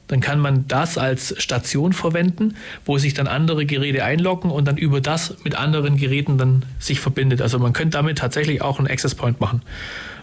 [0.08, 2.56] Dann kann man das als Station verwenden,
[2.86, 7.00] wo sich dann andere Geräte einloggen und dann über das mit anderen Geräten dann sich
[7.00, 7.42] verbindet.
[7.42, 9.62] Also man könnte damit tatsächlich auch einen Access Point machen.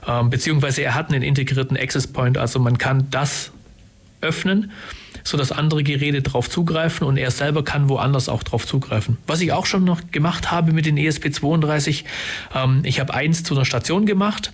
[0.07, 3.53] Ähm, beziehungsweise er hat einen integrierten Access Point, also man kann das
[4.21, 4.71] öffnen,
[5.25, 9.17] sodass andere Geräte darauf zugreifen und er selber kann woanders auch darauf zugreifen.
[9.27, 12.05] Was ich auch schon noch gemacht habe mit den ESP32,
[12.55, 14.53] ähm, ich habe eins zu einer Station gemacht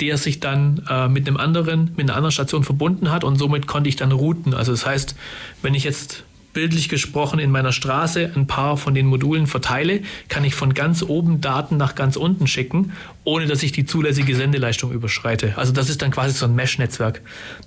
[0.00, 3.66] der sich dann äh, mit einem anderen, mit einer anderen Station verbunden hat und somit
[3.66, 4.54] konnte ich dann routen.
[4.54, 5.16] Also das heißt,
[5.62, 10.44] wenn ich jetzt bildlich gesprochen in meiner Straße ein paar von den Modulen verteile, kann
[10.44, 12.92] ich von ganz oben Daten nach ganz unten schicken,
[13.24, 15.54] ohne dass ich die zulässige Sendeleistung überschreite.
[15.56, 17.20] Also das ist dann quasi so ein Mesh-Netzwerk.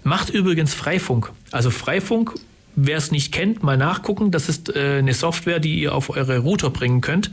[0.04, 1.32] Macht übrigens Freifunk.
[1.52, 2.34] Also Freifunk
[2.76, 4.32] Wer es nicht kennt, mal nachgucken.
[4.32, 7.32] Das ist äh, eine Software, die ihr auf eure Router bringen könnt,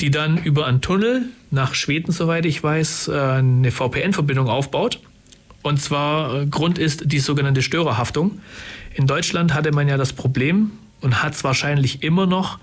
[0.00, 5.00] die dann über einen Tunnel nach Schweden, soweit ich weiß, äh, eine VPN-Verbindung aufbaut.
[5.62, 8.40] Und zwar äh, Grund ist die sogenannte Störerhaftung.
[8.94, 12.58] In Deutschland hatte man ja das Problem und hat es wahrscheinlich immer noch,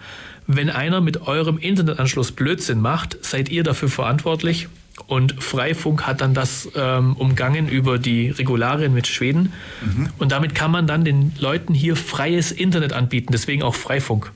[0.45, 4.67] wenn einer mit eurem Internetanschluss Blödsinn macht, seid ihr dafür verantwortlich
[5.07, 9.53] und Freifunk hat dann das ähm, umgangen über die Regularien mit Schweden.
[9.81, 10.09] Mhm.
[10.19, 14.31] Und damit kann man dann den Leuten hier freies Internet anbieten, deswegen auch Freifunk.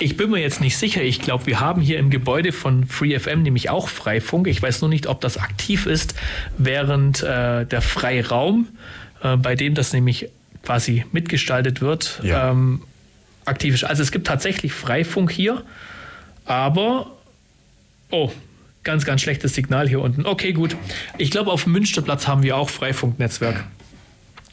[0.00, 1.02] Ich bin mir jetzt nicht sicher.
[1.02, 4.48] Ich glaube, wir haben hier im Gebäude von FreeFM nämlich auch Freifunk.
[4.48, 6.14] Ich weiß nur nicht, ob das aktiv ist,
[6.58, 8.68] während äh, der Freiraum,
[9.22, 10.28] äh, bei dem das nämlich
[10.64, 12.50] quasi mitgestaltet wird, ja.
[12.50, 12.82] ähm,
[13.44, 13.84] aktiv ist.
[13.84, 15.62] Also es gibt tatsächlich Freifunk hier,
[16.44, 17.12] aber
[18.10, 18.32] oh,
[18.84, 20.26] Ganz, ganz schlechtes Signal hier unten.
[20.26, 20.76] Okay, gut.
[21.18, 23.64] Ich glaube, auf dem Münsterplatz haben wir auch Freifunknetzwerk.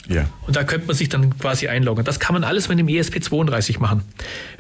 [0.07, 0.25] Ja.
[0.47, 2.03] Und da könnte man sich dann quasi einloggen.
[2.03, 4.03] Das kann man alles mit dem ESP32 machen.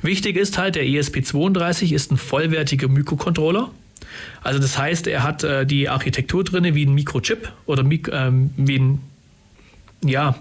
[0.01, 3.71] Wichtig ist halt, der ESP32 ist ein vollwertiger Mikrocontroller.
[4.43, 8.51] Also das heißt, er hat äh, die Architektur drin wie ein Mikrochip oder Mik ähm,
[8.57, 9.01] wie ein,
[10.03, 10.35] ja,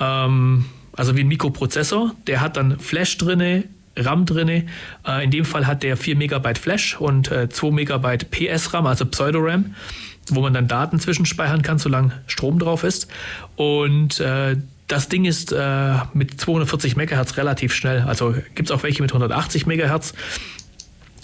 [0.00, 2.14] ähm, also wie ein Mikroprozessor.
[2.26, 3.64] Der hat dann Flash drin,
[3.96, 4.68] RAM drin.
[5.06, 9.04] Äh, in dem Fall hat der 4 Megabyte Flash und äh, 2 Megabyte PS-RAM, also
[9.06, 9.74] Pseudo-RAM,
[10.30, 13.08] wo man dann Daten zwischenspeichern kann, solange Strom drauf ist.
[13.56, 14.56] Und äh,
[14.86, 18.02] das Ding ist äh, mit 240 MHz relativ schnell.
[18.02, 20.14] Also gibt es auch welche mit 180 MHz.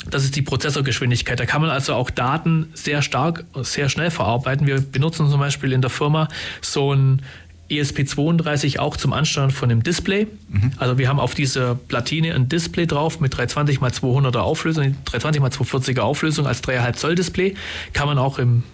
[0.09, 1.39] Das ist die Prozessorgeschwindigkeit.
[1.39, 4.67] Da kann man also auch Daten sehr stark, sehr schnell verarbeiten.
[4.67, 6.29] Wir benutzen zum Beispiel in der Firma
[6.63, 7.23] so ein
[7.71, 10.27] ESP32 auch zum Ansteuern von dem Display.
[10.49, 10.73] Mhm.
[10.77, 15.43] Also wir haben auf dieser Platine ein Display drauf mit 320 x 200er Auflösung, 320
[15.43, 17.55] x 240er Auflösung als 3,5 Zoll Display.
[17.93, 18.65] Kann man auch im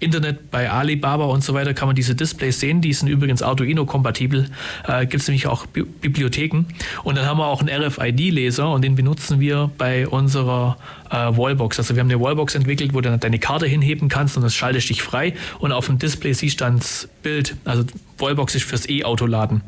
[0.00, 2.80] Internet bei Alibaba und so weiter kann man diese Displays sehen.
[2.80, 4.50] Die sind übrigens Arduino-kompatibel.
[4.88, 6.64] Äh, Gibt es nämlich auch Bi Bibliotheken.
[7.04, 10.78] Und dann haben wir auch einen RFID-Laser und den benutzen wir bei unserer
[11.10, 11.78] äh, Wallbox.
[11.78, 14.88] Also wir haben eine Wallbox entwickelt, wo du deine Karte hinheben kannst und das schaltet
[14.88, 15.34] dich frei.
[15.58, 17.56] Und auf dem Display siehst du dann das Bild.
[17.64, 17.84] Also
[18.18, 19.56] Wallbox ist fürs E-Auto-Laden.
[19.56, 19.62] Ähm,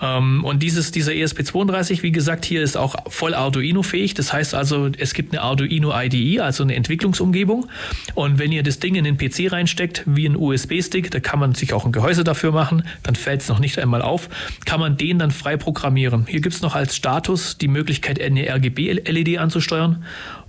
[0.00, 4.14] und dieses, dieser ESP32, wie gesagt, hier ist auch voll Arduino-fähig.
[4.14, 7.68] Das heißt also, es gibt eine Arduino IDE, also eine Entwicklungsumgebung.
[8.14, 11.54] Und wenn ihr das Ding in den PC reinsteckt, wie ein USB-Stick, da kann man
[11.54, 14.28] sich auch ein Gehäuse dafür machen, dann fällt es noch nicht einmal auf,
[14.64, 16.26] kann man den dann frei programmieren.
[16.28, 20.04] Hier gibt es noch als Status die Möglichkeit, eine RGB-LED anzusteuern.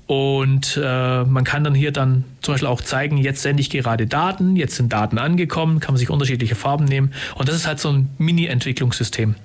[0.07, 4.07] Und äh, man kann dann hier dann zum Beispiel auch zeigen, jetzt sende ich gerade
[4.07, 7.11] Daten, jetzt sind Daten angekommen, kann man sich unterschiedliche Farben nehmen.
[7.35, 9.35] Und das ist halt so ein Mini-Entwicklungssystem.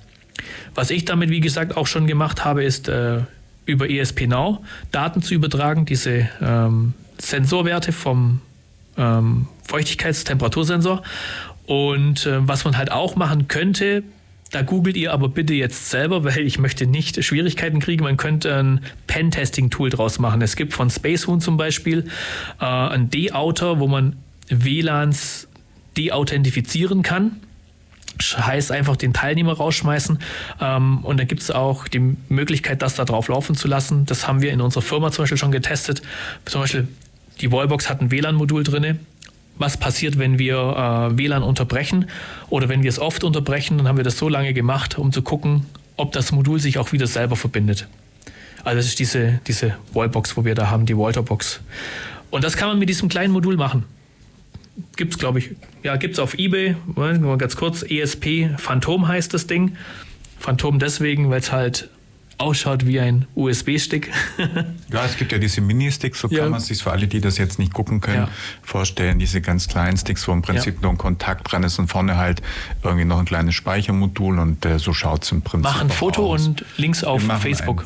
[0.73, 3.19] Was ich damit, wie gesagt, auch schon gemacht habe, ist äh,
[3.65, 8.39] über ESP Now Daten zu übertragen, diese ähm, Sensorwerte vom
[8.97, 11.03] ähm, Feuchtigkeitstemperatursensor.
[11.65, 14.03] Und äh, was man halt auch machen könnte,
[14.53, 18.03] da googelt ihr aber bitte jetzt selber, weil ich möchte nicht Schwierigkeiten kriegen.
[18.03, 20.41] Man könnte ein Pen-Testing-Tool draus machen.
[20.41, 22.05] Es gibt von Spacehoon zum Beispiel
[22.61, 24.15] äh, ein De-Outer, wo man
[24.49, 25.47] WLANs
[25.97, 27.39] de-authentifizieren kann
[28.21, 30.19] heißt einfach den Teilnehmer rausschmeißen.
[30.61, 34.05] Ähm, und dann gibt es auch die Möglichkeit, das da drauf laufen zu lassen.
[34.05, 36.03] Das haben wir in unserer Firma zum Beispiel schon getestet.
[36.45, 36.87] Zum Beispiel
[37.41, 38.99] die Wallbox hat ein WLAN-Modul drin
[39.57, 42.09] was passiert, wenn wir äh, WLAN unterbrechen
[42.49, 45.21] oder wenn wir es oft unterbrechen, dann haben wir das so lange gemacht, um zu
[45.21, 45.65] gucken,
[45.95, 47.87] ob das Modul sich auch wieder selber verbindet.
[48.63, 51.59] Also das ist diese, diese Wallbox, wo wir da haben, die Walterbox.
[52.31, 53.83] Und das kann man mit diesem kleinen Modul machen.
[54.95, 55.51] Gibt es, glaube ich,
[55.83, 59.75] ja, gibt es auf Ebay, mal ganz kurz, ESP Phantom heißt das Ding.
[60.39, 61.89] Phantom deswegen, weil es halt
[62.37, 64.11] ausschaut wie ein USB-Stick.
[64.91, 66.41] ja, es gibt ja diese Mini-Sticks, so ja.
[66.41, 68.29] kann man es sich für alle, die das jetzt nicht gucken können, ja.
[68.61, 69.19] vorstellen.
[69.19, 70.81] Diese ganz kleinen Sticks, wo im Prinzip ja.
[70.81, 72.41] nur ein Kontakt dran ist und vorne halt
[72.83, 76.33] irgendwie noch ein kleines Speichermodul und äh, so schaut es im Prinzip Machen ein Foto
[76.33, 76.47] aus.
[76.47, 77.85] und Links auf Facebook.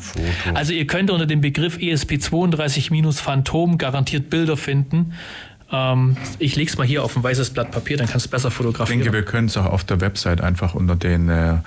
[0.54, 5.14] Also ihr könnt unter dem Begriff ESP32-Phantom garantiert Bilder finden
[5.70, 8.50] Ähm, ich lege es mal hier auf ein weißes Blatt Papier, dann kannst du besser
[8.50, 9.00] fotografieren.
[9.00, 11.58] Ich denke, wir können es auch auf der Website einfach unter den äh,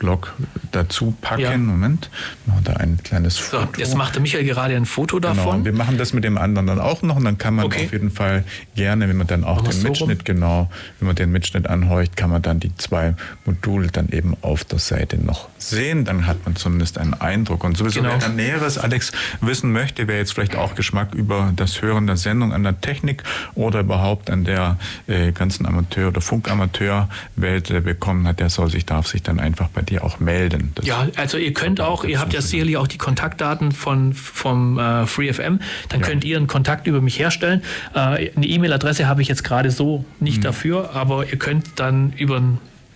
[0.00, 0.32] Blog
[0.72, 1.42] dazu packen.
[1.42, 1.56] Ja.
[1.56, 2.10] Moment,
[2.46, 3.68] machen da ein kleines Foto.
[3.74, 5.52] So, jetzt macht der Michael gerade ein Foto genau, davon.
[5.62, 7.84] Genau, wir machen das mit dem anderen dann auch noch und dann kann man okay.
[7.84, 8.44] auf jeden Fall
[8.74, 10.24] gerne, wenn man dann auch den so Mitschnitt rum?
[10.24, 13.14] genau, wenn man den Mitschnitt anhorcht, kann man dann die zwei
[13.44, 16.04] Module dann eben auf der Seite noch sehen.
[16.04, 17.62] Dann hat man zumindest einen Eindruck.
[17.62, 18.14] Und sowieso, genau.
[18.18, 19.12] wer Näheres, Alex,
[19.42, 23.22] wissen möchte, wer jetzt vielleicht auch Geschmack über das Hören der Sendung an der Technik
[23.54, 28.86] oder überhaupt an der äh, ganzen Amateur- oder Funkamateurwelt äh, bekommen hat, der soll sich,
[28.86, 30.72] darf sich dann einfach bei dir auch melden.
[30.74, 34.78] Das ja, also ihr könnt auch, ihr habt ja sicherlich auch die Kontaktdaten von, vom
[34.78, 36.06] äh, FreeFM, dann ja.
[36.06, 37.62] könnt ihr einen Kontakt über mich herstellen.
[37.94, 40.42] Äh, eine E-Mail-Adresse habe ich jetzt gerade so nicht mhm.
[40.42, 42.42] dafür, aber ihr könnt dann über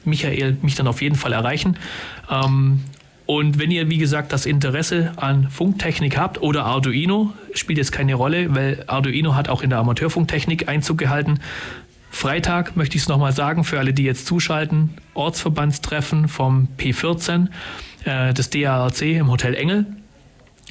[0.04, 1.76] Michael mich dann auf jeden Fall erreichen.
[2.30, 2.80] Ähm,
[3.26, 8.14] und wenn ihr, wie gesagt, das Interesse an Funktechnik habt oder Arduino, spielt jetzt keine
[8.14, 11.40] Rolle, weil Arduino hat auch in der Amateurfunktechnik Einzug gehalten.
[12.14, 17.48] Freitag möchte ich es nochmal sagen, für alle, die jetzt zuschalten, Ortsverbandstreffen vom P14
[18.04, 19.86] äh, des DARC im Hotel Engel.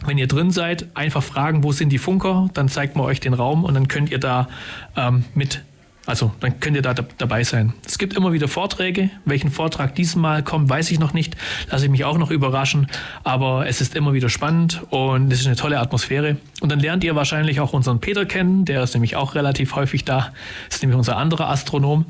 [0.06, 3.34] Wenn ihr drin seid, einfach fragen, wo sind die Funker, dann zeigt man euch den
[3.34, 4.48] Raum und dann könnt ihr da
[4.96, 5.64] ähm, mit
[6.06, 7.74] also dann könnt ihr da dabei sein.
[7.86, 9.10] Es gibt immer wieder Vorträge.
[9.24, 11.36] Welchen Vortrag diesmal kommt, weiß ich noch nicht.
[11.72, 12.88] Lasse ich mich auch noch überraschen.
[13.24, 16.38] Aber es ist immer wieder spannend und es ist eine tolle Atmosphäre.
[16.60, 18.66] Und dann lernt ihr wahrscheinlich auch unseren Peter kennen.
[18.66, 20.32] Der ist nämlich auch relativ häufig da.
[20.68, 22.06] Das ist nämlich unser anderer Astronom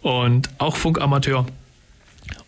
[0.00, 1.46] und auch Funkamateur.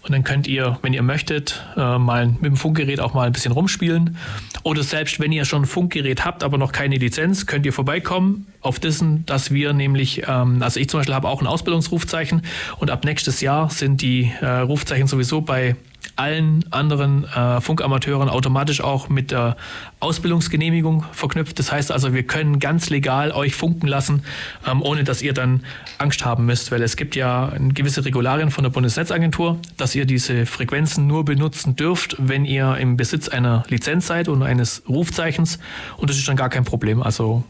[0.09, 3.32] Und dann könnt ihr, wenn ihr möchtet, äh, mal mit dem Funkgerät auch mal ein
[3.32, 4.16] bisschen rumspielen.
[4.62, 8.47] Oder selbst wenn ihr schon ein Funkgerät habt, aber noch keine Lizenz, könnt ihr vorbeikommen
[8.62, 12.43] auf dessen, dass wir nämlich, ähm, also ich zum Beispiel habe auch ein Ausbildungsrufzeichen
[12.78, 15.76] und ab nächstes Jahr sind die äh, Rufzeichen sowieso bei
[16.16, 19.56] allen anderen äh, Funkamateuren automatisch auch mit der
[20.01, 21.59] Ausbildungsgenehmigung verknüpft.
[21.59, 24.23] Das heißt also, wir können ganz legal euch funken lassen,
[24.66, 25.65] ähm, ohne dass ihr dann
[25.99, 30.47] Angst haben müsst, weil es gibt ja gewisse Regularien von der Bundesnetzagentur, dass ihr diese
[30.47, 35.59] Frequenzen nur benutzen dürft, wenn ihr im Besitz einer Lizenz seid und eines Rufzeichens
[35.97, 37.03] und das ist dann gar kein Problem.
[37.03, 37.45] Also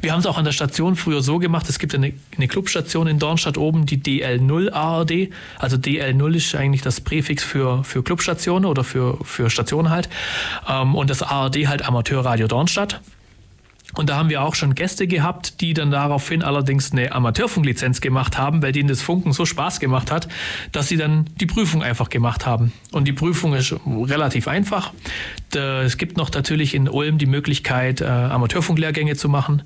[0.00, 3.06] wir haben es auch an der Station früher so gemacht, es gibt eine, eine Clubstation
[3.06, 5.30] in Dornstadt oben, die DL0 ARD.
[5.58, 10.08] Also DL0 ist eigentlich das Präfix für, für Clubstationen oder für, für Stationen halt.
[10.68, 13.00] Ähm, und das ARD halt Amateurradio Dornstadt.
[13.96, 18.36] Und da haben wir auch schon Gäste gehabt, die dann daraufhin allerdings eine Amateurfunklizenz gemacht
[18.36, 20.26] haben, weil denen das Funken so Spaß gemacht hat,
[20.72, 22.72] dass sie dann die Prüfung einfach gemacht haben.
[22.90, 24.92] Und die Prüfung ist relativ einfach.
[25.54, 29.62] Es gibt noch natürlich in Ulm die Möglichkeit, äh, Amateurfunklehrgänge zu machen.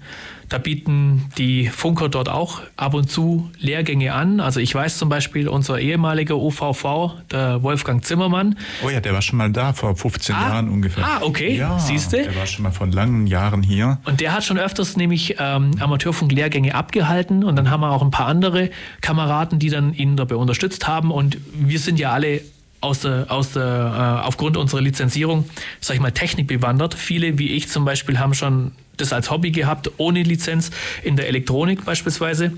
[0.49, 4.41] Da bieten die Funker dort auch ab und zu Lehrgänge an.
[4.41, 8.57] Also ich weiß zum Beispiel, unser ehemaliger UVV, der Wolfgang Zimmermann.
[8.85, 11.05] Oh ja, der war schon mal da vor 15 ah, Jahren ungefähr.
[11.05, 12.23] Ah, okay, ja, siehst du?
[12.23, 13.99] Der war schon mal vor langen Jahren hier.
[14.07, 18.11] Und der hat schon öfters nämlich ähm, Amateurfunklehrgänge abgehalten und dann haben wir auch ein
[18.11, 18.71] paar andere
[19.03, 22.41] Kameraden, die dann ihn dabei unterstützt haben und wir sind ja alle
[22.81, 25.45] aus der, aus der, äh, aufgrund unserer Lizenzierung,
[25.81, 26.95] sag ich mal, Technik bewandert.
[26.95, 30.71] Viele, wie ich zum Beispiel, haben schon das als Hobby gehabt, ohne Lizenz
[31.03, 32.53] in der Elektronik beispielsweise.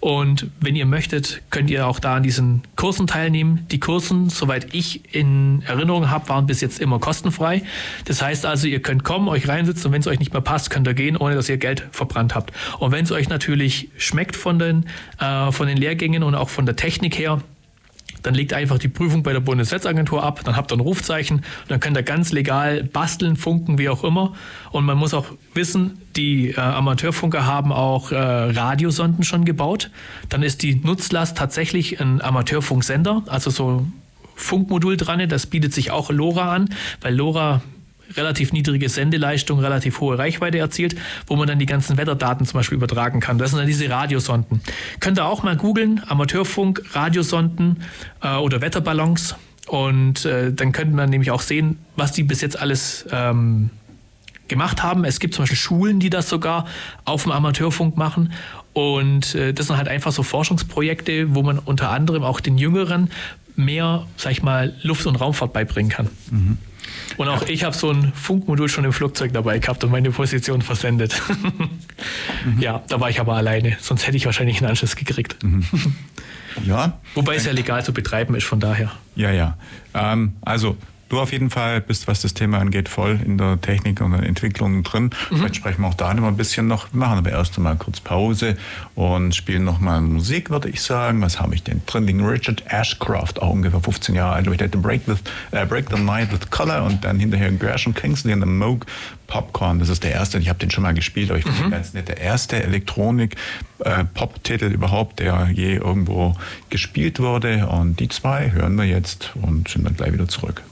[0.00, 3.66] Und wenn ihr möchtet, könnt ihr auch da an diesen Kursen teilnehmen.
[3.70, 7.62] Die Kursen, soweit ich in Erinnerung habe, waren bis jetzt immer kostenfrei.
[8.04, 10.70] Das heißt also, ihr könnt kommen, euch reinsitzen und wenn es euch nicht mehr passt,
[10.70, 12.52] könnt ihr gehen, ohne dass ihr Geld verbrannt habt.
[12.78, 14.86] Und wenn es euch natürlich schmeckt von den,
[15.18, 17.40] äh, von den Lehrgängen und auch von der Technik her,
[18.26, 21.78] dann legt einfach die Prüfung bei der Bundesnetzagentur ab, dann habt ihr ein Rufzeichen, dann
[21.78, 24.34] könnt ihr ganz legal basteln, funken, wie auch immer.
[24.72, 29.90] Und man muss auch wissen, die äh, Amateurfunker haben auch äh, Radiosonden schon gebaut.
[30.28, 33.86] Dann ist die Nutzlast tatsächlich ein Amateurfunksender, also so
[34.34, 36.68] Funkmodul dran, das bietet sich auch LoRa an,
[37.00, 37.62] weil LoRa
[38.14, 40.96] relativ niedrige Sendeleistung, relativ hohe Reichweite erzielt,
[41.26, 43.38] wo man dann die ganzen Wetterdaten zum Beispiel übertragen kann.
[43.38, 44.60] Das sind dann diese Radiosonden.
[45.00, 47.82] Könnt ihr auch mal googeln, Amateurfunk, Radiosonden
[48.22, 49.34] äh, oder Wetterballons.
[49.66, 53.70] Und äh, dann könnte man nämlich auch sehen, was die bis jetzt alles ähm,
[54.48, 55.04] gemacht haben.
[55.04, 56.66] Es gibt zum Beispiel Schulen, die das sogar
[57.04, 58.32] auf dem Amateurfunk machen.
[58.72, 63.10] Und äh, das sind halt einfach so Forschungsprojekte, wo man unter anderem auch den Jüngeren
[63.56, 66.08] mehr, sag ich mal, Luft- und Raumfahrt beibringen kann.
[66.30, 66.58] Mhm.
[67.16, 70.62] Und auch ich habe so ein Funkmodul schon im Flugzeug dabei gehabt und meine Position
[70.62, 71.20] versendet.
[72.44, 72.60] mhm.
[72.60, 75.42] Ja, da war ich aber alleine, sonst hätte ich wahrscheinlich einen Anschluss gekriegt.
[75.42, 75.64] Mhm.
[76.64, 76.98] Ja.
[77.14, 78.92] Wobei es ja legal zu betreiben ist, von daher.
[79.14, 79.56] Ja, ja.
[79.94, 80.76] Ähm, also
[81.08, 84.24] Du auf jeden Fall bist, was das Thema angeht, voll in der Technik und der
[84.24, 85.10] Entwicklung drin.
[85.30, 85.36] Mhm.
[85.36, 86.92] Vielleicht sprechen wir auch da noch ein bisschen noch.
[86.92, 88.56] Wir machen aber erst einmal kurz Pause
[88.96, 91.22] und spielen nochmal Musik, würde ich sagen.
[91.22, 92.08] Was habe ich denn drin?
[92.08, 94.48] Den Richard Ashcroft, auch ungefähr 15 Jahre alt.
[94.48, 95.18] Ich hatte Break, with,
[95.52, 98.84] uh, Break the Night with Color und dann hinterher Gershon Kingsley und the Moog
[99.28, 99.78] Popcorn.
[99.78, 101.70] Das ist der erste, ich habe den schon mal gespielt, aber ich finde mhm.
[101.70, 102.08] ganz nett.
[102.08, 106.34] Der erste Elektronik-Pop-Titel äh, überhaupt, der je irgendwo
[106.70, 107.68] gespielt wurde.
[107.68, 110.64] Und die zwei hören wir jetzt und sind dann gleich wieder zurück.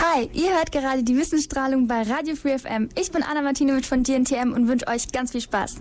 [0.00, 2.88] Hi, ihr hört gerade die Wissensstrahlung bei Radio Free FM.
[2.98, 5.76] Ich bin Anna Martinovic von DNTM und wünsche euch ganz viel Spaß.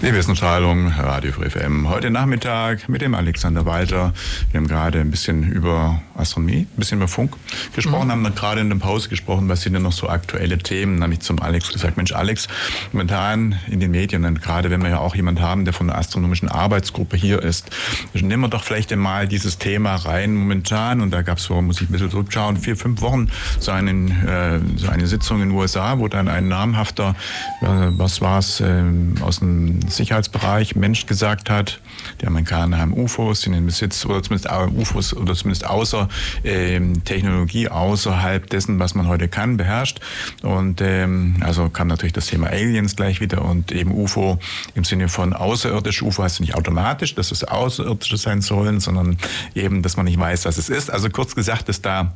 [0.00, 1.88] Die Wissensstrahlung, Radio Free FM.
[1.88, 4.12] Heute Nachmittag mit dem Alexander Walter.
[4.52, 7.34] Wir haben gerade ein bisschen über Astronomie, ein bisschen über Funk
[7.74, 8.12] gesprochen, mhm.
[8.12, 10.96] haben dann gerade in der Pause gesprochen, was sind denn noch so aktuelle Themen.
[10.96, 12.46] Dann habe ich zum Alex gesagt, Mensch Alex,
[12.92, 15.98] momentan in den Medien, und gerade wenn wir ja auch jemanden haben, der von der
[15.98, 17.70] astronomischen Arbeitsgruppe hier ist,
[18.14, 21.00] nehmen wir doch vielleicht einmal dieses Thema rein momentan.
[21.00, 24.10] Und da gab es so, muss ich ein bisschen zurückschauen, vier, fünf Wochen so, einen,
[24.26, 27.16] äh, so eine Sitzung in den USA, wo dann ein namhafter,
[27.62, 28.84] äh, was war es, äh,
[29.22, 31.80] aus dem Sicherheitsbereich Mensch gesagt hat,
[32.20, 36.08] die Amerikaner haben UFOs in den Besitz oder zumindest UFOs oder zumindest außer
[36.44, 40.00] ähm, Technologie außerhalb dessen, was man heute kann, beherrscht.
[40.42, 44.38] Und ähm, also kam natürlich das Thema Aliens gleich wieder und eben UFO
[44.74, 46.02] im Sinne von außerirdisch.
[46.02, 49.18] UFO heißt nicht automatisch, dass es außerirdische sein sollen, sondern
[49.54, 50.90] eben, dass man nicht weiß, was es ist.
[50.90, 52.14] Also kurz gesagt, dass da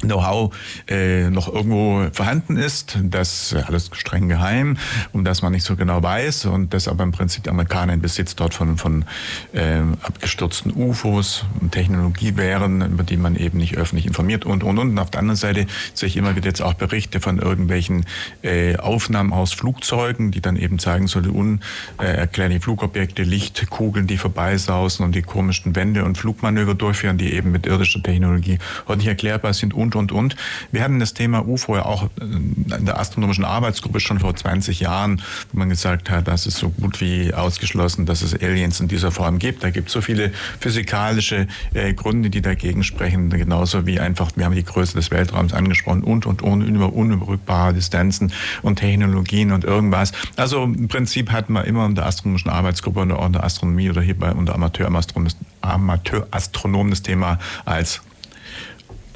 [0.00, 0.54] Know-how
[0.88, 4.76] äh, noch irgendwo vorhanden ist, das alles streng geheim,
[5.12, 6.46] um das man nicht so genau weiß.
[6.46, 9.04] Und das aber im Prinzip die Amerikaner in Besitz dort von, von
[9.52, 14.78] äh, abgestürzten UFOs und Technologie wären, über die man eben nicht öffentlich informiert und und
[14.78, 14.90] und.
[14.90, 18.06] Und auf der anderen Seite sehe ich immer wieder jetzt auch Berichte von irgendwelchen
[18.42, 25.14] äh, Aufnahmen aus Flugzeugen, die dann eben zeigen sollen, unerklärliche Flugobjekte, Lichtkugeln, die vorbeisausen und
[25.14, 28.58] die komischen Wände und Flugmanöver durchführen, die eben mit irdischer Technologie
[28.88, 30.36] heute nicht erklärbar sind und, und, und.
[30.72, 35.22] Wir hatten das Thema UFO ja auch in der astronomischen Arbeitsgruppe schon vor 20 Jahren,
[35.52, 39.10] wo man gesagt hat, das ist so gut wie ausgeschlossen, dass es Aliens in dieser
[39.10, 39.62] Form gibt.
[39.62, 44.44] Da gibt es so viele physikalische äh, Gründe, die dagegen sprechen, genauso wie einfach, wir
[44.44, 48.32] haben die Größe des Weltraums angesprochen und, und, und, über unüberbrückbare Distanzen
[48.62, 50.12] und Technologien und irgendwas.
[50.36, 54.02] Also im Prinzip hat man immer in der astronomischen Arbeitsgruppe und in der Astronomie oder
[54.02, 55.32] hier bei unter Amateurastronomen
[55.62, 58.00] Amateurastronomen das Thema als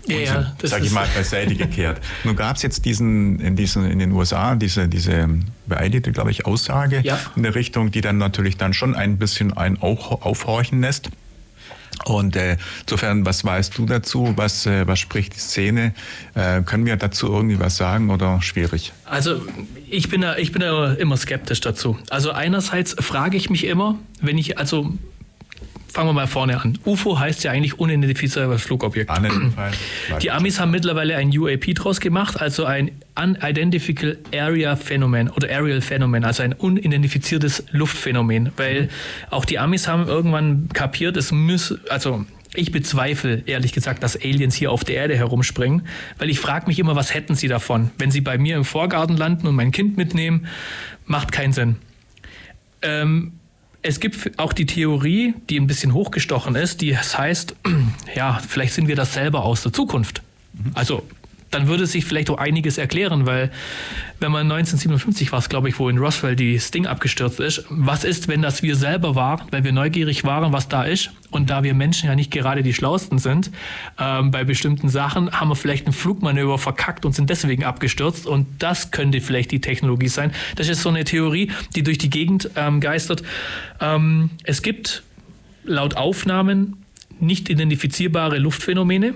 [0.07, 2.01] ja, ja, das sag ich mal, beiseite gekehrt.
[2.25, 5.29] Nun gab es jetzt diesen, in, diesen, in den USA diese, diese
[5.67, 7.19] beeidigte, glaube ich, Aussage ja.
[7.37, 11.11] in der Richtung, die dann natürlich dann schon ein bisschen ein Aufhorchen lässt.
[12.05, 14.33] Und äh, insofern, was weißt du dazu?
[14.37, 15.93] Was, äh, was spricht die Szene?
[16.35, 18.93] Äh, können wir dazu irgendwie was sagen oder schwierig?
[19.05, 19.43] Also
[19.89, 21.99] ich bin da, ich bin da immer skeptisch dazu.
[22.09, 24.95] Also einerseits frage ich mich immer, wenn ich, also
[25.93, 26.79] fangen wir mal vorne an.
[26.85, 29.11] UFO heißt ja eigentlich unidentifizierbares Flugobjekt.
[30.23, 35.81] Die Amis haben mittlerweile ein UAP draus gemacht, also ein Unidentifiable Area Phänomen oder Aerial
[35.81, 38.89] Phänomen, also ein unidentifiziertes Luftphänomen, weil
[39.31, 44.55] auch die Amis haben irgendwann kapiert, es muss, also ich bezweifle, ehrlich gesagt, dass Aliens
[44.55, 45.87] hier auf der Erde herumspringen,
[46.19, 47.91] weil ich frage mich immer, was hätten sie davon?
[47.99, 50.47] Wenn sie bei mir im Vorgarten landen und mein Kind mitnehmen,
[51.07, 51.77] macht keinen Sinn.
[52.83, 53.33] Ähm,
[53.83, 57.55] es gibt auch die Theorie, die ein bisschen hochgestochen ist, die heißt,
[58.15, 60.23] ja, vielleicht sind wir das selber aus der Zukunft.
[60.75, 61.03] Also
[61.51, 63.51] dann würde sich vielleicht auch einiges erklären, weil
[64.21, 68.29] wenn man 1957 war glaube ich, wo in Roswell die Sting abgestürzt ist, was ist,
[68.29, 71.75] wenn das wir selber waren, weil wir neugierig waren, was da ist und da wir
[71.75, 73.51] Menschen ja nicht gerade die schlausten sind,
[73.99, 78.47] ähm, bei bestimmten Sachen haben wir vielleicht ein Flugmanöver verkackt und sind deswegen abgestürzt und
[78.59, 80.33] das könnte vielleicht die Technologie sein.
[80.57, 83.23] Das ist so eine Theorie, die durch die Gegend ähm, geistert.
[83.81, 85.03] Ähm, es gibt
[85.65, 86.77] laut Aufnahmen
[87.21, 89.15] nicht identifizierbare Luftphänomene.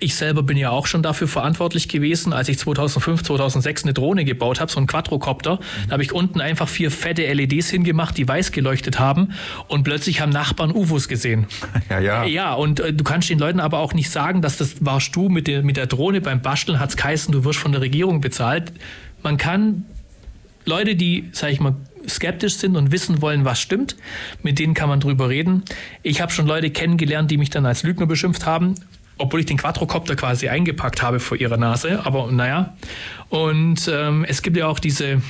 [0.00, 4.24] Ich selber bin ja auch schon dafür verantwortlich gewesen, als ich 2005, 2006 eine Drohne
[4.24, 5.58] gebaut habe, so ein Quadrocopter.
[5.86, 9.32] Da habe ich unten einfach vier fette LEDs hingemacht, die weiß geleuchtet haben
[9.66, 11.46] und plötzlich haben Nachbarn UFOs gesehen.
[11.88, 12.24] Ja, ja.
[12.24, 15.28] Ja, und äh, du kannst den Leuten aber auch nicht sagen, dass das warst du
[15.28, 18.20] mit der, mit der Drohne beim Basteln, hat es geheißen, du wirst von der Regierung
[18.20, 18.72] bezahlt.
[19.22, 19.86] Man kann
[20.66, 21.76] Leute, die, sag ich mal,
[22.06, 23.96] skeptisch sind und wissen wollen, was stimmt,
[24.42, 25.62] mit denen kann man drüber reden.
[26.02, 28.74] Ich habe schon Leute kennengelernt, die mich dann als Lügner beschimpft haben
[29.18, 32.76] obwohl ich den Quadrocopter quasi eingepackt habe vor ihrer Nase, aber naja.
[33.28, 35.20] Und ähm, es gibt ja auch diese,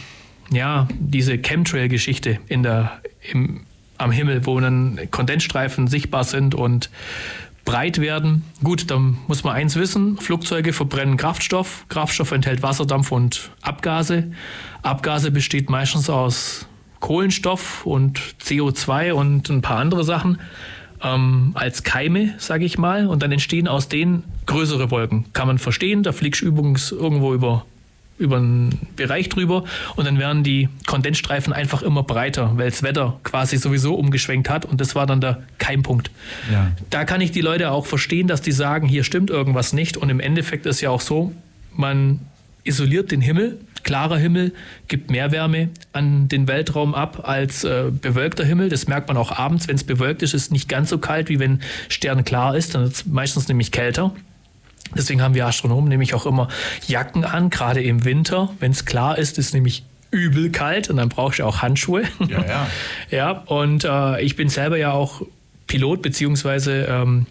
[0.50, 3.00] ja, diese Chemtrail-Geschichte in der,
[3.32, 3.62] im,
[3.96, 6.90] am Himmel, wo dann Kondensstreifen sichtbar sind und
[7.64, 8.44] breit werden.
[8.62, 14.32] Gut, dann muss man eins wissen, Flugzeuge verbrennen Kraftstoff, Kraftstoff enthält Wasserdampf und Abgase.
[14.82, 16.66] Abgase besteht meistens aus
[17.00, 20.38] Kohlenstoff und CO2 und ein paar andere Sachen.
[21.02, 25.26] Ähm, als Keime, sage ich mal, und dann entstehen aus denen größere Wolken.
[25.32, 27.64] Kann man verstehen, da fliegst du übrigens irgendwo über
[28.18, 29.64] über einen Bereich drüber
[29.96, 34.64] und dann werden die Kondensstreifen einfach immer breiter, weil das Wetter quasi sowieso umgeschwenkt hat
[34.64, 36.10] und das war dann der Keimpunkt.
[36.52, 36.72] Ja.
[36.90, 40.10] Da kann ich die Leute auch verstehen, dass die sagen, hier stimmt irgendwas nicht und
[40.10, 41.32] im Endeffekt ist ja auch so,
[41.72, 42.20] man
[42.68, 44.52] isoliert den Himmel, klarer Himmel
[44.86, 48.68] gibt mehr Wärme an den Weltraum ab als äh, bewölkter Himmel.
[48.68, 51.28] Das merkt man auch abends, wenn es bewölkt ist, ist es nicht ganz so kalt,
[51.28, 54.14] wie wenn Stern klar ist, dann ist es meistens nämlich kälter.
[54.96, 56.48] Deswegen haben wir Astronomen nämlich auch immer
[56.86, 58.50] Jacken an, gerade im Winter.
[58.60, 62.04] Wenn es klar ist, ist nämlich übel kalt und dann brauchst du auch Handschuhe.
[62.28, 62.66] Ja, ja.
[63.10, 65.22] ja und äh, ich bin selber ja auch
[65.66, 67.26] Pilot, beziehungsweise ähm,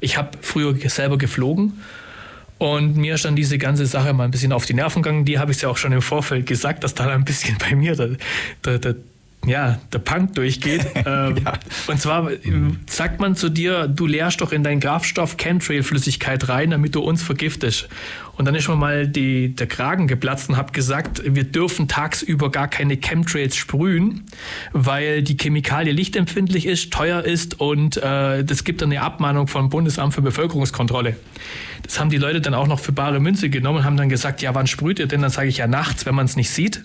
[0.00, 1.80] ich habe früher selber geflogen.
[2.64, 5.26] Und mir ist dann diese ganze Sache mal ein bisschen auf die Nerven gegangen.
[5.26, 7.94] Die habe ich ja auch schon im Vorfeld gesagt, dass da ein bisschen bei mir
[7.94, 8.16] der,
[8.64, 8.94] der, der
[9.46, 10.86] ja, der Punk durchgeht.
[10.94, 11.52] ähm, ja.
[11.86, 12.30] Und zwar
[12.86, 17.22] sagt man zu dir, du leerst doch in deinen Kraftstoff Chemtrail-Flüssigkeit rein, damit du uns
[17.22, 17.88] vergiftest.
[18.36, 22.50] Und dann ist schon mal die, der Kragen geplatzt und habe gesagt, wir dürfen tagsüber
[22.50, 24.24] gar keine Chemtrails sprühen,
[24.72, 29.68] weil die Chemikalie lichtempfindlich ist, teuer ist und äh, das gibt dann eine Abmahnung vom
[29.68, 31.16] Bundesamt für Bevölkerungskontrolle.
[31.82, 34.42] Das haben die Leute dann auch noch für bare Münze genommen und haben dann gesagt,
[34.42, 35.22] ja, wann sprüht ihr denn?
[35.22, 36.84] Dann sage ich ja nachts, wenn man es nicht sieht.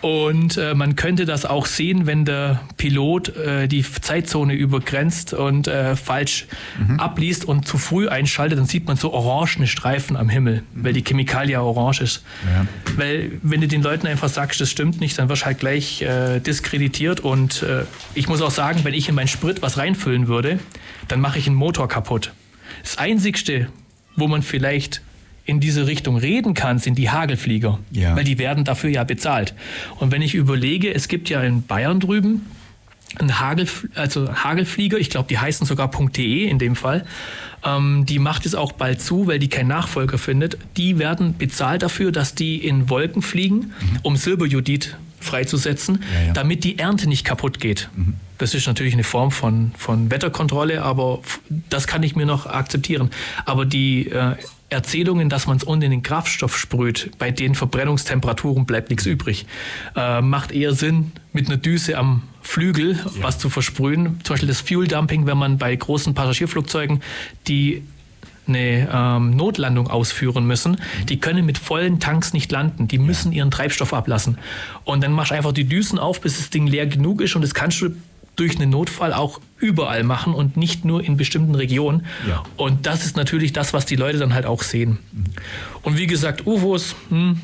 [0.00, 5.68] Und äh, man könnte das auch sehen, wenn der Pilot äh, die Zeitzone übergrenzt und
[5.68, 6.46] äh, falsch
[6.78, 6.98] mhm.
[6.98, 10.84] abliest und zu früh einschaltet, dann sieht man so orangene Streifen am Himmel, mhm.
[10.84, 12.24] weil die Chemikalie orange ist.
[12.44, 12.66] Ja.
[12.96, 16.02] Weil wenn du den Leuten einfach sagst, das stimmt nicht, dann wirst du halt gleich
[16.02, 17.20] äh, diskreditiert.
[17.20, 20.58] Und äh, ich muss auch sagen, wenn ich in meinen Sprit was reinfüllen würde,
[21.08, 22.32] dann mache ich einen Motor kaputt.
[22.82, 23.68] Das Einzigste,
[24.16, 25.02] wo man vielleicht
[25.50, 28.14] in diese Richtung reden kann, sind die Hagelflieger, ja.
[28.14, 29.52] weil die werden dafür ja bezahlt.
[29.98, 32.46] Und wenn ich überlege, es gibt ja in Bayern drüben
[33.18, 33.66] ein Hagel,
[33.96, 37.04] also Hagelflieger, ich glaube, die heißen sogar .de in dem Fall.
[37.64, 40.56] Ähm, die macht es auch bald zu, weil die keinen Nachfolger findet.
[40.76, 43.98] Die werden bezahlt dafür, dass die in Wolken fliegen, mhm.
[44.04, 46.32] um Silberjodid freizusetzen, ja, ja.
[46.32, 47.88] damit die Ernte nicht kaputt geht.
[47.96, 48.14] Mhm.
[48.38, 51.20] Das ist natürlich eine Form von, von Wetterkontrolle, aber
[51.68, 53.10] das kann ich mir noch akzeptieren.
[53.44, 54.36] Aber die äh,
[54.70, 59.46] Erzählungen, dass man es unten in den Kraftstoff sprüht, bei den Verbrennungstemperaturen bleibt nichts übrig.
[59.96, 63.22] Äh, macht eher Sinn, mit einer Düse am Flügel ja.
[63.22, 64.20] was zu versprühen.
[64.22, 67.02] Zum Beispiel das Fuel Dumping, wenn man bei großen Passagierflugzeugen
[67.46, 67.82] die
[68.48, 71.06] eine ähm, Notlandung ausführen müssen, mhm.
[71.06, 72.88] die können mit vollen Tanks nicht landen.
[72.88, 74.38] Die müssen ihren Treibstoff ablassen.
[74.84, 77.42] Und dann machst du einfach die Düsen auf, bis das Ding leer genug ist und
[77.42, 77.90] das kannst du
[78.40, 82.06] durch einen Notfall auch überall machen und nicht nur in bestimmten Regionen.
[82.26, 82.42] Ja.
[82.56, 84.98] Und das ist natürlich das, was die Leute dann halt auch sehen.
[85.12, 85.24] Mhm.
[85.82, 87.40] Und wie gesagt, UFOs, hm,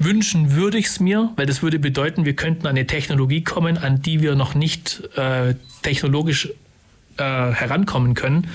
[0.00, 3.78] wünschen würde ich es mir, weil das würde bedeuten, wir könnten an eine Technologie kommen,
[3.78, 6.48] an die wir noch nicht äh, technologisch
[7.18, 8.48] äh, herankommen können.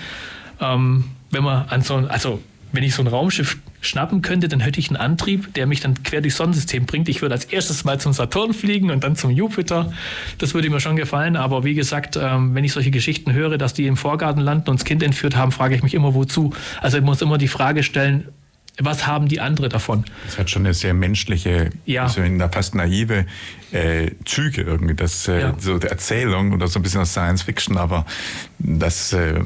[0.60, 2.42] Ähm, wenn man an so, also
[2.72, 6.04] wenn ich so ein Raumschiff schnappen könnte, dann hätte ich einen Antrieb, der mich dann
[6.04, 7.10] quer durchs Sonnensystem bringt.
[7.10, 9.94] Ich würde als erstes mal zum Saturn fliegen und dann zum Jupiter.
[10.38, 11.36] Das würde mir schon gefallen.
[11.36, 14.80] Aber wie gesagt, ähm, wenn ich solche Geschichten höre, dass die im Vorgarten landen und
[14.80, 16.54] das Kind entführt haben, frage ich mich immer, wozu.
[16.82, 18.30] Also ich muss immer die Frage stellen,
[18.80, 20.04] was haben die anderen davon?
[20.26, 22.10] Das hat schon eine sehr menschliche, ja.
[22.10, 23.26] so in der fast naive
[23.72, 25.56] äh, Züge irgendwie, das äh, ja.
[25.58, 28.06] so der Erzählung oder so ein bisschen aus Science Fiction, aber
[28.60, 29.40] das äh,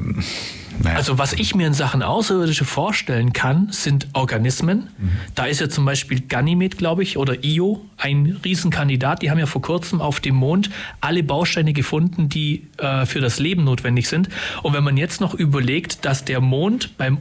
[0.82, 0.96] naja.
[0.96, 4.88] Also was ich mir in Sachen Außerirdische vorstellen kann, sind Organismen.
[4.98, 5.10] Mhm.
[5.34, 9.22] Da ist ja zum Beispiel Ganymed, glaube ich, oder Io, ein Riesenkandidat.
[9.22, 10.70] Die haben ja vor kurzem auf dem Mond
[11.00, 14.30] alle Bausteine gefunden, die äh, für das Leben notwendig sind.
[14.62, 17.18] Und wenn man jetzt noch überlegt, dass der Mond beim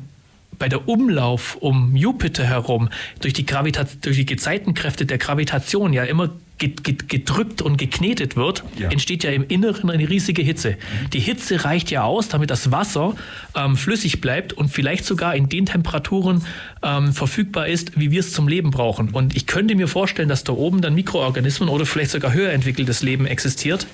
[0.58, 2.90] bei der Umlauf um Jupiter herum
[3.22, 8.90] durch die, Gravita durch die Gezeitenkräfte der Gravitation ja immer gedrückt und geknetet wird, ja.
[8.90, 10.72] entsteht ja im Inneren eine riesige Hitze.
[10.72, 11.10] Mhm.
[11.12, 13.16] Die Hitze reicht ja aus, damit das Wasser
[13.56, 16.44] ähm, flüssig bleibt und vielleicht sogar in den Temperaturen
[16.84, 19.10] ähm, verfügbar ist, wie wir es zum Leben brauchen.
[19.10, 23.02] Und ich könnte mir vorstellen, dass da oben dann Mikroorganismen oder vielleicht sogar höher entwickeltes
[23.02, 23.88] Leben existiert,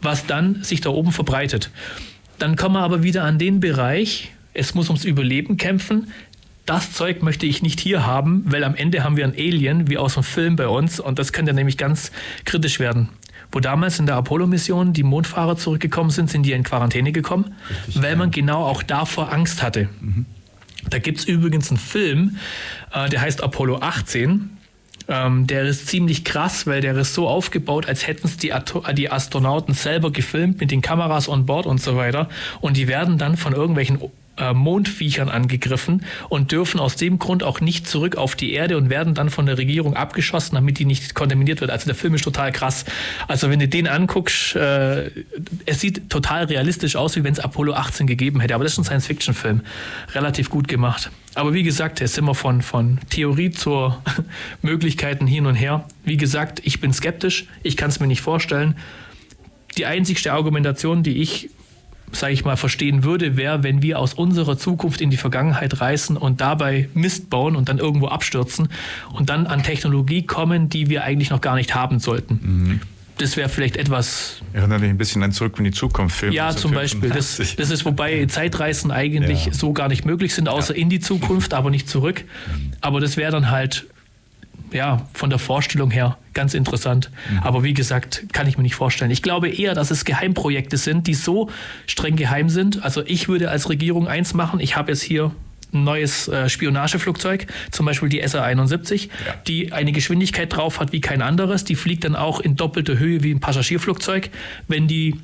[0.00, 1.70] was dann sich da oben verbreitet.
[2.38, 6.08] Dann kommen wir aber wieder an den Bereich, es muss ums Überleben kämpfen
[6.66, 9.98] das Zeug möchte ich nicht hier haben, weil am Ende haben wir ein Alien wie
[9.98, 12.12] aus dem Film bei uns und das könnte nämlich ganz
[12.44, 13.08] kritisch werden.
[13.50, 17.54] Wo damals in der Apollo-Mission die Mondfahrer zurückgekommen sind, sind die in Quarantäne gekommen,
[17.86, 19.88] Richtig, weil man genau auch davor Angst hatte.
[20.00, 20.24] Mhm.
[20.88, 22.38] Da gibt es übrigens einen Film,
[22.92, 24.50] äh, der heißt Apollo 18.
[25.08, 28.52] Ähm, der ist ziemlich krass, weil der ist so aufgebaut, als hätten es die,
[28.96, 32.28] die, Astronauten selber gefilmt mit den Kameras on board und so weiter.
[32.60, 33.98] Und die werden dann von irgendwelchen
[34.38, 38.88] äh, Mondviechern angegriffen und dürfen aus dem Grund auch nicht zurück auf die Erde und
[38.88, 41.70] werden dann von der Regierung abgeschossen, damit die nicht kontaminiert wird.
[41.70, 42.84] Also der Film ist total krass.
[43.28, 45.10] Also wenn du den anguckst, äh,
[45.66, 48.54] es sieht total realistisch aus, wie wenn es Apollo 18 gegeben hätte.
[48.54, 49.60] Aber das ist ein Science-Fiction-Film.
[50.14, 51.10] Relativ gut gemacht.
[51.34, 54.02] Aber wie gesagt, jetzt sind wir von, von Theorie zur
[54.62, 55.86] Möglichkeiten hin und her.
[56.04, 57.46] Wie gesagt, ich bin skeptisch.
[57.62, 58.76] Ich kann es mir nicht vorstellen.
[59.76, 61.50] Die einzigste Argumentation, die ich
[62.12, 66.16] sage ich mal, verstehen würde, wäre, wenn wir aus unserer Zukunft in die Vergangenheit reisen
[66.16, 68.68] und dabei Mist bauen und dann irgendwo abstürzen
[69.12, 72.40] und dann an Technologie kommen, die wir eigentlich noch gar nicht haben sollten.
[72.42, 72.80] Mhm.
[73.18, 74.40] Das wäre vielleicht etwas.
[74.52, 76.32] Erinnert mich ein bisschen an Zurück in die Zukunft Film.
[76.32, 77.10] Ja, zum Beispiel.
[77.10, 79.52] Das, das, ist, wobei Zeitreisen eigentlich ja.
[79.52, 80.82] so gar nicht möglich sind, außer ja.
[80.82, 82.24] in die Zukunft, aber nicht zurück.
[82.24, 82.72] Mhm.
[82.80, 83.86] Aber das wäre dann halt
[84.72, 87.10] ja, von der Vorstellung her ganz interessant.
[87.30, 87.38] Mhm.
[87.38, 89.10] Aber wie gesagt, kann ich mir nicht vorstellen.
[89.10, 91.50] Ich glaube eher, dass es Geheimprojekte sind, die so
[91.86, 92.82] streng geheim sind.
[92.82, 94.60] Also ich würde als Regierung eins machen.
[94.60, 95.32] Ich habe jetzt hier
[95.72, 99.34] ein neues äh, Spionageflugzeug, zum Beispiel die SA-71, ja.
[99.46, 101.64] die eine Geschwindigkeit drauf hat wie kein anderes.
[101.64, 104.30] Die fliegt dann auch in doppelter Höhe wie ein Passagierflugzeug.
[104.68, 105.18] Wenn die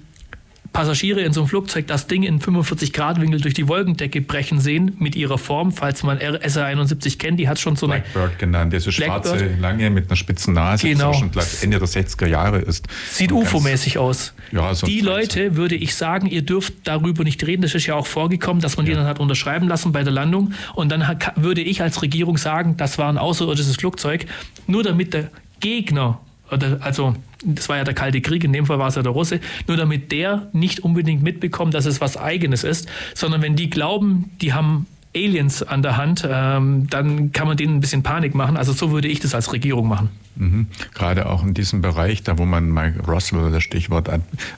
[0.72, 4.60] Passagiere in so einem Flugzeug das Ding in 45 Grad Winkel durch die Wolkendecke brechen
[4.60, 8.72] sehen mit ihrer Form, falls man SR-71 kennt, die hat schon so eine Blackbird genannt,
[8.72, 11.12] diese schwarze lange mit einer spitzen Nase, genau.
[11.12, 11.30] die schon
[11.62, 12.86] Ende der 60er Jahre ist.
[13.10, 14.34] Sieht UFO-mäßig aus.
[14.52, 17.94] Ja, so die Leute würde ich sagen, ihr dürft darüber nicht reden, das ist ja
[17.94, 18.92] auch vorgekommen, dass man ja.
[18.92, 21.04] die dann hat unterschreiben lassen bei der Landung und dann
[21.36, 24.26] würde ich als Regierung sagen, das war ein außerirdisches Flugzeug,
[24.66, 25.30] nur damit der
[25.60, 26.20] Gegner
[26.50, 27.14] oder also
[27.44, 29.76] das war ja der Kalte Krieg, in dem Fall war es ja der Russe, nur
[29.76, 34.52] damit der nicht unbedingt mitbekommt, dass es was Eigenes ist, sondern wenn die glauben, die
[34.52, 38.56] haben Aliens an der Hand, ähm, dann kann man denen ein bisschen Panik machen.
[38.56, 40.10] Also so würde ich das als Regierung machen.
[40.38, 40.68] Mhm.
[40.94, 44.08] Gerade auch in diesem Bereich, da wo man Mike Roswell das Stichwort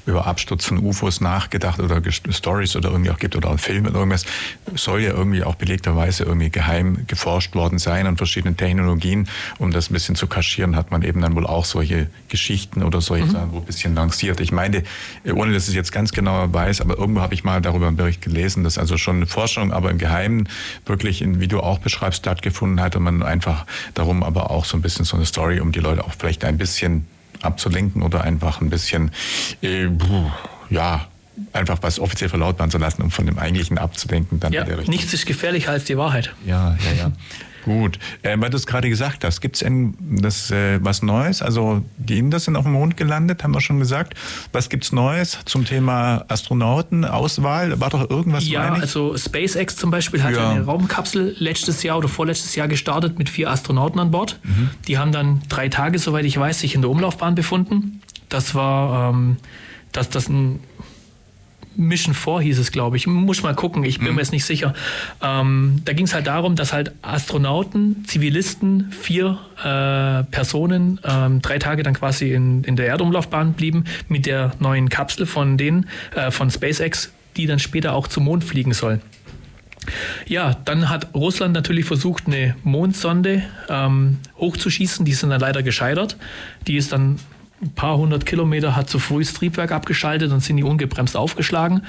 [0.06, 2.00] über Absturz von UFOs nachgedacht oder
[2.30, 4.26] Stories oder irgendwie auch gibt oder Filme oder irgendwas,
[4.74, 9.28] soll ja irgendwie auch belegterweise irgendwie geheim geforscht worden sein an verschiedenen Technologien.
[9.58, 13.00] Um das ein bisschen zu kaschieren, hat man eben dann wohl auch solche Geschichten oder
[13.00, 13.30] solche mhm.
[13.30, 14.40] Sachen wo ein bisschen lanciert.
[14.40, 14.82] Ich meine,
[15.32, 18.20] ohne dass ich jetzt ganz genau weiß, aber irgendwo habe ich mal darüber einen Bericht
[18.20, 20.48] gelesen, dass also schon eine Forschung, aber im Geheimen
[20.84, 24.76] wirklich, in, wie du auch beschreibst, stattgefunden hat und man einfach darum aber auch so
[24.76, 27.06] ein bisschen so eine Story um um die Leute auch vielleicht ein bisschen
[27.42, 29.12] abzulenken oder einfach ein bisschen,
[29.62, 29.86] äh,
[30.68, 31.06] ja,
[31.52, 34.40] einfach was offiziell verlautbaren zu lassen, um von dem Eigentlichen abzudenken.
[34.40, 36.34] Dann ja, nichts ist gefährlicher als die Wahrheit.
[36.44, 37.12] Ja, ja, ja.
[37.64, 41.42] Gut, äh, weil du es gerade gesagt hast, gibt es das äh, was Neues?
[41.42, 44.14] Also die Inder sind auf dem Mond gelandet, haben wir schon gesagt.
[44.52, 47.80] Was gibt es Neues zum Thema Astronautenauswahl?
[47.80, 48.48] War doch irgendwas?
[48.48, 53.18] Ja, also SpaceX zum Beispiel hat ja eine Raumkapsel letztes Jahr oder vorletztes Jahr gestartet
[53.18, 54.38] mit vier Astronauten an Bord.
[54.42, 54.70] Mhm.
[54.88, 58.00] Die haben dann drei Tage, soweit ich weiß, sich in der Umlaufbahn befunden.
[58.28, 59.36] Das war, ähm,
[59.92, 60.60] dass das ein
[61.80, 63.06] Mission 4 hieß es, glaube ich.
[63.06, 64.14] Muss mal gucken, ich bin mhm.
[64.16, 64.74] mir jetzt nicht sicher.
[65.22, 71.58] Ähm, da ging es halt darum, dass halt Astronauten, Zivilisten, vier äh, Personen ähm, drei
[71.58, 76.30] Tage dann quasi in, in der Erdumlaufbahn blieben mit der neuen Kapsel von denen, äh,
[76.30, 79.00] von SpaceX, die dann später auch zum Mond fliegen soll.
[80.26, 85.06] Ja, dann hat Russland natürlich versucht, eine Mondsonde ähm, hochzuschießen.
[85.06, 86.18] Die sind dann leider gescheitert.
[86.66, 87.18] Die ist dann
[87.62, 91.82] ein paar hundert Kilometer, hat zu früh das Triebwerk abgeschaltet und sind die ungebremst aufgeschlagen.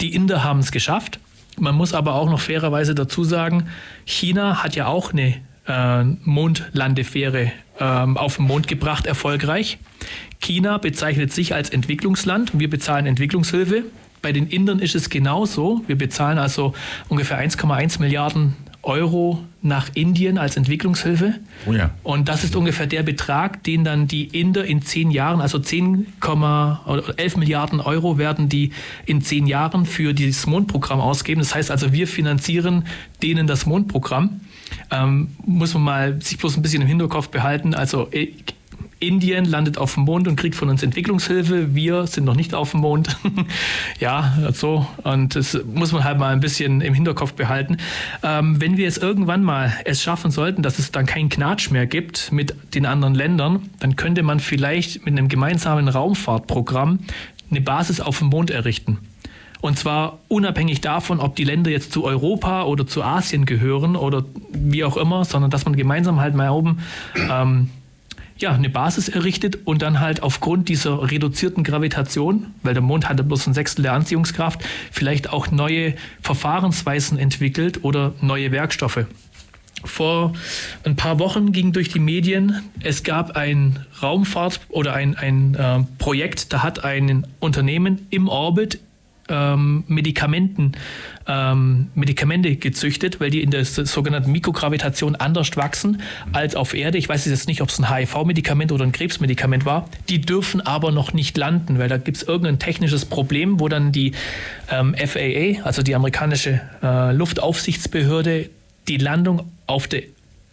[0.00, 1.18] Die Inder haben es geschafft.
[1.58, 3.68] Man muss aber auch noch fairerweise dazu sagen,
[4.04, 5.34] China hat ja auch eine
[5.66, 9.78] äh, Mondlandefähre äh, auf den Mond gebracht, erfolgreich.
[10.40, 13.84] China bezeichnet sich als Entwicklungsland und wir bezahlen Entwicklungshilfe.
[14.22, 15.82] Bei den Indern ist es genauso.
[15.86, 16.74] Wir bezahlen also
[17.08, 18.56] ungefähr 1,1 Milliarden
[18.88, 21.34] Euro nach Indien als Entwicklungshilfe.
[21.66, 21.90] Oh ja.
[22.02, 26.06] Und das ist ungefähr der Betrag, den dann die Inder in zehn Jahren, also 10,
[26.24, 28.72] oder 11 Milliarden Euro werden die
[29.06, 31.40] in zehn Jahren für dieses Mondprogramm ausgeben.
[31.40, 32.84] Das heißt also, wir finanzieren
[33.22, 34.40] denen das Mondprogramm.
[34.90, 37.74] Ähm, muss man mal sich bloß ein bisschen im Hinterkopf behalten.
[37.74, 38.28] Also äh,
[39.00, 41.74] Indien landet auf dem Mond und kriegt von uns Entwicklungshilfe.
[41.74, 43.16] Wir sind noch nicht auf dem Mond.
[44.00, 44.86] ja, so.
[45.04, 47.76] Und das muss man halt mal ein bisschen im Hinterkopf behalten.
[48.22, 51.86] Ähm, wenn wir es irgendwann mal es schaffen sollten, dass es dann keinen Knatsch mehr
[51.86, 57.00] gibt mit den anderen Ländern, dann könnte man vielleicht mit einem gemeinsamen Raumfahrtprogramm
[57.50, 58.98] eine Basis auf dem Mond errichten.
[59.60, 64.24] Und zwar unabhängig davon, ob die Länder jetzt zu Europa oder zu Asien gehören oder
[64.52, 66.78] wie auch immer, sondern dass man gemeinsam halt mal oben
[67.28, 67.70] ähm,
[68.38, 73.24] ja, eine Basis errichtet und dann halt aufgrund dieser reduzierten Gravitation, weil der Mond hatte
[73.24, 74.60] bloß ein Sechstel der Anziehungskraft,
[74.90, 79.06] vielleicht auch neue Verfahrensweisen entwickelt oder neue Werkstoffe.
[79.84, 80.32] Vor
[80.84, 85.84] ein paar Wochen ging durch die Medien, es gab ein Raumfahrt oder ein, ein äh,
[85.98, 88.80] Projekt, da hat ein Unternehmen im Orbit
[89.28, 90.72] ähm, Medikamenten,
[91.26, 96.00] ähm, Medikamente gezüchtet, weil die in der sogenannten Mikrogravitation anders wachsen
[96.32, 96.98] als auf Erde.
[96.98, 99.88] Ich weiß jetzt nicht, ob es ein HIV-Medikament oder ein Krebsmedikament war.
[100.08, 103.92] Die dürfen aber noch nicht landen, weil da gibt es irgendein technisches Problem, wo dann
[103.92, 104.12] die
[104.70, 108.50] ähm, FAA, also die amerikanische äh, Luftaufsichtsbehörde,
[108.88, 110.02] die Landung auf der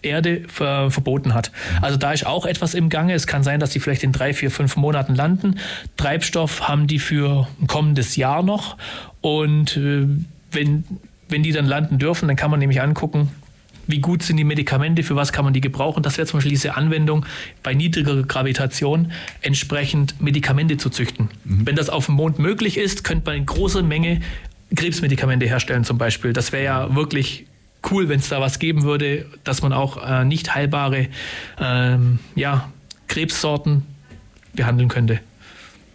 [0.05, 1.51] Erde ver verboten hat.
[1.81, 3.13] Also da ist auch etwas im Gange.
[3.13, 5.59] Es kann sein, dass die vielleicht in drei, vier, fünf Monaten landen.
[5.97, 8.77] Treibstoff haben die für ein kommendes Jahr noch.
[9.21, 10.07] Und äh,
[10.51, 10.83] wenn,
[11.29, 13.31] wenn die dann landen dürfen, dann kann man nämlich angucken,
[13.87, 16.03] wie gut sind die Medikamente, für was kann man die gebrauchen.
[16.03, 17.25] Das wäre zum Beispiel diese Anwendung
[17.63, 19.11] bei niedriger Gravitation,
[19.41, 21.29] entsprechend Medikamente zu züchten.
[21.43, 21.67] Mhm.
[21.67, 24.21] Wenn das auf dem Mond möglich ist, könnte man in großer Menge
[24.75, 26.33] Krebsmedikamente herstellen zum Beispiel.
[26.33, 27.45] Das wäre ja wirklich
[27.91, 31.07] cool, wenn es da was geben würde, dass man auch äh, nicht heilbare
[31.59, 32.69] ähm, ja,
[33.07, 33.83] Krebssorten
[34.53, 35.19] behandeln könnte.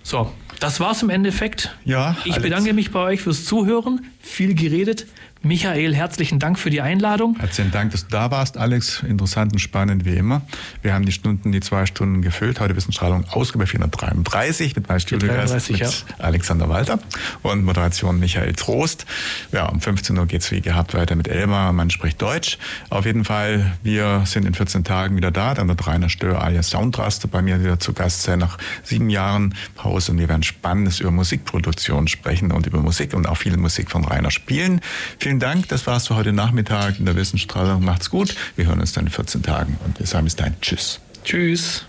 [0.02, 1.74] So, das war's im Endeffekt.
[1.84, 2.16] Ja.
[2.24, 4.06] Ich bedanke mich bei euch fürs Zuhören.
[4.20, 5.06] Viel geredet.
[5.42, 7.34] Michael, herzlichen Dank für die Einladung.
[7.38, 9.02] Herzlichen Dank, dass du da warst, Alex.
[9.02, 10.42] Interessant und spannend wie immer.
[10.82, 12.60] Wir haben die Stunden, die zwei Stunden gefüllt.
[12.60, 15.88] Heute Wissensstrahlung Ausgabe 433 mit meinem Studiogast ja.
[16.18, 16.98] Alexander Walter
[17.40, 19.06] und Moderation Michael Trost.
[19.50, 21.72] Ja, um 15 Uhr geht's wie gehabt weiter mit Elmar.
[21.72, 22.58] Man spricht Deutsch.
[22.90, 25.54] Auf jeden Fall, wir sind in 14 Tagen wieder da.
[25.54, 29.54] Dann wird Rainer Stör alias Soundraster bei mir wieder zu Gast sein nach sieben Jahren
[29.74, 30.12] Pause.
[30.12, 34.04] Und wir werden Spannendes über Musikproduktion sprechen und über Musik und auch viel Musik von
[34.04, 34.82] Rainer spielen.
[35.18, 35.68] Vielen vielen Dank.
[35.68, 37.84] Das war's für heute Nachmittag in der Wissensstrahlung.
[37.84, 38.34] Macht's gut.
[38.56, 40.98] Wir hören uns dann in 14 Tagen und wir sagen bis dahin Tschüss.
[41.22, 41.84] Tschüss.